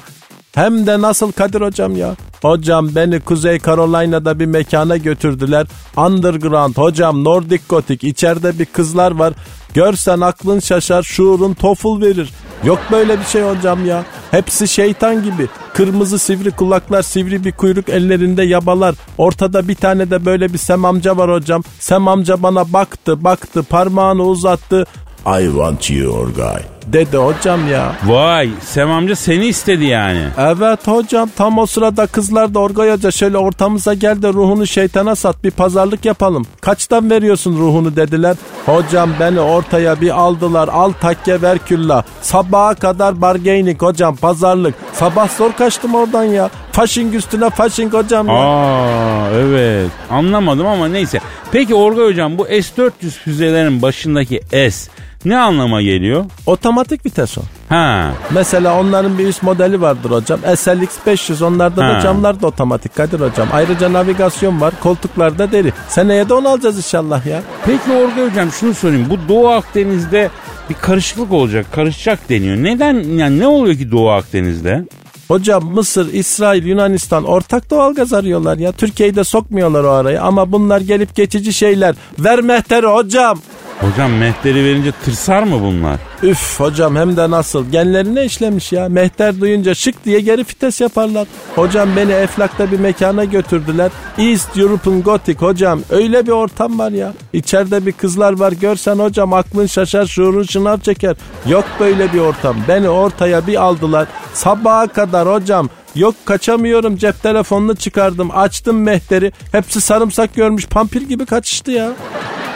Hem 0.55 0.87
de 0.87 1.01
nasıl 1.01 1.31
Kadir 1.31 1.61
hocam 1.61 1.95
ya. 1.97 2.15
Hocam 2.43 2.95
beni 2.95 3.19
Kuzey 3.19 3.59
Carolina'da 3.59 4.39
bir 4.39 4.45
mekana 4.45 4.97
götürdüler. 4.97 5.67
Underground 5.97 6.77
hocam 6.77 7.23
Nordic 7.23 7.63
Gothic 7.69 8.07
içeride 8.07 8.59
bir 8.59 8.65
kızlar 8.65 9.11
var. 9.11 9.33
Görsen 9.73 10.21
aklın 10.21 10.59
şaşar 10.59 11.03
şuurun 11.03 11.53
toful 11.53 12.01
verir. 12.01 12.29
Yok 12.63 12.79
böyle 12.91 13.19
bir 13.19 13.25
şey 13.25 13.41
hocam 13.41 13.85
ya. 13.85 14.03
Hepsi 14.31 14.67
şeytan 14.67 15.23
gibi. 15.23 15.47
Kırmızı 15.73 16.19
sivri 16.19 16.51
kulaklar 16.51 17.01
sivri 17.01 17.43
bir 17.43 17.51
kuyruk 17.51 17.89
ellerinde 17.89 18.43
yabalar. 18.43 18.95
Ortada 19.17 19.67
bir 19.67 19.75
tane 19.75 20.09
de 20.11 20.25
böyle 20.25 20.53
bir 20.53 20.57
Sem 20.57 20.85
amca 20.85 21.17
var 21.17 21.31
hocam. 21.31 21.63
Sem 21.79 22.07
amca 22.07 22.43
bana 22.43 22.73
baktı 22.73 23.23
baktı 23.23 23.63
parmağını 23.63 24.23
uzattı. 24.23 24.85
I 25.25 25.45
want 25.45 25.91
you 25.91 26.13
Orgay. 26.13 26.72
Dedi 26.87 27.17
hocam 27.17 27.67
ya. 27.71 27.95
Vay 28.05 28.49
Sem 28.61 28.91
amca 28.91 29.15
seni 29.15 29.45
istedi 29.45 29.85
yani. 29.85 30.23
Evet 30.37 30.87
hocam 30.87 31.29
tam 31.37 31.57
o 31.57 31.65
sırada 31.65 32.07
kızlar 32.07 32.53
da 32.53 32.59
Orgay 32.59 32.91
Hoca 32.91 33.11
şöyle 33.11 33.37
ortamıza 33.37 33.93
gel 33.93 34.21
de 34.21 34.27
ruhunu 34.33 34.67
şeytana 34.67 35.15
sat 35.15 35.43
bir 35.43 35.51
pazarlık 35.51 36.05
yapalım. 36.05 36.45
Kaçtan 36.61 37.09
veriyorsun 37.09 37.57
ruhunu 37.57 37.95
dediler. 37.95 38.35
Hocam 38.65 39.09
beni 39.19 39.39
ortaya 39.39 40.01
bir 40.01 40.19
aldılar 40.19 40.67
al 40.67 40.91
takke 41.01 41.41
ver 41.41 41.57
külla. 41.57 42.03
Sabaha 42.21 42.75
kadar 42.75 43.21
bargaining 43.21 43.81
hocam 43.81 44.15
pazarlık. 44.15 44.75
Sabah 44.93 45.29
zor 45.37 45.53
kaçtım 45.53 45.95
oradan 45.95 46.23
ya. 46.23 46.49
Faşing 46.71 47.15
üstüne 47.15 47.49
faşing 47.49 47.93
hocam 47.93 48.27
ya. 48.27 48.33
Aa 48.33 49.29
evet 49.31 49.89
anlamadım 50.11 50.67
ama 50.67 50.87
neyse. 50.87 51.19
Peki 51.51 51.75
Orgay 51.75 52.05
hocam 52.05 52.37
bu 52.37 52.45
S-400 52.45 52.91
füzelerin 53.09 53.81
başındaki 53.81 54.41
S 54.51 54.91
ne 55.25 55.37
anlama 55.37 55.81
geliyor? 55.81 56.25
Otomatik 56.45 57.05
vites 57.05 57.37
o. 57.37 57.41
Ha 57.69 58.11
Mesela 58.33 58.79
onların 58.79 59.17
bir 59.17 59.27
üst 59.27 59.43
modeli 59.43 59.81
vardır 59.81 60.09
hocam. 60.11 60.39
SLX 60.57 60.89
500 61.05 61.41
onlarda 61.41 61.85
Ha. 61.85 61.89
da 61.89 61.99
camlar 61.99 62.41
da 62.41 62.47
otomatik 62.47 62.95
Kadir 62.95 63.19
hocam. 63.19 63.47
Ayrıca 63.53 63.93
navigasyon 63.93 64.61
var 64.61 64.73
koltuklarda 64.83 65.51
deri. 65.51 65.73
Seneye 65.87 66.29
de 66.29 66.33
onu 66.33 66.49
alacağız 66.49 66.77
inşallah 66.77 67.25
ya. 67.25 67.41
Peki 67.65 67.91
Orgay 67.91 68.29
hocam 68.29 68.51
şunu 68.51 68.73
sorayım. 68.73 69.07
Bu 69.09 69.17
Doğu 69.29 69.49
Akdeniz'de 69.49 70.29
bir 70.69 70.75
karışıklık 70.75 71.31
olacak, 71.33 71.65
karışacak 71.71 72.29
deniyor. 72.29 72.57
Neden, 72.57 73.17
yani 73.17 73.39
ne 73.39 73.47
oluyor 73.47 73.75
ki 73.75 73.91
Doğu 73.91 74.09
Akdeniz'de? 74.09 74.85
Hocam 75.27 75.63
Mısır, 75.65 76.13
İsrail, 76.13 76.65
Yunanistan 76.65 77.23
ortak 77.23 77.69
doğalgaz 77.69 78.13
arıyorlar 78.13 78.57
ya. 78.57 78.71
Türkiye'yi 78.71 79.15
de 79.15 79.23
sokmuyorlar 79.23 79.83
o 79.83 79.89
araya 79.89 80.21
ama 80.21 80.51
bunlar 80.51 80.81
gelip 80.81 81.15
geçici 81.15 81.53
şeyler. 81.53 81.95
Ver 82.19 82.41
mehteri 82.41 82.85
hocam. 82.87 83.39
Hocam 83.83 84.11
mehteri 84.11 84.65
verince 84.65 84.91
tırsar 84.91 85.43
mı 85.43 85.61
bunlar? 85.61 85.99
Üf 86.23 86.59
hocam 86.59 86.95
hem 86.95 87.17
de 87.17 87.31
nasıl 87.31 87.69
genlerine 87.71 88.25
işlemiş 88.25 88.71
ya. 88.71 88.89
Mehter 88.89 89.41
duyunca 89.41 89.73
şık 89.75 90.05
diye 90.05 90.19
geri 90.19 90.41
vites 90.41 90.81
yaparlar. 90.81 91.27
Hocam 91.55 91.89
beni 91.95 92.11
Eflak'ta 92.11 92.71
bir 92.71 92.79
mekana 92.79 93.23
götürdüler. 93.23 93.91
East 94.17 94.57
European 94.57 95.01
Gothic 95.01 95.39
hocam. 95.39 95.81
Öyle 95.89 96.25
bir 96.27 96.31
ortam 96.31 96.79
var 96.79 96.91
ya. 96.91 97.13
İçeride 97.33 97.85
bir 97.85 97.91
kızlar 97.91 98.39
var 98.39 98.51
görsen 98.51 98.99
hocam 98.99 99.33
aklın 99.33 99.65
şaşar 99.65 100.05
şuurun 100.05 100.43
şınav 100.43 100.77
çeker. 100.77 101.15
Yok 101.49 101.65
böyle 101.79 102.13
bir 102.13 102.19
ortam. 102.19 102.55
Beni 102.67 102.89
ortaya 102.89 103.47
bir 103.47 103.61
aldılar. 103.61 104.07
Sabaha 104.33 104.87
kadar 104.87 105.27
hocam. 105.27 105.69
Yok 105.95 106.15
kaçamıyorum 106.25 106.97
cep 106.97 107.23
telefonunu 107.23 107.75
çıkardım 107.75 108.31
açtım 108.33 108.81
mehteri 108.81 109.31
hepsi 109.51 109.81
sarımsak 109.81 110.35
görmüş 110.35 110.67
pampir 110.67 111.01
gibi 111.01 111.25
kaçıştı 111.25 111.71
ya. 111.71 111.91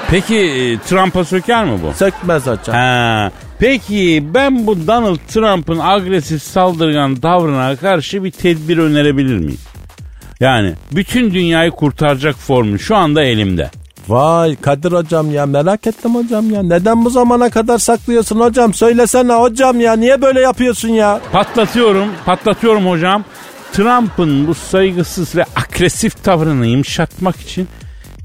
Peki 0.09 0.35
e, 0.35 0.77
Trump'a 0.77 1.25
söker 1.25 1.65
mi 1.65 1.79
bu? 1.83 1.93
Sökmez 1.93 2.47
hocam. 2.47 2.75
Ha, 2.75 3.31
peki 3.59 4.23
ben 4.33 4.67
bu 4.67 4.87
Donald 4.87 5.17
Trump'ın 5.27 5.79
agresif 5.79 6.43
saldırgan 6.43 7.15
tavrına 7.15 7.75
karşı 7.75 8.23
bir 8.23 8.31
tedbir 8.31 8.77
önerebilir 8.77 9.37
miyim? 9.37 9.59
Yani 10.39 10.73
bütün 10.91 11.33
dünyayı 11.33 11.71
kurtaracak 11.71 12.35
formül 12.35 12.77
şu 12.77 12.95
anda 12.95 13.23
elimde. 13.23 13.71
Vay 14.07 14.55
Kadir 14.55 14.91
hocam 14.91 15.31
ya 15.31 15.45
merak 15.45 15.87
ettim 15.87 16.15
hocam 16.15 16.51
ya. 16.51 16.63
Neden 16.63 17.05
bu 17.05 17.09
zamana 17.09 17.49
kadar 17.49 17.77
saklıyorsun 17.77 18.39
hocam? 18.39 18.73
Söylesene 18.73 19.33
hocam 19.33 19.79
ya 19.79 19.93
niye 19.93 20.21
böyle 20.21 20.41
yapıyorsun 20.41 20.89
ya? 20.89 21.19
Patlatıyorum, 21.31 22.07
patlatıyorum 22.25 22.85
hocam. 22.85 23.23
Trump'ın 23.73 24.47
bu 24.47 24.53
saygısız 24.53 25.35
ve 25.35 25.45
agresif 25.55 26.23
tavrını 26.23 26.67
yumuşatmak 26.67 27.35
için 27.35 27.67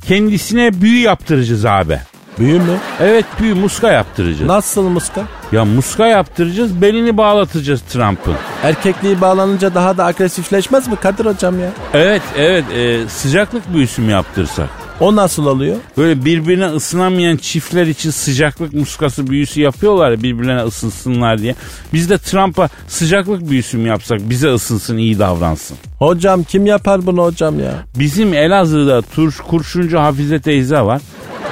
kendisine 0.08 0.80
büyü 0.80 0.98
yaptıracağız 1.00 1.64
abi. 1.66 1.98
Büyü 2.38 2.58
mü? 2.58 2.76
Evet 3.00 3.24
büyü 3.40 3.54
muska 3.54 3.92
yaptıracağız. 3.92 4.46
Nasıl 4.50 4.82
muska? 4.82 5.22
Ya 5.52 5.64
muska 5.64 6.06
yaptıracağız 6.06 6.82
belini 6.82 7.16
bağlatacağız 7.16 7.80
Trump'ın. 7.82 8.34
Erkekliği 8.62 9.20
bağlanınca 9.20 9.74
daha 9.74 9.96
da 9.96 10.04
agresifleşmez 10.04 10.88
mi 10.88 10.96
Kadir 10.96 11.24
hocam 11.26 11.60
ya? 11.60 11.68
Evet 11.94 12.22
evet 12.36 12.64
e, 12.74 13.08
sıcaklık 13.08 13.74
büyüsü 13.74 14.02
mü 14.02 14.10
yaptırsak? 14.12 14.68
O 15.00 15.16
nasıl 15.16 15.46
oluyor? 15.46 15.76
Böyle 15.96 16.24
birbirine 16.24 16.66
ısınamayan 16.66 17.36
çiftler 17.36 17.86
için 17.86 18.10
sıcaklık 18.10 18.72
muskası 18.74 19.26
büyüsü 19.26 19.60
yapıyorlar 19.60 20.10
ya 20.10 20.22
birbirlerine 20.22 20.62
ısınsınlar 20.62 21.38
diye. 21.38 21.54
Biz 21.92 22.10
de 22.10 22.18
Trump'a 22.18 22.68
sıcaklık 22.88 23.50
büyüsü 23.50 23.78
mü 23.78 23.88
yapsak 23.88 24.20
bize 24.30 24.54
ısınsın 24.54 24.96
iyi 24.96 25.18
davransın. 25.18 25.76
Hocam 25.98 26.44
kim 26.44 26.66
yapar 26.66 27.06
bunu 27.06 27.24
hocam 27.24 27.60
ya? 27.60 27.72
Bizim 27.98 28.34
Elazığ'da 28.34 29.02
turş, 29.02 29.36
kurşuncu 29.36 29.98
Hafize 29.98 30.40
teyze 30.40 30.80
var. 30.80 31.02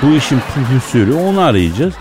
Bu 0.03 0.17
işin 0.17 0.41
profesörü 0.55 1.13
onu 1.13 1.41
arayacağız. 1.41 1.95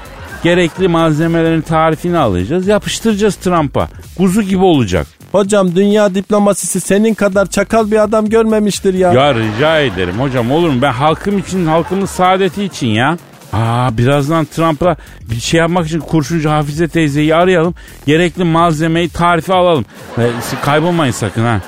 Gerekli 0.44 0.88
malzemelerin 0.88 1.62
tarifini 1.62 2.18
alacağız. 2.18 2.68
Yapıştıracağız 2.68 3.36
Trump'a. 3.36 3.90
Kuzu 4.18 4.42
gibi 4.42 4.64
olacak. 4.64 5.08
Hocam 5.32 5.76
dünya 5.76 6.16
diplomasisi 6.16 6.82
senin 6.82 7.14
kadar 7.14 7.46
çakal 7.46 7.92
bir 7.92 8.04
adam 8.04 8.30
görmemiştir 8.30 8.94
ya. 8.94 9.14
Ya 9.14 9.36
rica 9.36 9.80
ederim 9.80 10.20
hocam 10.20 10.52
olur 10.52 10.70
mu? 10.70 10.82
Ben 10.82 10.92
halkım 10.92 11.38
için, 11.38 11.66
halkımın 11.66 12.06
saadeti 12.06 12.64
için 12.64 12.88
ya. 12.88 13.18
Aa 13.54 13.98
birazdan 13.98 14.46
Trump'a 14.46 14.96
bir 15.30 15.40
şey 15.40 15.60
yapmak 15.60 15.86
için 15.88 16.00
kurşuncu 16.00 16.50
Hafize 16.50 16.88
teyzeyi 16.88 17.36
arayalım. 17.36 17.76
Gerekli 18.06 18.44
malzemeyi, 18.44 19.10
tarifi 19.10 19.54
alalım. 19.54 19.86
Ee, 20.18 20.30
kaybolmayın 20.62 21.12
sakın 21.12 21.44
ha. 21.46 21.62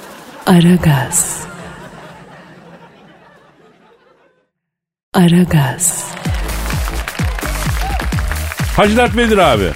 Aragaz. 0.46 1.42
Aragaz. 5.14 6.06
Hacı 8.78 8.98
Dert 8.98 9.18
Vedir 9.18 9.38
abi. 9.38 9.70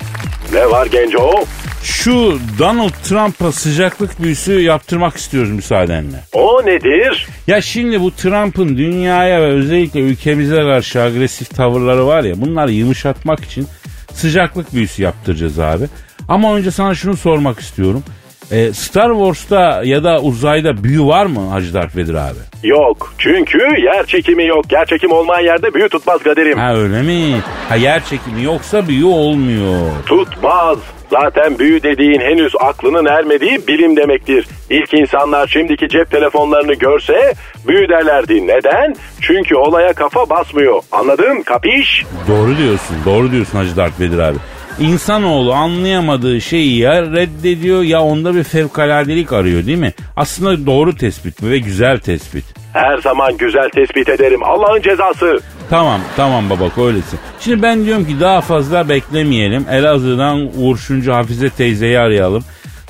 Ne 0.54 0.70
var 0.70 0.86
genco? 0.86 1.46
Şu 1.86 2.40
Donald 2.60 2.94
Trump'a 3.04 3.52
sıcaklık 3.52 4.24
büyüsü 4.24 4.60
yaptırmak 4.62 5.16
istiyoruz 5.16 5.52
müsaadenle. 5.52 6.18
O 6.34 6.66
nedir? 6.66 7.28
Ya 7.48 7.62
şimdi 7.62 8.02
bu 8.02 8.12
Trump'ın 8.12 8.78
dünyaya 8.78 9.42
ve 9.42 9.46
özellikle 9.46 10.00
ülkemize 10.00 10.56
karşı 10.56 11.02
agresif 11.02 11.50
tavırları 11.50 12.08
var 12.08 12.24
ya 12.24 12.42
bunları 12.42 12.72
yumuşatmak 12.72 13.46
için 13.46 13.68
sıcaklık 14.14 14.74
büyüsü 14.74 15.04
yaptıracağız 15.04 15.60
abi. 15.60 15.86
Ama 16.28 16.56
önce 16.56 16.72
sana 16.72 16.96
şunu 16.96 17.18
sormak 17.18 17.60
istiyorum. 17.60 18.04
Ee, 18.52 18.74
Star 18.74 19.10
Wars'ta 19.12 19.82
ya 19.84 20.04
da 20.04 20.20
uzayda 20.22 20.84
büyü 20.84 21.04
var 21.06 21.26
mı 21.26 21.50
Hacı 21.50 21.74
Darth 21.74 21.98
Vader 21.98 22.14
abi? 22.14 22.38
Yok. 22.68 23.14
Çünkü 23.18 23.58
yer 23.84 24.06
çekimi 24.06 24.46
yok. 24.46 24.72
Yer 24.72 24.86
çekimi 24.86 25.14
olmayan 25.14 25.42
yerde 25.46 25.74
büyü 25.74 25.90
tutmaz 25.90 26.24
kaderim. 26.24 26.58
Ha 26.58 26.76
öyle 26.76 27.02
mi? 27.02 27.36
Ha 27.70 27.76
yer 27.76 28.04
çekimi 28.06 28.44
yoksa 28.44 28.88
büyü 28.88 29.06
olmuyor. 29.06 29.90
Tutmaz. 30.06 30.78
Zaten 31.12 31.60
büyü 31.60 31.84
dediğin 31.84 32.20
henüz 32.22 32.54
aklının 32.60 33.06
ermediği 33.06 33.68
bilim 33.68 33.98
demektir. 33.98 34.48
İlk 34.70 34.94
insanlar 34.94 35.48
şimdiki 35.48 35.90
cep 35.90 36.12
telefonlarını 36.12 36.74
görse 36.74 37.34
büyü 37.68 37.90
derlerdi. 37.90 38.48
Neden? 38.48 38.96
Çünkü 39.22 39.56
olaya 39.56 39.94
kafa 39.94 40.30
basmıyor. 40.30 40.82
Anladın? 40.92 41.42
Kapiş? 41.46 42.04
Doğru 42.28 42.58
diyorsun, 42.58 42.96
doğru 43.06 43.32
diyorsun 43.32 43.58
Hacı 43.58 43.76
Darth 43.78 44.02
Vader 44.02 44.20
abi. 44.20 44.38
İnsanoğlu 44.80 45.54
anlayamadığı 45.54 46.42
şeyi 46.42 46.78
ya 46.78 47.02
reddediyor 47.02 47.82
ya 47.84 48.02
onda 48.02 48.36
bir 48.36 48.44
fevkaladelik 48.44 49.34
arıyor 49.34 49.66
değil 49.66 49.78
mi? 49.78 49.94
Aslında 50.18 50.66
doğru 50.66 50.96
tespit 50.96 51.44
ve 51.44 51.58
güzel 51.60 52.00
tespit. 52.00 52.46
Her 52.74 52.98
zaman 52.98 53.38
güzel 53.38 53.70
tespit 53.70 54.10
ederim. 54.10 54.44
Allah'ın 54.44 54.82
cezası. 54.82 55.40
Tamam 55.70 56.02
tamam 56.16 56.50
babak 56.50 56.78
öylesin. 56.78 57.20
Şimdi 57.40 57.62
ben 57.62 57.86
diyorum 57.86 58.06
ki 58.06 58.20
daha 58.20 58.42
fazla 58.42 58.90
beklemeyelim. 58.90 59.66
Elazığ'dan 59.72 60.50
Urşuncu 60.64 61.14
Hafize 61.14 61.50
teyzeyi 61.50 62.00
arayalım. 62.00 62.44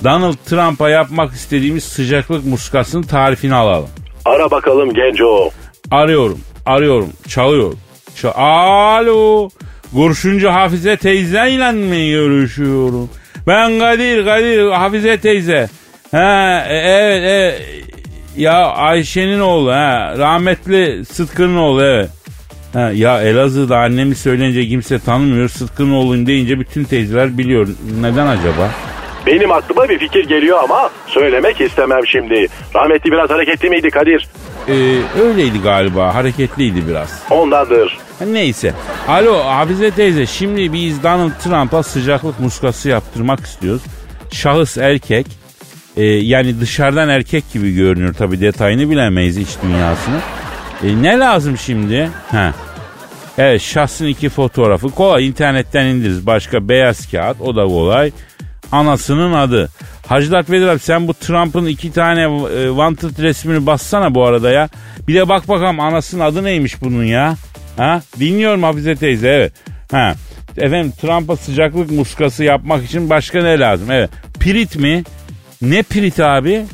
Donald 0.03 0.35
Trump'a 0.45 0.89
yapmak 0.89 1.33
istediğimiz 1.33 1.83
sıcaklık 1.83 2.45
muskasının 2.45 3.03
tarifini 3.03 3.55
alalım. 3.55 3.89
Ara 4.25 4.51
bakalım 4.51 4.93
genco. 4.93 5.49
Arıyorum, 5.91 6.39
arıyorum, 6.65 7.09
çalıyor. 7.27 7.73
Ça- 8.15 8.33
Alo, 8.33 9.49
Kurşuncu 9.95 10.49
Hafize 10.49 10.97
teyzeyle 10.97 11.71
mi 11.71 12.09
görüşüyorum? 12.09 13.09
Ben 13.47 13.79
Kadir, 13.79 14.25
Kadir, 14.25 14.71
Hafize 14.71 15.17
teyze. 15.17 15.69
Ha, 16.11 16.65
e, 16.69 16.75
evet, 16.75 17.23
evet. 17.25 17.61
Ya 18.37 18.67
Ayşe'nin 18.67 19.39
oğlu, 19.39 19.71
ha. 19.71 20.15
Rahmetli 20.17 21.05
Sıtkı'nın 21.05 21.57
oğlu, 21.57 21.83
evet. 21.83 22.09
Ha, 22.73 22.91
ya 22.93 23.21
Elazığ'da 23.21 23.77
annemi 23.77 24.15
söyleyince 24.15 24.67
kimse 24.67 24.99
tanımıyor. 24.99 25.49
Sıtkı'nın 25.49 25.91
oğluyum 25.91 26.27
deyince 26.27 26.59
bütün 26.59 26.83
teyzeler 26.83 27.37
biliyor. 27.37 27.67
Neden 28.01 28.27
acaba? 28.27 28.71
Benim 29.25 29.51
aklıma 29.51 29.89
bir 29.89 29.99
fikir 29.99 30.27
geliyor 30.27 30.59
ama 30.63 30.89
söylemek 31.07 31.61
istemem 31.61 32.07
şimdi. 32.07 32.47
Rahmetli 32.75 33.11
biraz 33.11 33.29
hareketli 33.29 33.69
miydi 33.69 33.89
Kadir? 33.89 34.27
Ee, 34.67 34.73
öyleydi 35.21 35.61
galiba. 35.63 36.15
Hareketliydi 36.15 36.87
biraz. 36.87 37.23
Ondandır. 37.29 37.97
Neyse. 38.21 38.73
Alo 39.07 39.45
Hafize 39.45 39.91
teyze 39.91 40.25
şimdi 40.25 40.73
biz 40.73 41.03
Donald 41.03 41.31
Trump'a 41.43 41.83
sıcaklık 41.83 42.39
muskası 42.39 42.89
yaptırmak 42.89 43.45
istiyoruz. 43.45 43.81
Şahıs 44.31 44.77
erkek. 44.77 45.27
Ee, 45.97 46.03
yani 46.03 46.61
dışarıdan 46.61 47.09
erkek 47.09 47.53
gibi 47.53 47.75
görünüyor 47.75 48.13
tabi 48.13 48.41
detayını 48.41 48.89
bilemeyiz 48.89 49.37
iç 49.37 49.49
dünyasını. 49.63 50.19
E, 50.83 51.01
ne 51.03 51.19
lazım 51.19 51.57
şimdi? 51.57 52.09
Ha. 52.31 52.53
Evet 53.37 53.61
şahsın 53.61 54.05
iki 54.05 54.29
fotoğrafı 54.29 54.89
kolay 54.89 55.27
internetten 55.27 55.85
indiririz. 55.85 56.25
Başka 56.27 56.69
beyaz 56.69 57.11
kağıt 57.11 57.41
o 57.41 57.55
da 57.55 57.65
kolay. 57.65 58.11
Anasının 58.71 59.33
adı. 59.33 59.69
Hacı 60.07 60.31
Dert 60.31 60.49
Vedir 60.49 60.67
abi 60.67 60.79
sen 60.79 61.07
bu 61.07 61.13
Trump'ın 61.13 61.65
iki 61.65 61.91
tane 61.91 62.21
e, 62.21 62.67
wanted 62.67 63.23
resmini 63.23 63.65
bassana 63.65 64.15
bu 64.15 64.25
arada 64.25 64.51
ya. 64.51 64.69
Bir 65.07 65.15
de 65.15 65.29
bak 65.29 65.47
bakalım 65.47 65.79
anasının 65.79 66.23
adı 66.23 66.43
neymiş 66.43 66.81
bunun 66.81 67.03
ya. 67.03 67.35
Ha? 67.77 68.01
Dinliyorum 68.19 68.63
Hafize 68.63 68.95
teyze 68.95 69.29
evet. 69.29 69.53
Ha. 69.91 70.15
Efendim 70.57 70.93
Trump'a 71.01 71.35
sıcaklık 71.35 71.91
muskası 71.91 72.43
yapmak 72.43 72.85
için 72.85 73.09
başka 73.09 73.43
ne 73.43 73.59
lazım? 73.59 73.91
Evet. 73.91 74.09
Pirit 74.39 74.75
mi? 74.75 75.03
Ne 75.61 75.83
pirit 75.83 76.19
abi? 76.19 76.65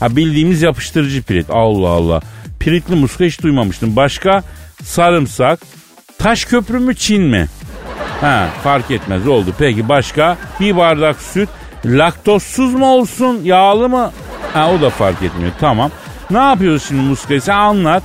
Ha 0.00 0.16
bildiğimiz 0.16 0.62
yapıştırıcı 0.62 1.22
pirit. 1.22 1.46
Allah 1.50 1.88
Allah. 1.88 2.20
Piritli 2.60 2.94
muska 2.94 3.24
hiç 3.24 3.42
duymamıştım. 3.42 3.96
Başka 3.96 4.42
sarımsak. 4.82 5.60
Taş 6.18 6.44
köprü 6.44 6.78
mü 6.78 6.94
Çin 6.94 7.22
mi? 7.22 7.46
Ha 8.20 8.48
fark 8.64 8.90
etmez 8.90 9.28
oldu. 9.28 9.54
Peki 9.58 9.88
başka 9.88 10.36
bir 10.60 10.76
bardak 10.76 11.22
süt 11.22 11.48
laktozsuz 11.84 12.74
mu 12.74 12.86
olsun 12.86 13.40
yağlı 13.44 13.88
mı? 13.88 14.12
Ha 14.52 14.70
o 14.72 14.80
da 14.80 14.90
fark 14.90 15.22
etmiyor 15.22 15.52
tamam. 15.60 15.90
Ne 16.30 16.38
yapıyoruz 16.38 16.84
şimdi 16.88 17.02
muskayı 17.02 17.40
sen 17.40 17.56
anlat. 17.56 18.02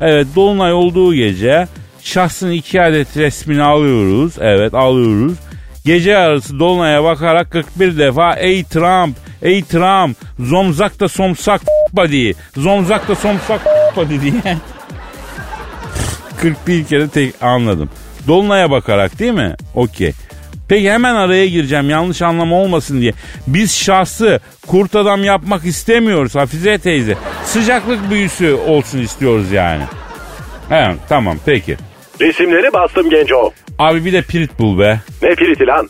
Evet 0.00 0.26
dolunay 0.36 0.72
olduğu 0.72 1.14
gece 1.14 1.68
şahsın 2.02 2.50
iki 2.50 2.82
adet 2.82 3.16
resmini 3.16 3.62
alıyoruz. 3.62 4.32
Evet 4.40 4.74
alıyoruz. 4.74 5.38
Gece 5.84 6.10
yarısı 6.10 6.58
dolunaya 6.58 7.04
bakarak 7.04 7.50
41 7.50 7.98
defa 7.98 8.34
ey 8.34 8.64
Trump 8.64 9.16
ey 9.42 9.62
Trump 9.62 10.16
zomzak 10.40 11.00
da 11.00 11.08
somsak 11.08 11.60
body 11.92 12.32
zomzak 12.56 13.08
da 13.08 13.14
somsak 13.14 13.60
body 13.96 14.20
diye 14.20 14.56
41 16.36 16.84
kere 16.84 17.08
tek 17.08 17.34
anladım. 17.42 17.90
Dolunay'a 18.28 18.70
bakarak 18.70 19.18
değil 19.18 19.32
mi? 19.32 19.54
Okey. 19.74 20.12
Peki 20.70 20.90
hemen 20.92 21.14
araya 21.14 21.46
gireceğim 21.46 21.90
yanlış 21.90 22.22
anlama 22.22 22.56
olmasın 22.56 23.00
diye. 23.00 23.12
Biz 23.46 23.76
şahsı 23.76 24.40
kurt 24.66 24.96
adam 24.96 25.24
yapmak 25.24 25.64
istemiyoruz 25.64 26.34
Hafize 26.34 26.78
teyze. 26.78 27.16
Sıcaklık 27.44 28.10
büyüsü 28.10 28.54
olsun 28.54 28.98
istiyoruz 28.98 29.52
yani. 29.52 29.82
He, 30.68 30.94
tamam 31.08 31.36
peki. 31.46 31.76
Resimleri 32.20 32.72
bastım 32.72 33.10
genco. 33.10 33.52
Abi 33.78 34.04
bir 34.04 34.12
de 34.12 34.22
pirit 34.22 34.58
bul 34.58 34.78
be. 34.78 35.00
Ne 35.22 35.34
piriti 35.34 35.66
lan? 35.66 35.88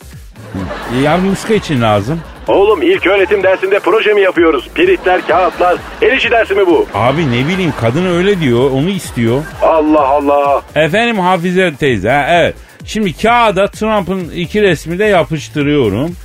Ya 1.03 1.17
muska 1.17 1.53
için 1.53 1.81
lazım. 1.81 2.21
Oğlum 2.47 2.81
ilk 2.81 3.07
öğretim 3.07 3.43
dersinde 3.43 3.79
proje 3.79 4.13
mi 4.13 4.21
yapıyoruz? 4.21 4.69
Piritler, 4.75 5.27
kağıtlar. 5.27 5.77
El 6.01 6.17
işi 6.17 6.31
dersi 6.31 6.53
mi 6.53 6.67
bu? 6.67 6.87
Abi 6.93 7.31
ne 7.31 7.47
bileyim 7.47 7.73
kadın 7.81 8.05
öyle 8.05 8.39
diyor 8.39 8.71
onu 8.71 8.89
istiyor. 8.89 9.43
Allah 9.61 10.07
Allah. 10.07 10.61
Efendim 10.75 11.19
Hafize 11.19 11.73
teyze 11.79 12.09
ha, 12.09 12.27
evet. 12.29 12.55
Şimdi 12.85 13.17
kağıda 13.17 13.67
Trump'ın 13.67 14.29
iki 14.29 14.61
resmi 14.61 14.99
de 14.99 15.05
yapıştırıyorum. 15.05 16.15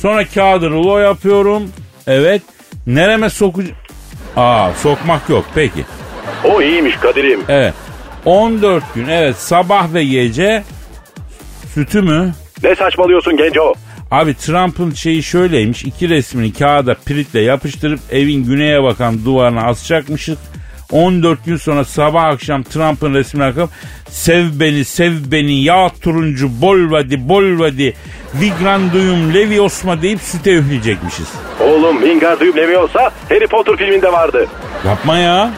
Sonra 0.00 0.24
kağıdı 0.24 0.70
rulo 0.70 0.98
yapıyorum. 0.98 1.70
Evet. 2.06 2.42
Nereme 2.86 3.30
soku... 3.30 3.62
Aa 4.36 4.70
sokmak 4.82 5.28
yok 5.28 5.44
peki. 5.54 5.84
O 6.44 6.62
iyiymiş 6.62 6.96
Kadir'im. 6.96 7.40
Evet. 7.48 7.74
14 8.24 8.94
gün 8.94 9.08
evet 9.08 9.36
sabah 9.36 9.94
ve 9.94 10.04
gece 10.04 10.62
sütü 11.74 12.02
mü? 12.02 12.34
Ne 12.62 12.74
saçmalıyorsun 12.74 13.36
genco? 13.36 13.74
Abi 14.10 14.34
Trump'ın 14.34 14.90
şeyi 14.90 15.22
şöyleymiş. 15.22 15.84
iki 15.84 16.08
resmini 16.08 16.52
kağıda 16.52 16.94
piritle 16.94 17.40
yapıştırıp 17.40 18.00
evin 18.10 18.44
güneye 18.44 18.82
bakan 18.82 19.24
duvarına 19.24 19.62
asacakmışız. 19.62 20.38
14 20.92 21.44
gün 21.44 21.56
sonra 21.56 21.84
sabah 21.84 22.24
akşam 22.24 22.62
Trump'ın 22.62 23.14
resmine 23.14 23.46
bakıp 23.46 23.70
sev 24.10 24.44
beni 24.60 24.84
sev 24.84 25.12
beni 25.30 25.62
ya 25.62 25.90
turuncu 26.02 26.48
bolvadi 26.60 27.28
bolvadi 27.28 27.94
vigranduyum 28.34 29.34
leviosma 29.34 30.02
deyip 30.02 30.20
süte 30.20 30.52
üfleyecekmişiz. 30.54 31.28
Oğlum 31.60 31.96
Wingardium 32.00 32.56
Leviosa 32.56 33.10
Harry 33.28 33.46
Potter 33.46 33.76
filminde 33.76 34.12
vardı. 34.12 34.46
Yapma 34.86 35.18
ya. 35.18 35.50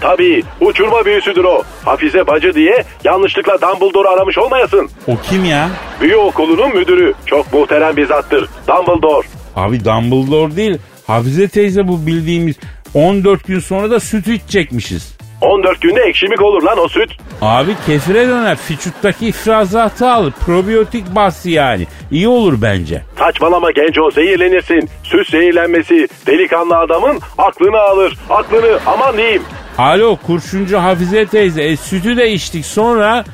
Tabii 0.00 0.42
uçurma 0.60 1.04
büyüsüdür 1.04 1.44
o. 1.44 1.62
Hafize 1.84 2.26
bacı 2.26 2.54
diye 2.54 2.84
yanlışlıkla 3.04 3.60
Dumbledore'u 3.60 4.08
aramış 4.10 4.38
olmayasın. 4.38 4.90
O 5.06 5.16
kim 5.30 5.44
ya? 5.44 5.68
Büyü 6.00 6.16
okulunun 6.16 6.76
müdürü. 6.76 7.14
Çok 7.26 7.52
muhterem 7.52 7.96
bir 7.96 8.06
zattır. 8.06 8.48
Dumbledore. 8.68 9.26
Abi 9.56 9.84
Dumbledore 9.84 10.56
değil. 10.56 10.78
Hafize 11.06 11.48
teyze 11.48 11.88
bu 11.88 12.06
bildiğimiz 12.06 12.56
14 12.94 13.46
gün 13.46 13.60
sonra 13.60 13.90
da 13.90 14.00
süt 14.00 14.28
içecekmişiz. 14.28 15.18
14 15.40 15.80
günde 15.80 16.00
ekşimik 16.00 16.42
olur 16.42 16.62
lan 16.62 16.78
o 16.78 16.88
süt. 16.88 17.10
Abi 17.42 17.70
kefire 17.86 18.28
döner. 18.28 18.56
Fiçuttaki 18.56 19.26
ifrazatı 19.26 20.10
alır. 20.10 20.32
Probiyotik 20.46 21.14
bası 21.14 21.50
yani. 21.50 21.86
İyi 22.10 22.28
olur 22.28 22.54
bence. 22.62 23.02
Saçmalama 23.18 23.70
genco 23.70 24.10
zehirlenirsin. 24.10 24.88
Süt 25.02 25.30
zehirlenmesi 25.30 26.08
delikanlı 26.26 26.76
adamın 26.76 27.20
aklını 27.38 27.78
alır. 27.78 28.16
Aklını 28.30 28.78
aman 28.86 29.16
diyeyim. 29.16 29.42
Alo 29.78 30.16
kurşuncu 30.26 30.78
Hafize 30.78 31.26
teyze. 31.26 31.62
E, 31.62 31.76
sütü 31.76 32.16
de 32.16 32.30
içtik 32.32 32.66
sonra 32.66 33.24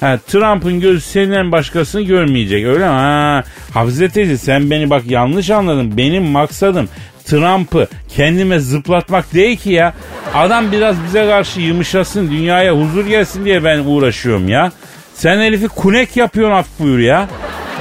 ha, 0.00 0.18
Trump'ın 0.26 0.80
gözü 0.80 1.00
senden 1.00 1.52
başkasını 1.52 2.02
görmeyecek 2.02 2.66
öyle 2.66 2.78
mi? 2.84 2.84
Ha, 2.90 3.42
Hafize 3.74 4.08
teyze 4.08 4.36
sen 4.38 4.70
beni 4.70 4.90
bak 4.90 5.02
yanlış 5.06 5.50
anladın. 5.50 5.96
Benim 5.96 6.24
maksadım 6.24 6.88
Trump'ı 7.30 7.88
kendime 8.08 8.58
zıplatmak 8.58 9.34
değil 9.34 9.56
ki 9.56 9.72
ya. 9.72 9.94
Adam 10.34 10.72
biraz 10.72 10.96
bize 11.04 11.26
karşı 11.26 11.60
yumuşasın, 11.60 12.30
dünyaya 12.30 12.76
huzur 12.76 13.06
gelsin 13.06 13.44
diye 13.44 13.64
ben 13.64 13.78
uğraşıyorum 13.78 14.48
ya. 14.48 14.72
Sen 15.14 15.38
herifi 15.38 15.68
kunek 15.68 16.16
yapıyorsun 16.16 16.56
af 16.56 16.66
buyur 16.78 16.98
ya. 16.98 17.28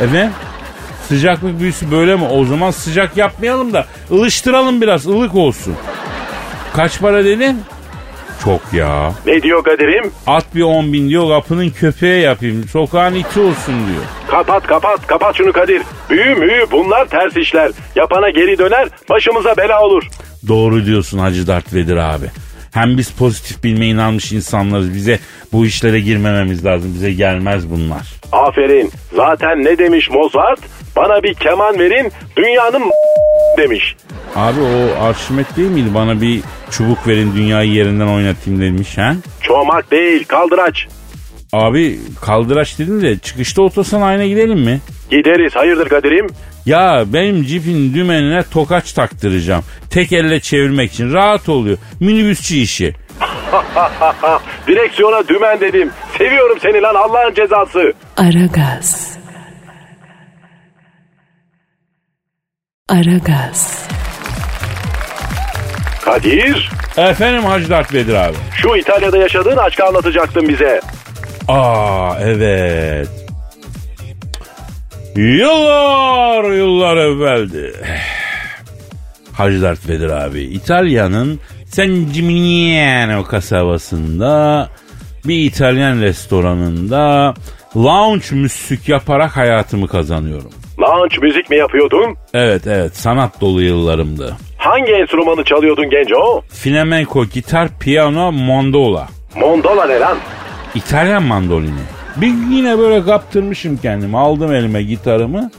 Efendim? 0.01 0.31
Sıcaklık 1.07 1.59
büyüsü 1.59 1.91
böyle 1.91 2.15
mi? 2.15 2.23
O 2.23 2.45
zaman 2.45 2.71
sıcak 2.71 3.17
yapmayalım 3.17 3.73
da 3.73 3.85
ılıştıralım 4.11 4.81
biraz, 4.81 5.07
ılık 5.07 5.35
olsun. 5.35 5.75
Kaç 6.73 6.99
para 6.99 7.25
dedin? 7.25 7.61
Çok 8.43 8.61
ya. 8.73 9.13
Ne 9.25 9.41
diyor 9.41 9.63
Kadir'im? 9.63 10.11
At 10.27 10.55
bir 10.55 10.61
10 10.61 10.93
bin 10.93 11.09
diyor 11.09 11.29
kapının 11.29 11.69
köpeğe 11.69 12.19
yapayım. 12.19 12.63
Sokağın 12.71 13.13
iti 13.15 13.39
olsun 13.39 13.73
diyor. 13.87 14.03
Kapat 14.27 14.67
kapat 14.67 15.07
kapat 15.07 15.35
şunu 15.35 15.51
Kadir. 15.53 15.81
Büyü 16.09 16.35
müyü 16.35 16.65
bunlar 16.71 17.05
ters 17.05 17.37
işler. 17.37 17.71
Yapana 17.95 18.29
geri 18.29 18.57
döner 18.57 18.87
başımıza 19.09 19.57
bela 19.57 19.81
olur. 19.83 20.03
Doğru 20.47 20.85
diyorsun 20.85 21.17
Hacı 21.19 21.47
Dert 21.47 21.73
Vedir 21.73 21.95
abi. 21.97 22.25
Hem 22.73 22.97
biz 22.97 23.11
pozitif 23.11 23.63
bilme 23.63 23.85
inanmış 23.87 24.31
insanlarız. 24.31 24.93
Bize 24.93 25.19
bu 25.53 25.65
işlere 25.65 25.99
girmememiz 25.99 26.65
lazım. 26.65 26.93
Bize 26.93 27.13
gelmez 27.13 27.69
bunlar. 27.71 28.13
Aferin. 28.31 28.91
Zaten 29.15 29.63
ne 29.63 29.77
demiş 29.77 30.09
Mozart? 30.09 30.59
Bana 30.95 31.23
bir 31.23 31.33
keman 31.33 31.79
verin 31.79 32.11
dünyanın 32.37 32.91
demiş. 33.57 33.95
Abi 34.35 34.59
o 34.61 35.03
Arşimet 35.03 35.57
değil 35.57 35.69
miydi? 35.69 35.89
Bana 35.93 36.21
bir 36.21 36.41
çubuk 36.71 37.07
verin 37.07 37.35
dünyayı 37.35 37.71
yerinden 37.71 38.07
oynatayım 38.07 38.61
demiş 38.61 38.97
ha? 38.97 39.15
Çomak 39.41 39.91
değil 39.91 40.23
kaldıraç. 40.25 40.87
Abi 41.53 41.99
kaldıraç 42.21 42.79
dedin 42.79 43.01
de 43.01 43.17
çıkışta 43.17 43.61
otosanayine 43.61 44.27
gidelim 44.27 44.59
mi? 44.59 44.79
Gideriz 45.11 45.55
hayırdır 45.55 45.89
Kadir'im? 45.89 46.27
Ya 46.65 47.03
benim 47.07 47.43
cipin 47.43 47.93
dümenine 47.93 48.43
tokaç 48.51 48.93
taktıracağım. 48.93 49.63
Tek 49.89 50.11
elle 50.13 50.39
çevirmek 50.39 50.93
için 50.93 51.13
rahat 51.13 51.49
oluyor. 51.49 51.77
Minibüsçü 51.99 52.55
işi. 52.55 52.93
Direksiyona 54.67 55.27
dümen 55.27 55.59
dedim. 55.59 55.91
Seviyorum 56.17 56.57
seni 56.61 56.81
lan 56.81 56.95
Allah'ın 56.95 57.33
cezası. 57.33 57.93
Aragaz. 58.17 59.16
Aragaz. 62.89 63.87
Kadir 66.05 66.69
Efendim 66.97 67.43
Hacı 67.45 67.69
Dert 67.69 67.93
Vedir 67.93 68.13
abi. 68.13 68.35
şu 68.61 68.75
İtalya'da 68.75 69.17
yaşadığın 69.17 69.57
aşkı 69.57 69.85
anlatacaktın 69.85 70.49
bize. 70.49 70.81
Aa 71.47 72.15
evet. 72.21 73.09
Yıllar 75.15 76.51
yıllar 76.51 76.97
evveldi. 76.97 77.73
Hacı 79.33 79.61
Dert 79.61 79.89
Vedir 79.89 80.09
abi 80.09 80.41
İtalya'nın 80.41 81.39
San 81.65 82.13
Gimignano 82.13 83.23
kasabasında 83.23 84.69
bir 85.25 85.45
İtalyan 85.45 86.01
restoranında 86.01 87.33
lounge 87.75 88.25
müzik 88.31 88.89
yaparak 88.89 89.37
hayatımı 89.37 89.87
kazanıyorum. 89.87 90.51
Lounge 90.87 91.17
müzik 91.21 91.49
mi 91.49 91.57
yapıyordun? 91.57 92.17
Evet 92.33 92.67
evet 92.67 92.95
sanat 92.97 93.41
dolu 93.41 93.61
yıllarımdı. 93.61 94.35
Hangi 94.57 94.91
enstrümanı 94.91 95.43
çalıyordun 95.43 95.89
genco? 95.89 96.41
Flamenco, 96.49 97.25
gitar, 97.25 97.69
piyano, 97.79 98.31
mondola. 98.31 99.07
Mondola 99.35 99.85
ne 99.87 99.99
lan? 99.99 100.17
İtalyan 100.75 101.23
mandolini. 101.23 101.79
Bir 102.15 102.33
yine 102.55 102.77
böyle 102.77 103.05
kaptırmışım 103.05 103.77
kendimi. 103.77 104.17
Aldım 104.17 104.53
elime 104.53 104.83
gitarımı. 104.83 105.51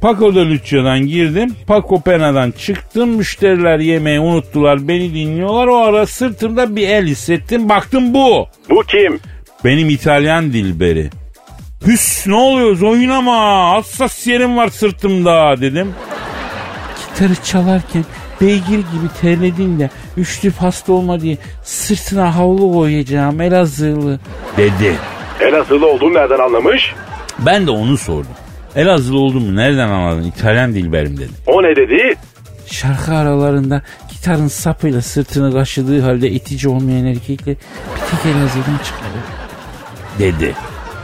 Paco 0.00 0.34
de 0.34 0.38
Luccia'dan 0.50 0.98
girdim. 1.06 1.54
Paco 1.66 2.00
Pena'dan 2.00 2.50
çıktım. 2.50 3.08
Müşteriler 3.08 3.78
yemeği 3.78 4.20
unuttular. 4.20 4.88
Beni 4.88 5.14
dinliyorlar. 5.14 5.66
O 5.66 5.76
ara 5.76 6.06
sırtımda 6.06 6.76
bir 6.76 6.88
el 6.88 7.06
hissettim. 7.06 7.68
Baktım 7.68 8.14
bu. 8.14 8.46
Bu 8.70 8.82
kim? 8.82 9.20
Benim 9.64 9.88
İtalyan 9.88 10.52
dilberi. 10.52 11.10
Hüs 11.86 12.26
ne 12.26 12.34
oluyoruz 12.34 12.82
oynama. 12.82 13.70
Hassas 13.70 14.26
yerim 14.26 14.56
var 14.56 14.68
sırtımda 14.68 15.60
dedim. 15.60 15.94
Gitarı 17.08 17.34
çalarken 17.44 18.04
beygir 18.40 18.78
gibi 18.78 19.08
terledin 19.20 19.80
de 19.80 19.90
üçlü 20.16 20.50
pasta 20.52 20.92
olma 20.92 21.20
diye 21.20 21.38
sırtına 21.64 22.36
havlu 22.36 22.72
koyacağım 22.72 23.40
Elazığlı 23.40 24.20
dedi. 24.56 24.94
Elazığlı 25.40 25.86
olduğunu 25.86 26.14
nereden 26.14 26.38
anlamış? 26.38 26.94
Ben 27.38 27.66
de 27.66 27.70
onu 27.70 27.96
sordum. 27.96 28.30
Elazığlı 28.76 29.18
olduğumu 29.18 29.56
nereden 29.56 29.88
anladın? 29.88 30.22
İtalyan 30.22 30.74
dilberim 30.74 31.16
dedi. 31.16 31.30
O 31.46 31.62
ne 31.62 31.76
dedi? 31.76 32.14
Şarkı 32.66 33.14
aralarında 33.14 33.82
gitarın 34.12 34.48
sapıyla 34.48 35.02
sırtını 35.02 35.52
kaşıdığı 35.52 36.00
halde 36.02 36.30
itici 36.30 36.68
olmayan 36.68 37.06
erkekler 37.06 37.56
bir 37.94 38.00
tek 38.10 38.36
Elazığ'dan 38.36 38.78
çıkar. 38.84 39.08
Dedi. 40.18 40.54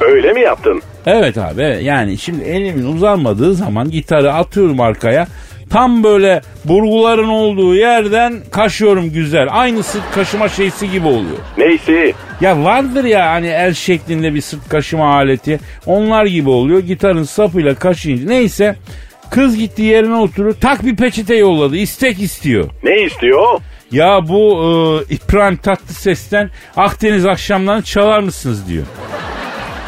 Öyle 0.01 0.33
mi 0.33 0.41
yaptın? 0.41 0.83
Evet 1.07 1.39
abi 1.39 1.63
evet. 1.63 1.83
yani 1.83 2.19
şimdi 2.19 2.45
elimin 2.45 2.95
uzanmadığı 2.95 3.55
zaman 3.55 3.91
gitarı 3.91 4.33
atıyorum 4.33 4.81
arkaya. 4.81 5.27
Tam 5.71 6.05
böyle 6.05 6.43
burguların 6.65 7.29
olduğu 7.29 7.75
yerden 7.75 8.35
kaşıyorum 8.51 9.13
güzel. 9.13 9.49
Aynı 9.51 9.83
sırt 9.83 10.03
kaşıma 10.15 10.49
şeysi 10.49 10.91
gibi 10.91 11.07
oluyor. 11.07 11.37
Neyse. 11.59 12.13
Ya 12.41 12.65
vardır 12.65 13.05
ya 13.05 13.31
hani 13.31 13.47
el 13.47 13.75
şeklinde 13.75 14.35
bir 14.35 14.41
sırt 14.41 14.69
kaşıma 14.69 15.15
aleti. 15.15 15.61
Onlar 15.87 16.27
gibi 16.27 16.51
oluyor. 16.51 16.81
Gitarın 16.81 17.23
sapıyla 17.23 17.75
kaşıyınca. 17.75 18.29
Neyse 18.29 18.77
kız 19.31 19.57
gitti 19.57 19.83
yerine 19.83 20.15
oturur. 20.15 20.55
Tak 20.55 20.85
bir 20.85 20.97
peçete 20.97 21.35
yolladı. 21.37 21.77
İstek 21.77 22.23
istiyor. 22.23 22.69
Ne 22.83 23.03
istiyor? 23.03 23.61
Ya 23.93 24.29
bu 24.29 24.63
e, 25.11 25.15
İbrahim 25.15 25.57
Tatlıses'ten 25.57 26.51
Akdeniz 26.77 27.27
akşamlarını 27.27 27.83
çalar 27.83 28.21
mısınız 28.21 28.69
diyor. 28.69 28.85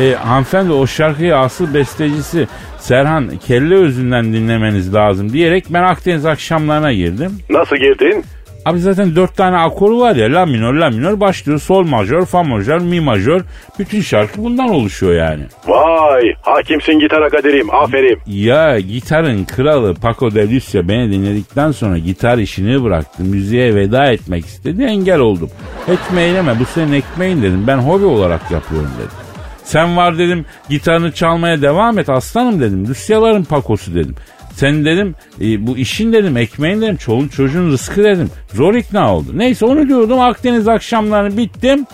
E, 0.01 0.15
hanımefendi 0.15 0.73
o 0.73 0.87
şarkıyı 0.87 1.37
asıl 1.37 1.75
bestecisi 1.75 2.49
Serhan 2.79 3.31
Kelle 3.47 3.75
Özü'nden 3.75 4.33
dinlemeniz 4.33 4.95
lazım 4.95 5.33
diyerek 5.33 5.65
ben 5.71 5.83
Akdeniz 5.83 6.27
akşamlarına 6.27 6.93
girdim. 6.93 7.39
Nasıl 7.51 7.77
girdin? 7.77 8.25
Abi 8.65 8.79
zaten 8.79 9.17
dört 9.17 9.37
tane 9.37 9.57
akoru 9.57 10.01
var 10.01 10.17
ya 10.17 10.33
la 10.33 10.47
minör 10.47 10.75
la 10.75 10.91
minör 10.91 11.21
başlıyor 11.21 11.59
sol 11.59 11.85
majör 11.85 12.25
fa 12.25 12.43
majör 12.43 12.81
mi 12.81 13.01
majör 13.01 13.41
bütün 13.79 14.01
şarkı 14.01 14.45
bundan 14.45 14.69
oluşuyor 14.69 15.15
yani. 15.15 15.43
Vay 15.67 16.23
hakimsin 16.43 16.99
gitara 16.99 17.29
kaderim 17.29 17.75
aferin. 17.75 18.19
Ya 18.27 18.81
gitarın 18.81 19.45
kralı 19.45 19.95
Paco 19.95 20.35
de 20.35 20.55
Lucia 20.55 20.89
beni 20.89 21.13
dinledikten 21.13 21.71
sonra 21.71 21.99
gitar 21.99 22.39
işini 22.39 22.85
bıraktı. 22.85 23.23
Müziğe 23.23 23.75
veda 23.75 24.13
etmek 24.13 24.47
istedi 24.47 24.83
engel 24.83 25.19
oldum. 25.19 25.51
Etme 25.89 26.23
eyleme 26.23 26.61
bu 26.61 26.65
senin 26.65 26.93
ekmeğin 26.93 27.43
dedim 27.43 27.65
ben 27.67 27.79
hobi 27.79 28.05
olarak 28.05 28.51
yapıyorum 28.51 28.91
dedim. 28.99 29.28
Sen 29.69 29.97
var 29.97 30.19
dedim 30.19 30.47
gitarını 30.69 31.13
çalmaya 31.13 31.63
devam 31.63 31.99
et 31.99 32.09
aslanım 32.09 32.61
dedim. 32.61 32.89
Lucia'ların 32.89 33.45
Paco'su 33.45 33.95
dedim. 33.95 34.15
Sen 34.55 34.85
dedim 34.85 35.15
e, 35.41 35.67
bu 35.67 35.77
işin 35.77 36.13
dedim 36.13 36.37
ekmeğin 36.37 36.81
dedim 36.81 36.97
çolun 36.97 37.29
çocuğun 37.29 37.71
rızkı 37.71 38.05
dedim. 38.05 38.31
Zor 38.55 38.75
ikna 38.75 39.15
oldu. 39.15 39.29
Neyse 39.35 39.65
onu 39.67 39.89
diyordum 39.89 40.21
Akdeniz 40.21 40.69
akşamlarını 40.69 41.37
bittim. 41.37 41.87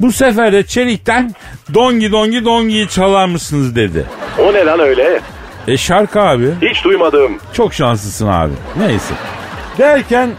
Bu 0.00 0.12
sefer 0.12 0.52
de 0.52 0.62
Çelik'ten 0.66 1.34
dongi 1.74 2.12
dongi 2.12 2.44
dongiyi 2.44 2.88
çalar 2.88 3.26
mısınız 3.26 3.76
dedi. 3.76 4.04
O 4.38 4.54
ne 4.54 4.64
lan 4.64 4.80
öyle? 4.80 5.20
E 5.68 5.76
şarkı 5.76 6.20
abi. 6.20 6.48
Hiç 6.62 6.84
duymadım. 6.84 7.38
Çok 7.52 7.74
şanslısın 7.74 8.26
abi. 8.26 8.52
Neyse. 8.78 9.14
Derken 9.78 10.30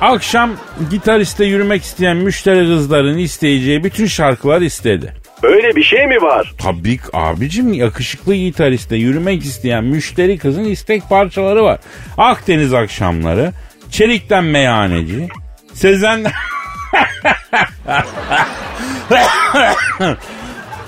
akşam 0.00 0.50
gitariste 0.90 1.44
yürümek 1.44 1.82
isteyen 1.82 2.16
müşteri 2.16 2.66
kızların 2.66 3.18
isteyeceği 3.18 3.84
bütün 3.84 4.06
şarkılar 4.06 4.60
istedi. 4.60 5.25
Öyle 5.42 5.76
bir 5.76 5.82
şey 5.82 6.06
mi 6.06 6.22
var? 6.22 6.52
Tabii 6.58 6.98
abicim 7.12 7.72
yakışıklı 7.72 8.34
gitariste 8.34 8.96
yürümek 8.96 9.44
isteyen 9.44 9.84
müşteri 9.84 10.38
kızın 10.38 10.64
istek 10.64 11.08
parçaları 11.08 11.64
var. 11.64 11.78
Akdeniz 12.18 12.74
akşamları, 12.74 13.52
Çelik'ten 13.90 14.44
meyhaneci, 14.44 15.28
Sezen... 15.74 16.24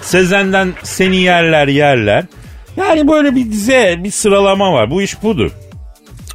Sezen'den 0.01 0.72
seni 0.82 1.16
yerler 1.16 1.68
yerler. 1.68 2.24
Yani 2.76 3.09
böyle 3.09 3.34
bir 3.34 3.44
dize, 3.44 3.96
bir 3.99 4.11
sıralama 4.11 4.72
var. 4.72 4.90
Bu 4.90 5.03
iş 5.03 5.22
budur. 5.22 5.51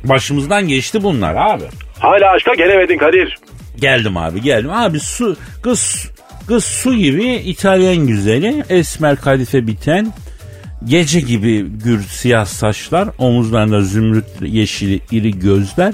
Başımızdan 0.04 0.68
geçti 0.68 1.04
bunlar 1.04 1.36
abi. 1.36 1.64
Hala 2.00 2.32
aşka 2.32 2.54
gelemedin 2.54 2.98
Kadir. 2.98 3.38
Geldim 3.82 4.18
abi 4.18 4.42
geldim. 4.42 4.72
Abi 4.72 5.00
su 5.00 5.38
kız 5.62 6.12
kız 6.48 6.64
su 6.64 6.96
gibi 6.96 7.26
İtalyan 7.34 8.08
güzeli 8.08 8.64
esmer 8.70 9.16
kadife 9.16 9.68
biten 9.68 10.14
gece 10.86 11.20
gibi 11.20 11.66
gür 11.84 12.04
siyah 12.04 12.46
saçlar 12.46 13.10
omuzlarında 13.18 13.82
zümrüt 13.82 14.26
yeşili 14.42 15.00
iri 15.12 15.40
gözler 15.40 15.94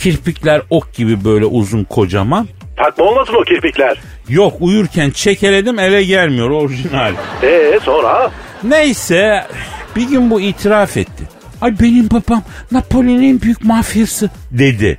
kirpikler 0.00 0.62
ok 0.70 0.94
gibi 0.94 1.24
böyle 1.24 1.44
uzun 1.44 1.84
kocaman. 1.84 2.48
Takma 2.76 3.04
olmasın 3.04 3.34
o 3.34 3.44
kirpikler. 3.44 3.98
Yok 4.28 4.54
uyurken 4.60 5.10
çekeledim 5.10 5.78
eve 5.78 6.04
gelmiyor 6.04 6.50
orijinal. 6.50 7.12
Ee 7.42 7.78
sonra? 7.82 8.30
Neyse 8.62 9.46
bir 9.96 10.08
gün 10.08 10.30
bu 10.30 10.40
itiraf 10.40 10.96
etti. 10.96 11.24
Ay 11.60 11.80
benim 11.80 12.10
babam 12.10 12.42
Napoli'nin 12.72 13.22
en 13.34 13.40
büyük 13.40 13.64
mafyası 13.64 14.30
dedi. 14.50 14.98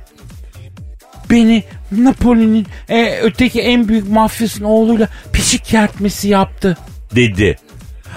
Beni 1.30 1.64
Napoli'nin 1.92 2.66
e, 2.88 3.18
öteki 3.22 3.60
en 3.60 3.88
büyük 3.88 4.08
mafyasının 4.08 4.68
oğluyla 4.68 5.08
pişik 5.32 5.64
kertmesi 5.64 6.28
yaptı 6.28 6.76
dedi. 7.16 7.56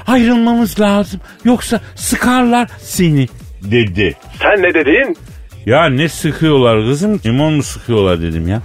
Ayrılmamız 0.08 0.80
lazım 0.80 1.20
yoksa 1.44 1.82
sıkarlar 1.96 2.68
seni 2.80 3.28
dedi. 3.64 4.16
Sen 4.42 4.62
ne 4.64 4.74
dedin? 4.74 5.18
Ya 5.66 5.86
ne 5.86 6.10
sıkıyorlar 6.10 6.86
kızım? 6.86 7.20
Limon 7.26 7.54
mu 7.54 7.64
sıkıyorlar 7.64 8.22
dedim 8.22 8.48
ya. 8.48 8.62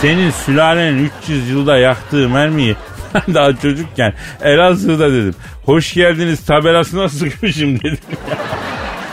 Senin 0.00 0.30
sülalenin 0.30 1.10
300 1.22 1.50
yılda 1.50 1.78
yaktığı 1.78 2.28
mermiyi 2.28 2.76
ben 3.14 3.34
daha 3.34 3.56
çocukken 3.56 4.14
Elazığ'da 4.42 5.12
dedim. 5.12 5.34
Hoş 5.64 5.94
geldiniz 5.94 6.44
tabelasına 6.46 7.08
sıkmışım 7.08 7.78
dedim 7.78 7.98
ya. 8.30 8.36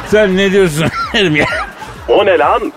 Sen 0.07 0.37
ne 0.37 0.51
diyorsun 0.51 0.85
dedim 1.13 1.35
ya. 1.35 1.45
O 2.07 2.25
ne 2.25 2.37
lan? 2.37 2.73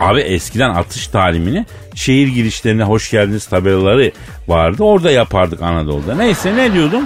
Abi 0.00 0.20
eskiden 0.20 0.70
atış 0.70 1.06
talimini 1.08 1.66
şehir 1.94 2.28
girişlerine 2.28 2.82
hoş 2.82 3.10
geldiniz 3.10 3.46
tabelaları 3.46 4.10
vardı. 4.48 4.82
Orada 4.82 5.10
yapardık 5.10 5.62
Anadolu'da. 5.62 6.14
Neyse 6.14 6.56
ne 6.56 6.72
diyordum? 6.72 7.02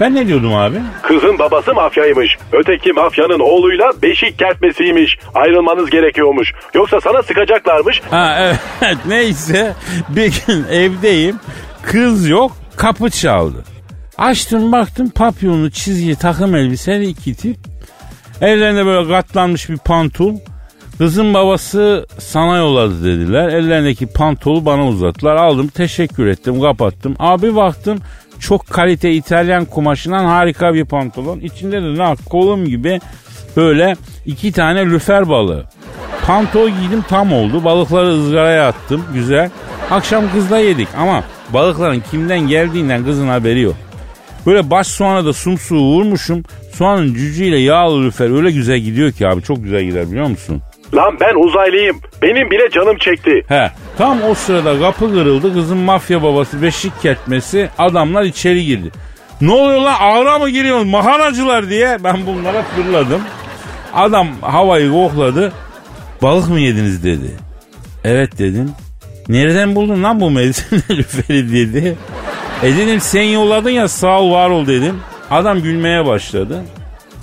Ben 0.00 0.14
ne 0.14 0.26
diyordum 0.26 0.54
abi? 0.54 0.76
Kızın 1.02 1.38
babası 1.38 1.74
mafyaymış. 1.74 2.36
Öteki 2.52 2.92
mafyanın 2.92 3.40
oğluyla 3.40 3.92
beşik 4.02 4.38
kertmesiymiş. 4.38 5.18
Ayrılmanız 5.34 5.90
gerekiyormuş. 5.90 6.52
Yoksa 6.74 7.00
sana 7.00 7.22
sıkacaklarmış. 7.22 8.00
Ha 8.10 8.36
evet 8.82 8.96
neyse 9.06 9.74
bir 10.08 10.42
gün 10.46 10.64
evdeyim 10.70 11.36
kız 11.82 12.28
yok 12.28 12.52
kapı 12.76 13.10
çaldı. 13.10 13.64
Açtım 14.18 14.72
baktım 14.72 15.10
papyonlu 15.10 15.70
çizgi 15.70 16.16
takım 16.16 16.54
elbiseli 16.56 17.06
iki 17.06 17.34
tip. 17.34 17.56
Ellerinde 18.40 18.86
böyle 18.86 19.08
katlanmış 19.08 19.70
bir 19.70 19.78
pantul. 19.78 20.34
Kızın 20.98 21.34
babası 21.34 22.06
sana 22.18 22.56
yolladı 22.56 23.04
dediler. 23.04 23.48
Ellerindeki 23.48 24.06
pantolu 24.06 24.66
bana 24.66 24.88
uzattılar. 24.88 25.36
Aldım 25.36 25.68
teşekkür 25.68 26.26
ettim 26.26 26.60
kapattım. 26.60 27.14
Abi 27.18 27.56
baktım 27.56 27.98
çok 28.40 28.66
kalite 28.66 29.12
İtalyan 29.12 29.64
kumaşından 29.64 30.24
harika 30.24 30.74
bir 30.74 30.84
pantolon. 30.84 31.40
İçinde 31.40 31.82
de 31.82 31.94
ne 31.94 32.16
kolum 32.30 32.64
gibi 32.64 33.00
böyle 33.56 33.96
iki 34.26 34.52
tane 34.52 34.86
lüfer 34.86 35.28
balığı. 35.28 35.64
Pantol 36.26 36.68
giydim 36.68 37.04
tam 37.08 37.32
oldu. 37.32 37.64
Balıkları 37.64 38.06
ızgaraya 38.06 38.68
attım. 38.68 39.04
Güzel. 39.14 39.50
Akşam 39.90 40.32
kızla 40.32 40.58
yedik 40.58 40.88
ama 40.98 41.24
balıkların 41.52 42.02
kimden 42.10 42.40
geldiğinden 42.40 43.04
kızın 43.04 43.28
haberi 43.28 43.60
yok. 43.60 43.76
Böyle 44.46 44.70
baş 44.70 44.86
soğana 44.86 45.24
da 45.24 45.32
sumsuğu 45.32 45.80
vurmuşum. 45.80 46.42
Soğanın 46.74 47.14
cücüğüyle 47.14 47.58
yağlı 47.58 48.04
lüfer 48.04 48.36
öyle 48.36 48.50
güzel 48.50 48.78
gidiyor 48.78 49.12
ki 49.12 49.28
abi 49.28 49.42
çok 49.42 49.64
güzel 49.64 49.82
gider 49.84 50.10
biliyor 50.10 50.26
musun? 50.26 50.62
Lan 50.94 51.16
ben 51.20 51.34
uzaylıyım. 51.34 52.00
Benim 52.22 52.50
bile 52.50 52.70
canım 52.70 52.96
çekti. 52.98 53.42
He 53.48 53.70
tam 53.98 54.22
o 54.22 54.34
sırada 54.34 54.80
kapı 54.80 55.12
kırıldı 55.12 55.54
kızın 55.54 55.78
mafya 55.78 56.22
babası 56.22 56.62
beşik 56.62 57.02
ketmesi 57.02 57.70
adamlar 57.78 58.22
içeri 58.22 58.64
girdi. 58.66 58.90
Ne 59.40 59.52
oluyor 59.52 59.80
lan 59.80 59.96
ağra 60.00 60.38
mı 60.38 60.50
giriyorsun 60.50 60.88
maharacılar 60.88 61.68
diye 61.68 61.98
ben 62.04 62.26
bunlara 62.26 62.62
fırladım. 62.62 63.20
Adam 63.94 64.28
havayı 64.40 64.90
kokladı 64.90 65.52
balık 66.22 66.48
mı 66.48 66.60
yediniz 66.60 67.04
dedi. 67.04 67.30
Evet 68.04 68.38
dedim. 68.38 68.70
Nereden 69.28 69.74
buldun 69.74 70.02
lan 70.02 70.20
bu 70.20 70.30
mevsimde 70.30 70.96
lüferi 70.96 71.52
dedi. 71.52 71.96
E 72.62 72.76
dedim 72.76 73.00
sen 73.00 73.22
yolladın 73.22 73.70
ya 73.70 73.88
sağ 73.88 74.20
ol 74.20 74.32
var 74.32 74.50
ol 74.50 74.66
dedim. 74.66 75.00
Adam 75.30 75.60
gülmeye 75.62 76.06
başladı. 76.06 76.64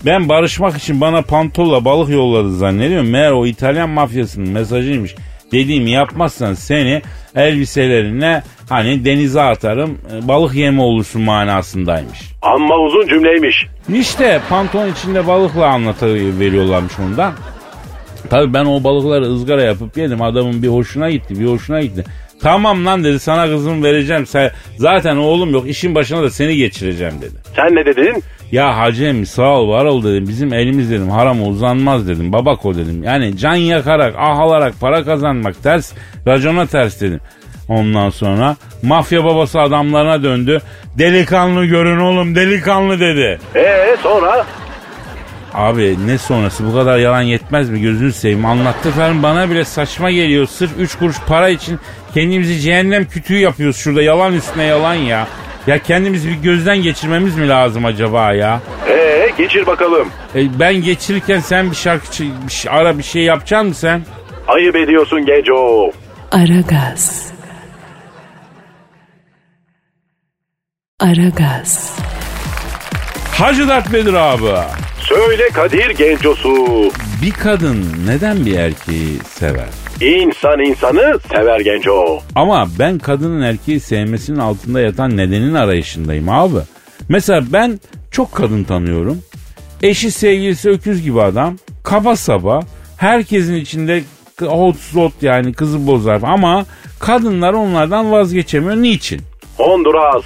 Ben 0.06 0.30
barışmak 0.30 0.78
için 0.78 1.02
bana 1.02 1.22
pantolla 1.22 1.86
balık 1.86 2.10
yolladı 2.10 2.56
zannediyorum. 2.56 3.10
Meğer 3.10 3.32
o 3.32 3.46
İtalyan 3.46 3.90
mafyasının 3.90 4.50
mesajıymış. 4.50 5.16
Dediğimi 5.52 5.92
yapmazsan 5.92 6.54
seni 6.54 7.02
elbiselerinle 7.36 8.44
hani 8.70 9.06
denize 9.06 9.42
atarım 9.42 9.98
e, 10.14 10.28
balık 10.28 10.56
yeme 10.56 10.82
olursun 10.82 11.22
manasındaymış. 11.22 12.20
Amma 12.42 12.78
uzun 12.78 13.08
cümleymiş. 13.08 13.68
İşte 13.94 14.42
pantolon 14.50 14.92
içinde 14.92 15.28
balıkla 15.28 15.66
anlatıveriyorlarmış 15.68 16.94
ondan. 17.00 17.34
Tabii 18.30 18.54
ben 18.54 18.66
o 18.66 18.84
balıkları 18.84 19.26
ızgara 19.26 19.62
yapıp 19.62 19.98
yedim. 19.98 20.22
Adamın 20.22 20.64
bir 20.64 20.68
hoşuna 20.68 21.10
gitti, 21.10 21.40
bir 21.40 21.46
hoşuna 21.46 21.82
gitti. 21.82 22.04
Tamam 22.42 22.86
lan 22.86 23.04
dedi 23.04 23.20
sana 23.20 23.46
kızımı 23.48 23.84
vereceğim. 23.84 24.26
Sen, 24.26 24.52
zaten 24.78 25.18
oğlum 25.18 25.52
yok 25.52 25.70
işin 25.70 25.96
başına 25.96 26.24
da 26.24 26.30
seni 26.30 26.56
geçireceğim 26.56 27.14
dedi. 27.22 27.36
Sen 27.56 27.76
ne 27.76 27.86
dedin? 27.86 28.24
Ya 28.52 28.78
hacı 28.78 29.06
emmi 29.06 29.26
sağ 29.26 29.50
ol 29.52 29.70
var 29.70 29.86
ol 29.86 30.04
dedim. 30.04 30.28
Bizim 30.28 30.54
elimiz 30.54 30.92
dedim 30.92 31.10
harama 31.10 31.44
uzanmaz 31.46 32.08
dedim. 32.08 32.34
Babako 32.34 32.76
dedim. 32.76 33.04
Yani 33.04 33.38
can 33.38 33.56
yakarak 33.56 34.16
ah 34.18 34.40
alarak 34.40 34.74
para 34.80 35.04
kazanmak 35.04 35.64
ters 35.64 35.92
racona 36.28 36.66
ters 36.66 37.02
dedim. 37.02 37.20
Ondan 37.68 38.10
sonra 38.10 38.56
mafya 38.84 39.24
babası 39.24 39.60
adamlarına 39.60 40.24
döndü. 40.24 40.62
Delikanlı 40.98 41.66
görün 41.66 42.00
oğlum 42.00 42.36
delikanlı 42.36 43.00
dedi. 43.00 43.40
Ee 43.56 43.98
sonra? 44.04 44.46
Abi 45.54 45.98
ne 46.08 46.18
sonrası 46.18 46.66
bu 46.68 46.74
kadar 46.74 46.98
yalan 46.98 47.22
yetmez 47.22 47.70
mi 47.70 47.82
gözünü 47.82 48.14
seveyim 48.14 48.46
anlattı 48.46 48.92
falan 48.92 49.24
bana 49.24 49.50
bile 49.50 49.66
saçma 49.66 50.12
geliyor 50.12 50.48
sırf 50.48 50.72
3 50.80 50.96
kuruş 50.96 51.18
para 51.28 51.50
için 51.50 51.80
kendimizi 52.14 52.60
cehennem 52.60 53.06
kütüğü 53.06 53.38
yapıyoruz 53.38 53.78
şurada 53.78 54.02
yalan 54.02 54.34
üstüne 54.34 54.64
yalan 54.64 54.94
ya. 54.94 55.28
Ya 55.68 55.80
kendimizi 55.84 56.30
bir 56.30 56.36
gözden 56.36 56.78
geçirmemiz 56.82 57.38
mi 57.38 57.48
lazım 57.48 57.86
acaba 57.86 58.34
ya? 58.34 58.62
Ee 58.90 59.30
geçir 59.38 59.66
bakalım. 59.66 60.08
E, 60.36 60.60
ben 60.60 60.74
geçirirken 60.82 61.40
sen 61.40 61.72
bir 61.72 61.76
şarkı 61.76 62.06
bir 62.48 62.52
şey- 62.52 62.72
ara 62.72 62.98
bir 62.98 63.04
şey 63.04 63.24
yapacaksın 63.24 63.68
mı 63.68 63.74
sen? 63.76 64.02
Ayıp 64.48 64.76
ediyorsun 64.76 65.26
Genco. 65.26 65.92
Aragaz. 66.32 67.32
Aragaz. 71.00 71.98
Hacı 73.38 73.68
Dert 73.68 73.94
Bedir 73.94 74.14
abi. 74.14 74.68
Söyle 75.02 75.50
Kadir 75.54 75.90
Gencosu. 75.90 76.92
Bir 77.22 77.32
kadın 77.32 77.86
neden 78.08 78.46
bir 78.46 78.58
erkeği 78.60 79.20
sever? 79.30 79.66
İnsan 80.02 80.60
insanı 80.60 81.20
sever 81.32 81.60
Genco. 81.60 82.20
Ama 82.36 82.68
ben 82.80 83.00
kadının 83.00 83.42
erkeği 83.42 83.80
sevmesinin 83.80 84.40
altında 84.40 84.82
yatan 84.82 85.18
nedenin 85.18 85.54
arayışındayım 85.54 86.30
abi. 86.30 86.60
Mesela 87.10 87.44
ben 87.54 87.80
çok 88.12 88.32
kadın 88.32 88.64
tanıyorum. 88.64 89.22
Eşi 89.84 90.12
sevgilisi 90.12 90.70
öküz 90.70 91.04
gibi 91.04 91.22
adam. 91.22 91.58
Kaba 91.84 92.16
saba. 92.16 92.60
Herkesin 92.98 93.56
içinde 93.56 94.04
hot 94.42 94.76
zot 94.76 95.14
yani 95.22 95.54
kızı 95.54 95.88
bozar. 95.88 96.22
Ama 96.24 96.66
kadınlar 97.00 97.54
onlardan 97.54 98.12
vazgeçemiyor. 98.12 98.76
Niçin? 98.76 99.22
Honduras. 99.58 100.24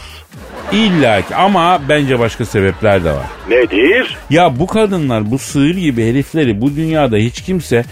İlla 0.72 1.22
ki 1.22 1.36
ama 1.36 1.82
bence 1.90 2.20
başka 2.20 2.46
sebepler 2.46 3.04
de 3.04 3.12
var. 3.12 3.26
Nedir? 3.50 4.18
Ya 4.30 4.60
bu 4.60 4.68
kadınlar 4.68 5.32
bu 5.32 5.38
sığır 5.38 5.76
gibi 5.76 6.10
herifleri 6.10 6.62
bu 6.62 6.76
dünyada 6.76 7.18
hiç 7.18 7.42
kimse 7.42 7.86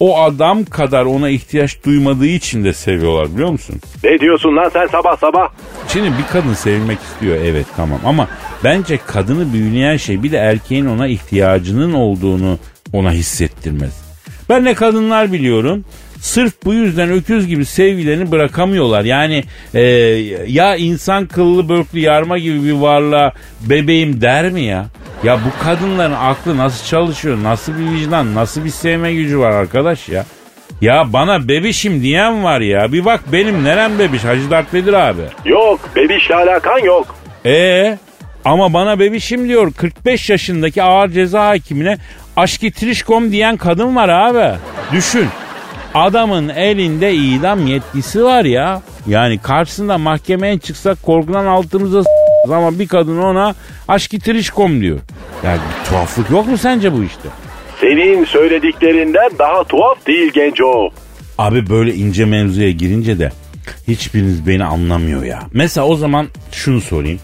o 0.00 0.22
adam 0.22 0.64
kadar 0.64 1.04
ona 1.04 1.28
ihtiyaç 1.28 1.84
duymadığı 1.84 2.26
için 2.26 2.64
de 2.64 2.72
seviyorlar 2.72 3.34
biliyor 3.34 3.50
musun? 3.50 3.80
Ne 4.04 4.18
diyorsun 4.18 4.56
lan 4.56 4.70
sen 4.72 4.86
sabah 4.86 5.16
sabah? 5.16 5.48
Şimdi 5.88 6.08
bir 6.08 6.26
kadın 6.32 6.54
sevilmek 6.54 6.98
istiyor 7.00 7.36
evet 7.44 7.66
tamam 7.76 8.00
ama 8.04 8.28
bence 8.64 8.98
kadını 9.06 9.52
büyüleyen 9.52 9.96
şey 9.96 10.22
bir 10.22 10.32
de 10.32 10.36
erkeğin 10.36 10.86
ona 10.86 11.06
ihtiyacının 11.06 11.92
olduğunu 11.92 12.58
ona 12.92 13.12
hissettirmez. 13.12 14.04
Ben 14.48 14.64
de 14.64 14.74
kadınlar 14.74 15.32
biliyorum 15.32 15.84
sırf 16.24 16.52
bu 16.64 16.74
yüzden 16.74 17.10
öküz 17.10 17.46
gibi 17.46 17.64
sevgilerini 17.64 18.30
bırakamıyorlar. 18.30 19.04
Yani 19.04 19.44
e, 19.74 19.80
ya 20.48 20.76
insan 20.76 21.26
kıllı 21.26 21.68
börklü 21.68 21.98
yarma 21.98 22.38
gibi 22.38 22.64
bir 22.64 22.72
varlığa 22.72 23.32
bebeğim 23.60 24.20
der 24.20 24.50
mi 24.50 24.62
ya? 24.62 24.86
Ya 25.24 25.38
bu 25.44 25.64
kadınların 25.64 26.12
aklı 26.14 26.56
nasıl 26.56 26.86
çalışıyor? 26.86 27.38
Nasıl 27.42 27.78
bir 27.78 27.90
vicdan? 27.90 28.34
Nasıl 28.34 28.64
bir 28.64 28.70
sevme 28.70 29.14
gücü 29.14 29.38
var 29.38 29.50
arkadaş 29.50 30.08
ya? 30.08 30.24
Ya 30.80 31.12
bana 31.12 31.48
bebişim 31.48 32.02
diyen 32.02 32.44
var 32.44 32.60
ya. 32.60 32.92
Bir 32.92 33.04
bak 33.04 33.20
benim 33.32 33.64
nerem 33.64 33.98
bebiş 33.98 34.24
Hacı 34.24 34.50
Dert 34.50 34.74
Vedir 34.74 34.92
abi. 34.92 35.22
Yok 35.44 35.80
bebişle 35.96 36.34
alakan 36.34 36.78
yok. 36.78 37.16
Ee 37.46 37.98
ama 38.44 38.72
bana 38.72 38.98
bebişim 38.98 39.48
diyor 39.48 39.72
45 39.72 40.30
yaşındaki 40.30 40.82
ağır 40.82 41.08
ceza 41.08 41.46
hakimine 41.46 41.98
trişkom 42.70 43.32
diyen 43.32 43.56
kadın 43.56 43.96
var 43.96 44.08
abi. 44.08 44.58
Düşün. 44.92 45.28
Adamın 45.94 46.48
elinde 46.48 47.14
idam 47.14 47.66
yetkisi 47.66 48.24
var 48.24 48.44
ya. 48.44 48.82
Yani 49.06 49.38
karşısında 49.38 49.98
mahkemeye 49.98 50.58
çıksak 50.58 51.02
korkudan 51.02 51.46
altımıza 51.46 52.02
s- 52.04 52.54
ama 52.54 52.78
bir 52.78 52.88
kadın 52.88 53.18
ona 53.18 53.54
aşkı 53.88 54.18
trişkom 54.18 54.80
diyor. 54.80 54.98
Yani 55.44 55.58
tuhaflık 55.88 56.30
yok 56.30 56.46
mu 56.48 56.58
sence 56.58 56.92
bu 56.92 57.04
işte? 57.04 57.28
Senin 57.80 58.24
söylediklerinden 58.24 59.30
daha 59.38 59.64
tuhaf 59.64 60.06
değil 60.06 60.32
Genco. 60.32 60.90
Abi 61.38 61.68
böyle 61.70 61.94
ince 61.94 62.24
mevzuya 62.24 62.70
girince 62.70 63.18
de 63.18 63.32
hiçbiriniz 63.88 64.46
beni 64.46 64.64
anlamıyor 64.64 65.22
ya. 65.24 65.42
Mesela 65.52 65.86
o 65.86 65.96
zaman 65.96 66.28
şunu 66.52 66.80
sorayım. 66.80 67.20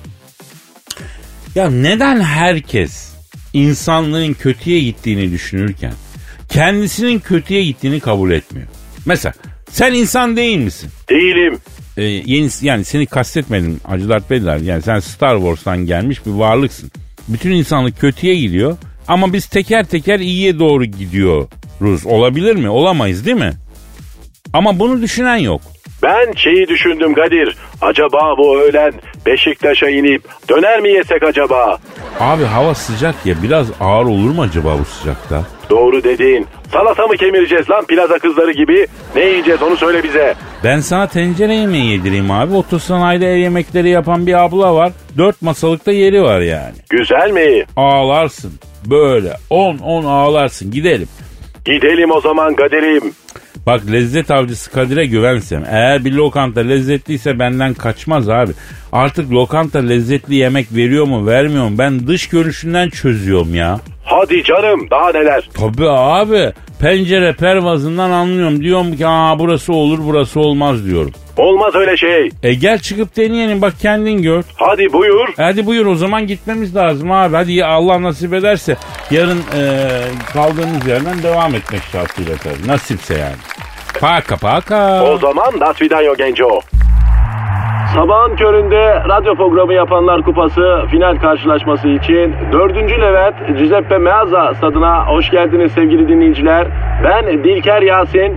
Ya 1.54 1.70
neden 1.70 2.20
herkes 2.20 3.12
insanlığın 3.52 4.32
kötüye 4.32 4.80
gittiğini 4.80 5.32
düşünürken 5.32 5.92
kendisinin 6.50 7.18
kötüye 7.18 7.64
gittiğini 7.64 8.00
kabul 8.00 8.30
etmiyor? 8.30 8.68
Mesela 9.06 9.34
sen 9.70 9.92
insan 9.92 10.36
değil 10.36 10.58
misin? 10.58 10.90
Değilim. 11.10 11.58
Ee, 11.96 12.02
yeni, 12.04 12.50
yani 12.62 12.84
seni 12.84 13.06
kastetmedim 13.06 13.80
Hacı 13.84 14.08
Dert 14.08 14.30
Beyler. 14.30 14.56
Yani 14.56 14.82
sen 14.82 15.00
Star 15.00 15.36
Wars'tan 15.36 15.86
gelmiş 15.86 16.26
bir 16.26 16.30
varlıksın. 16.30 16.90
Bütün 17.28 17.50
insanlık 17.50 18.00
kötüye 18.00 18.34
gidiyor 18.34 18.76
ama 19.08 19.32
biz 19.32 19.46
teker 19.46 19.84
teker 19.84 20.20
iyiye 20.20 20.58
doğru 20.58 20.84
gidiyoruz. 20.84 22.06
Olabilir 22.06 22.56
mi? 22.56 22.68
Olamayız 22.68 23.26
değil 23.26 23.36
mi? 23.36 23.52
Ama 24.52 24.78
bunu 24.78 25.02
düşünen 25.02 25.36
yok. 25.36 25.62
Ben 26.02 26.32
şeyi 26.32 26.68
düşündüm 26.68 27.14
Kadir. 27.14 27.56
Acaba 27.80 28.34
bu 28.38 28.60
öğlen 28.60 28.92
Beşiktaş'a 29.26 29.88
inip 29.90 30.22
döner 30.50 30.80
mi 30.80 30.90
yesek 30.92 31.22
acaba? 31.22 31.78
Abi 32.20 32.44
hava 32.44 32.74
sıcak 32.74 33.14
ya 33.26 33.34
biraz 33.42 33.66
ağır 33.80 34.04
olur 34.04 34.30
mu 34.30 34.42
acaba 34.42 34.78
bu 34.80 34.84
sıcakta? 34.84 35.42
Doğru 35.70 36.04
dedin. 36.04 36.46
Salata 36.72 37.06
mı 37.06 37.16
kemireceğiz 37.16 37.70
lan 37.70 37.84
plaza 37.86 38.18
kızları 38.18 38.52
gibi? 38.52 38.86
Ne 39.16 39.24
yiyeceğiz 39.24 39.62
onu 39.62 39.76
söyle 39.76 40.02
bize. 40.02 40.34
Ben 40.64 40.80
sana 40.80 41.06
tencere 41.06 41.54
yemeği 41.54 41.92
yedireyim 41.92 42.30
abi. 42.30 42.54
Otosanayide 42.54 43.32
ev 43.32 43.36
yemekleri 43.36 43.88
yapan 43.90 44.26
bir 44.26 44.44
abla 44.44 44.74
var. 44.74 44.92
Dört 45.18 45.42
masalıkta 45.42 45.92
yeri 45.92 46.22
var 46.22 46.40
yani. 46.40 46.74
Güzel 46.90 47.30
mi? 47.30 47.64
Ağlarsın. 47.76 48.52
Böyle 48.90 49.32
on 49.50 49.78
on 49.78 50.04
ağlarsın. 50.04 50.70
Gidelim. 50.70 51.08
Gidelim 51.64 52.10
o 52.10 52.20
zaman 52.20 52.54
Kadir'im. 52.54 53.12
Bak 53.70 53.80
lezzet 53.92 54.30
avcısı 54.30 54.70
Kadir'e 54.70 55.06
güvensem. 55.06 55.64
Eğer 55.70 56.04
bir 56.04 56.12
lokanta 56.12 56.60
lezzetliyse 56.60 57.38
benden 57.38 57.74
kaçmaz 57.74 58.28
abi. 58.28 58.52
Artık 58.92 59.32
lokanta 59.32 59.78
lezzetli 59.78 60.34
yemek 60.34 60.66
veriyor 60.72 61.06
mu 61.06 61.26
vermiyor 61.26 61.68
mu 61.68 61.78
ben 61.78 62.06
dış 62.06 62.28
görüşünden 62.28 62.88
çözüyorum 62.88 63.54
ya. 63.54 63.80
Hadi 64.04 64.44
canım 64.44 64.90
daha 64.90 65.12
neler. 65.12 65.50
Tabii 65.54 65.90
abi 65.90 66.52
pencere 66.80 67.32
pervazından 67.32 68.10
anlıyorum. 68.10 68.60
Diyorum 68.62 68.96
ki 68.96 69.06
Aa, 69.06 69.38
burası 69.38 69.72
olur 69.72 69.98
burası 70.02 70.40
olmaz 70.40 70.84
diyorum. 70.86 71.10
Olmaz 71.36 71.74
öyle 71.74 71.96
şey. 71.96 72.28
E 72.42 72.54
gel 72.54 72.78
çıkıp 72.78 73.16
deneyelim 73.16 73.62
bak 73.62 73.74
kendin 73.82 74.22
gör. 74.22 74.42
Hadi 74.56 74.92
buyur. 74.92 75.28
Hadi 75.36 75.66
buyur 75.66 75.86
o 75.86 75.94
zaman 75.94 76.26
gitmemiz 76.26 76.76
lazım 76.76 77.10
abi. 77.12 77.36
Hadi 77.36 77.52
ya 77.52 77.68
Allah 77.68 78.02
nasip 78.02 78.34
ederse 78.34 78.76
yarın 79.10 79.38
e, 79.38 79.62
kaldığımız 80.32 80.86
yerden 80.86 81.22
devam 81.22 81.54
etmek 81.54 81.80
şartıyla 81.92 82.36
tabii. 82.36 82.66
Nasipse 82.68 83.14
yani. 83.18 83.36
Paka 84.00 84.36
paka. 84.36 85.04
O 85.04 85.18
zaman 85.18 85.60
das 85.60 85.82
vidanyo 85.82 86.16
genco. 86.16 86.60
Sabahın 87.94 88.36
köründe 88.36 89.02
radyo 89.08 89.34
programı 89.34 89.74
yapanlar 89.74 90.22
kupası 90.22 90.82
final 90.90 91.16
karşılaşması 91.16 91.88
için 91.88 92.34
4. 92.52 92.76
Levent 93.00 93.58
Giuseppe 93.58 93.98
Meazza 93.98 94.54
stadına 94.54 95.06
hoş 95.06 95.30
geldiniz 95.30 95.72
sevgili 95.72 96.08
dinleyiciler. 96.08 96.66
Ben 97.04 97.44
Dilker 97.44 97.82
Yasin. 97.82 98.36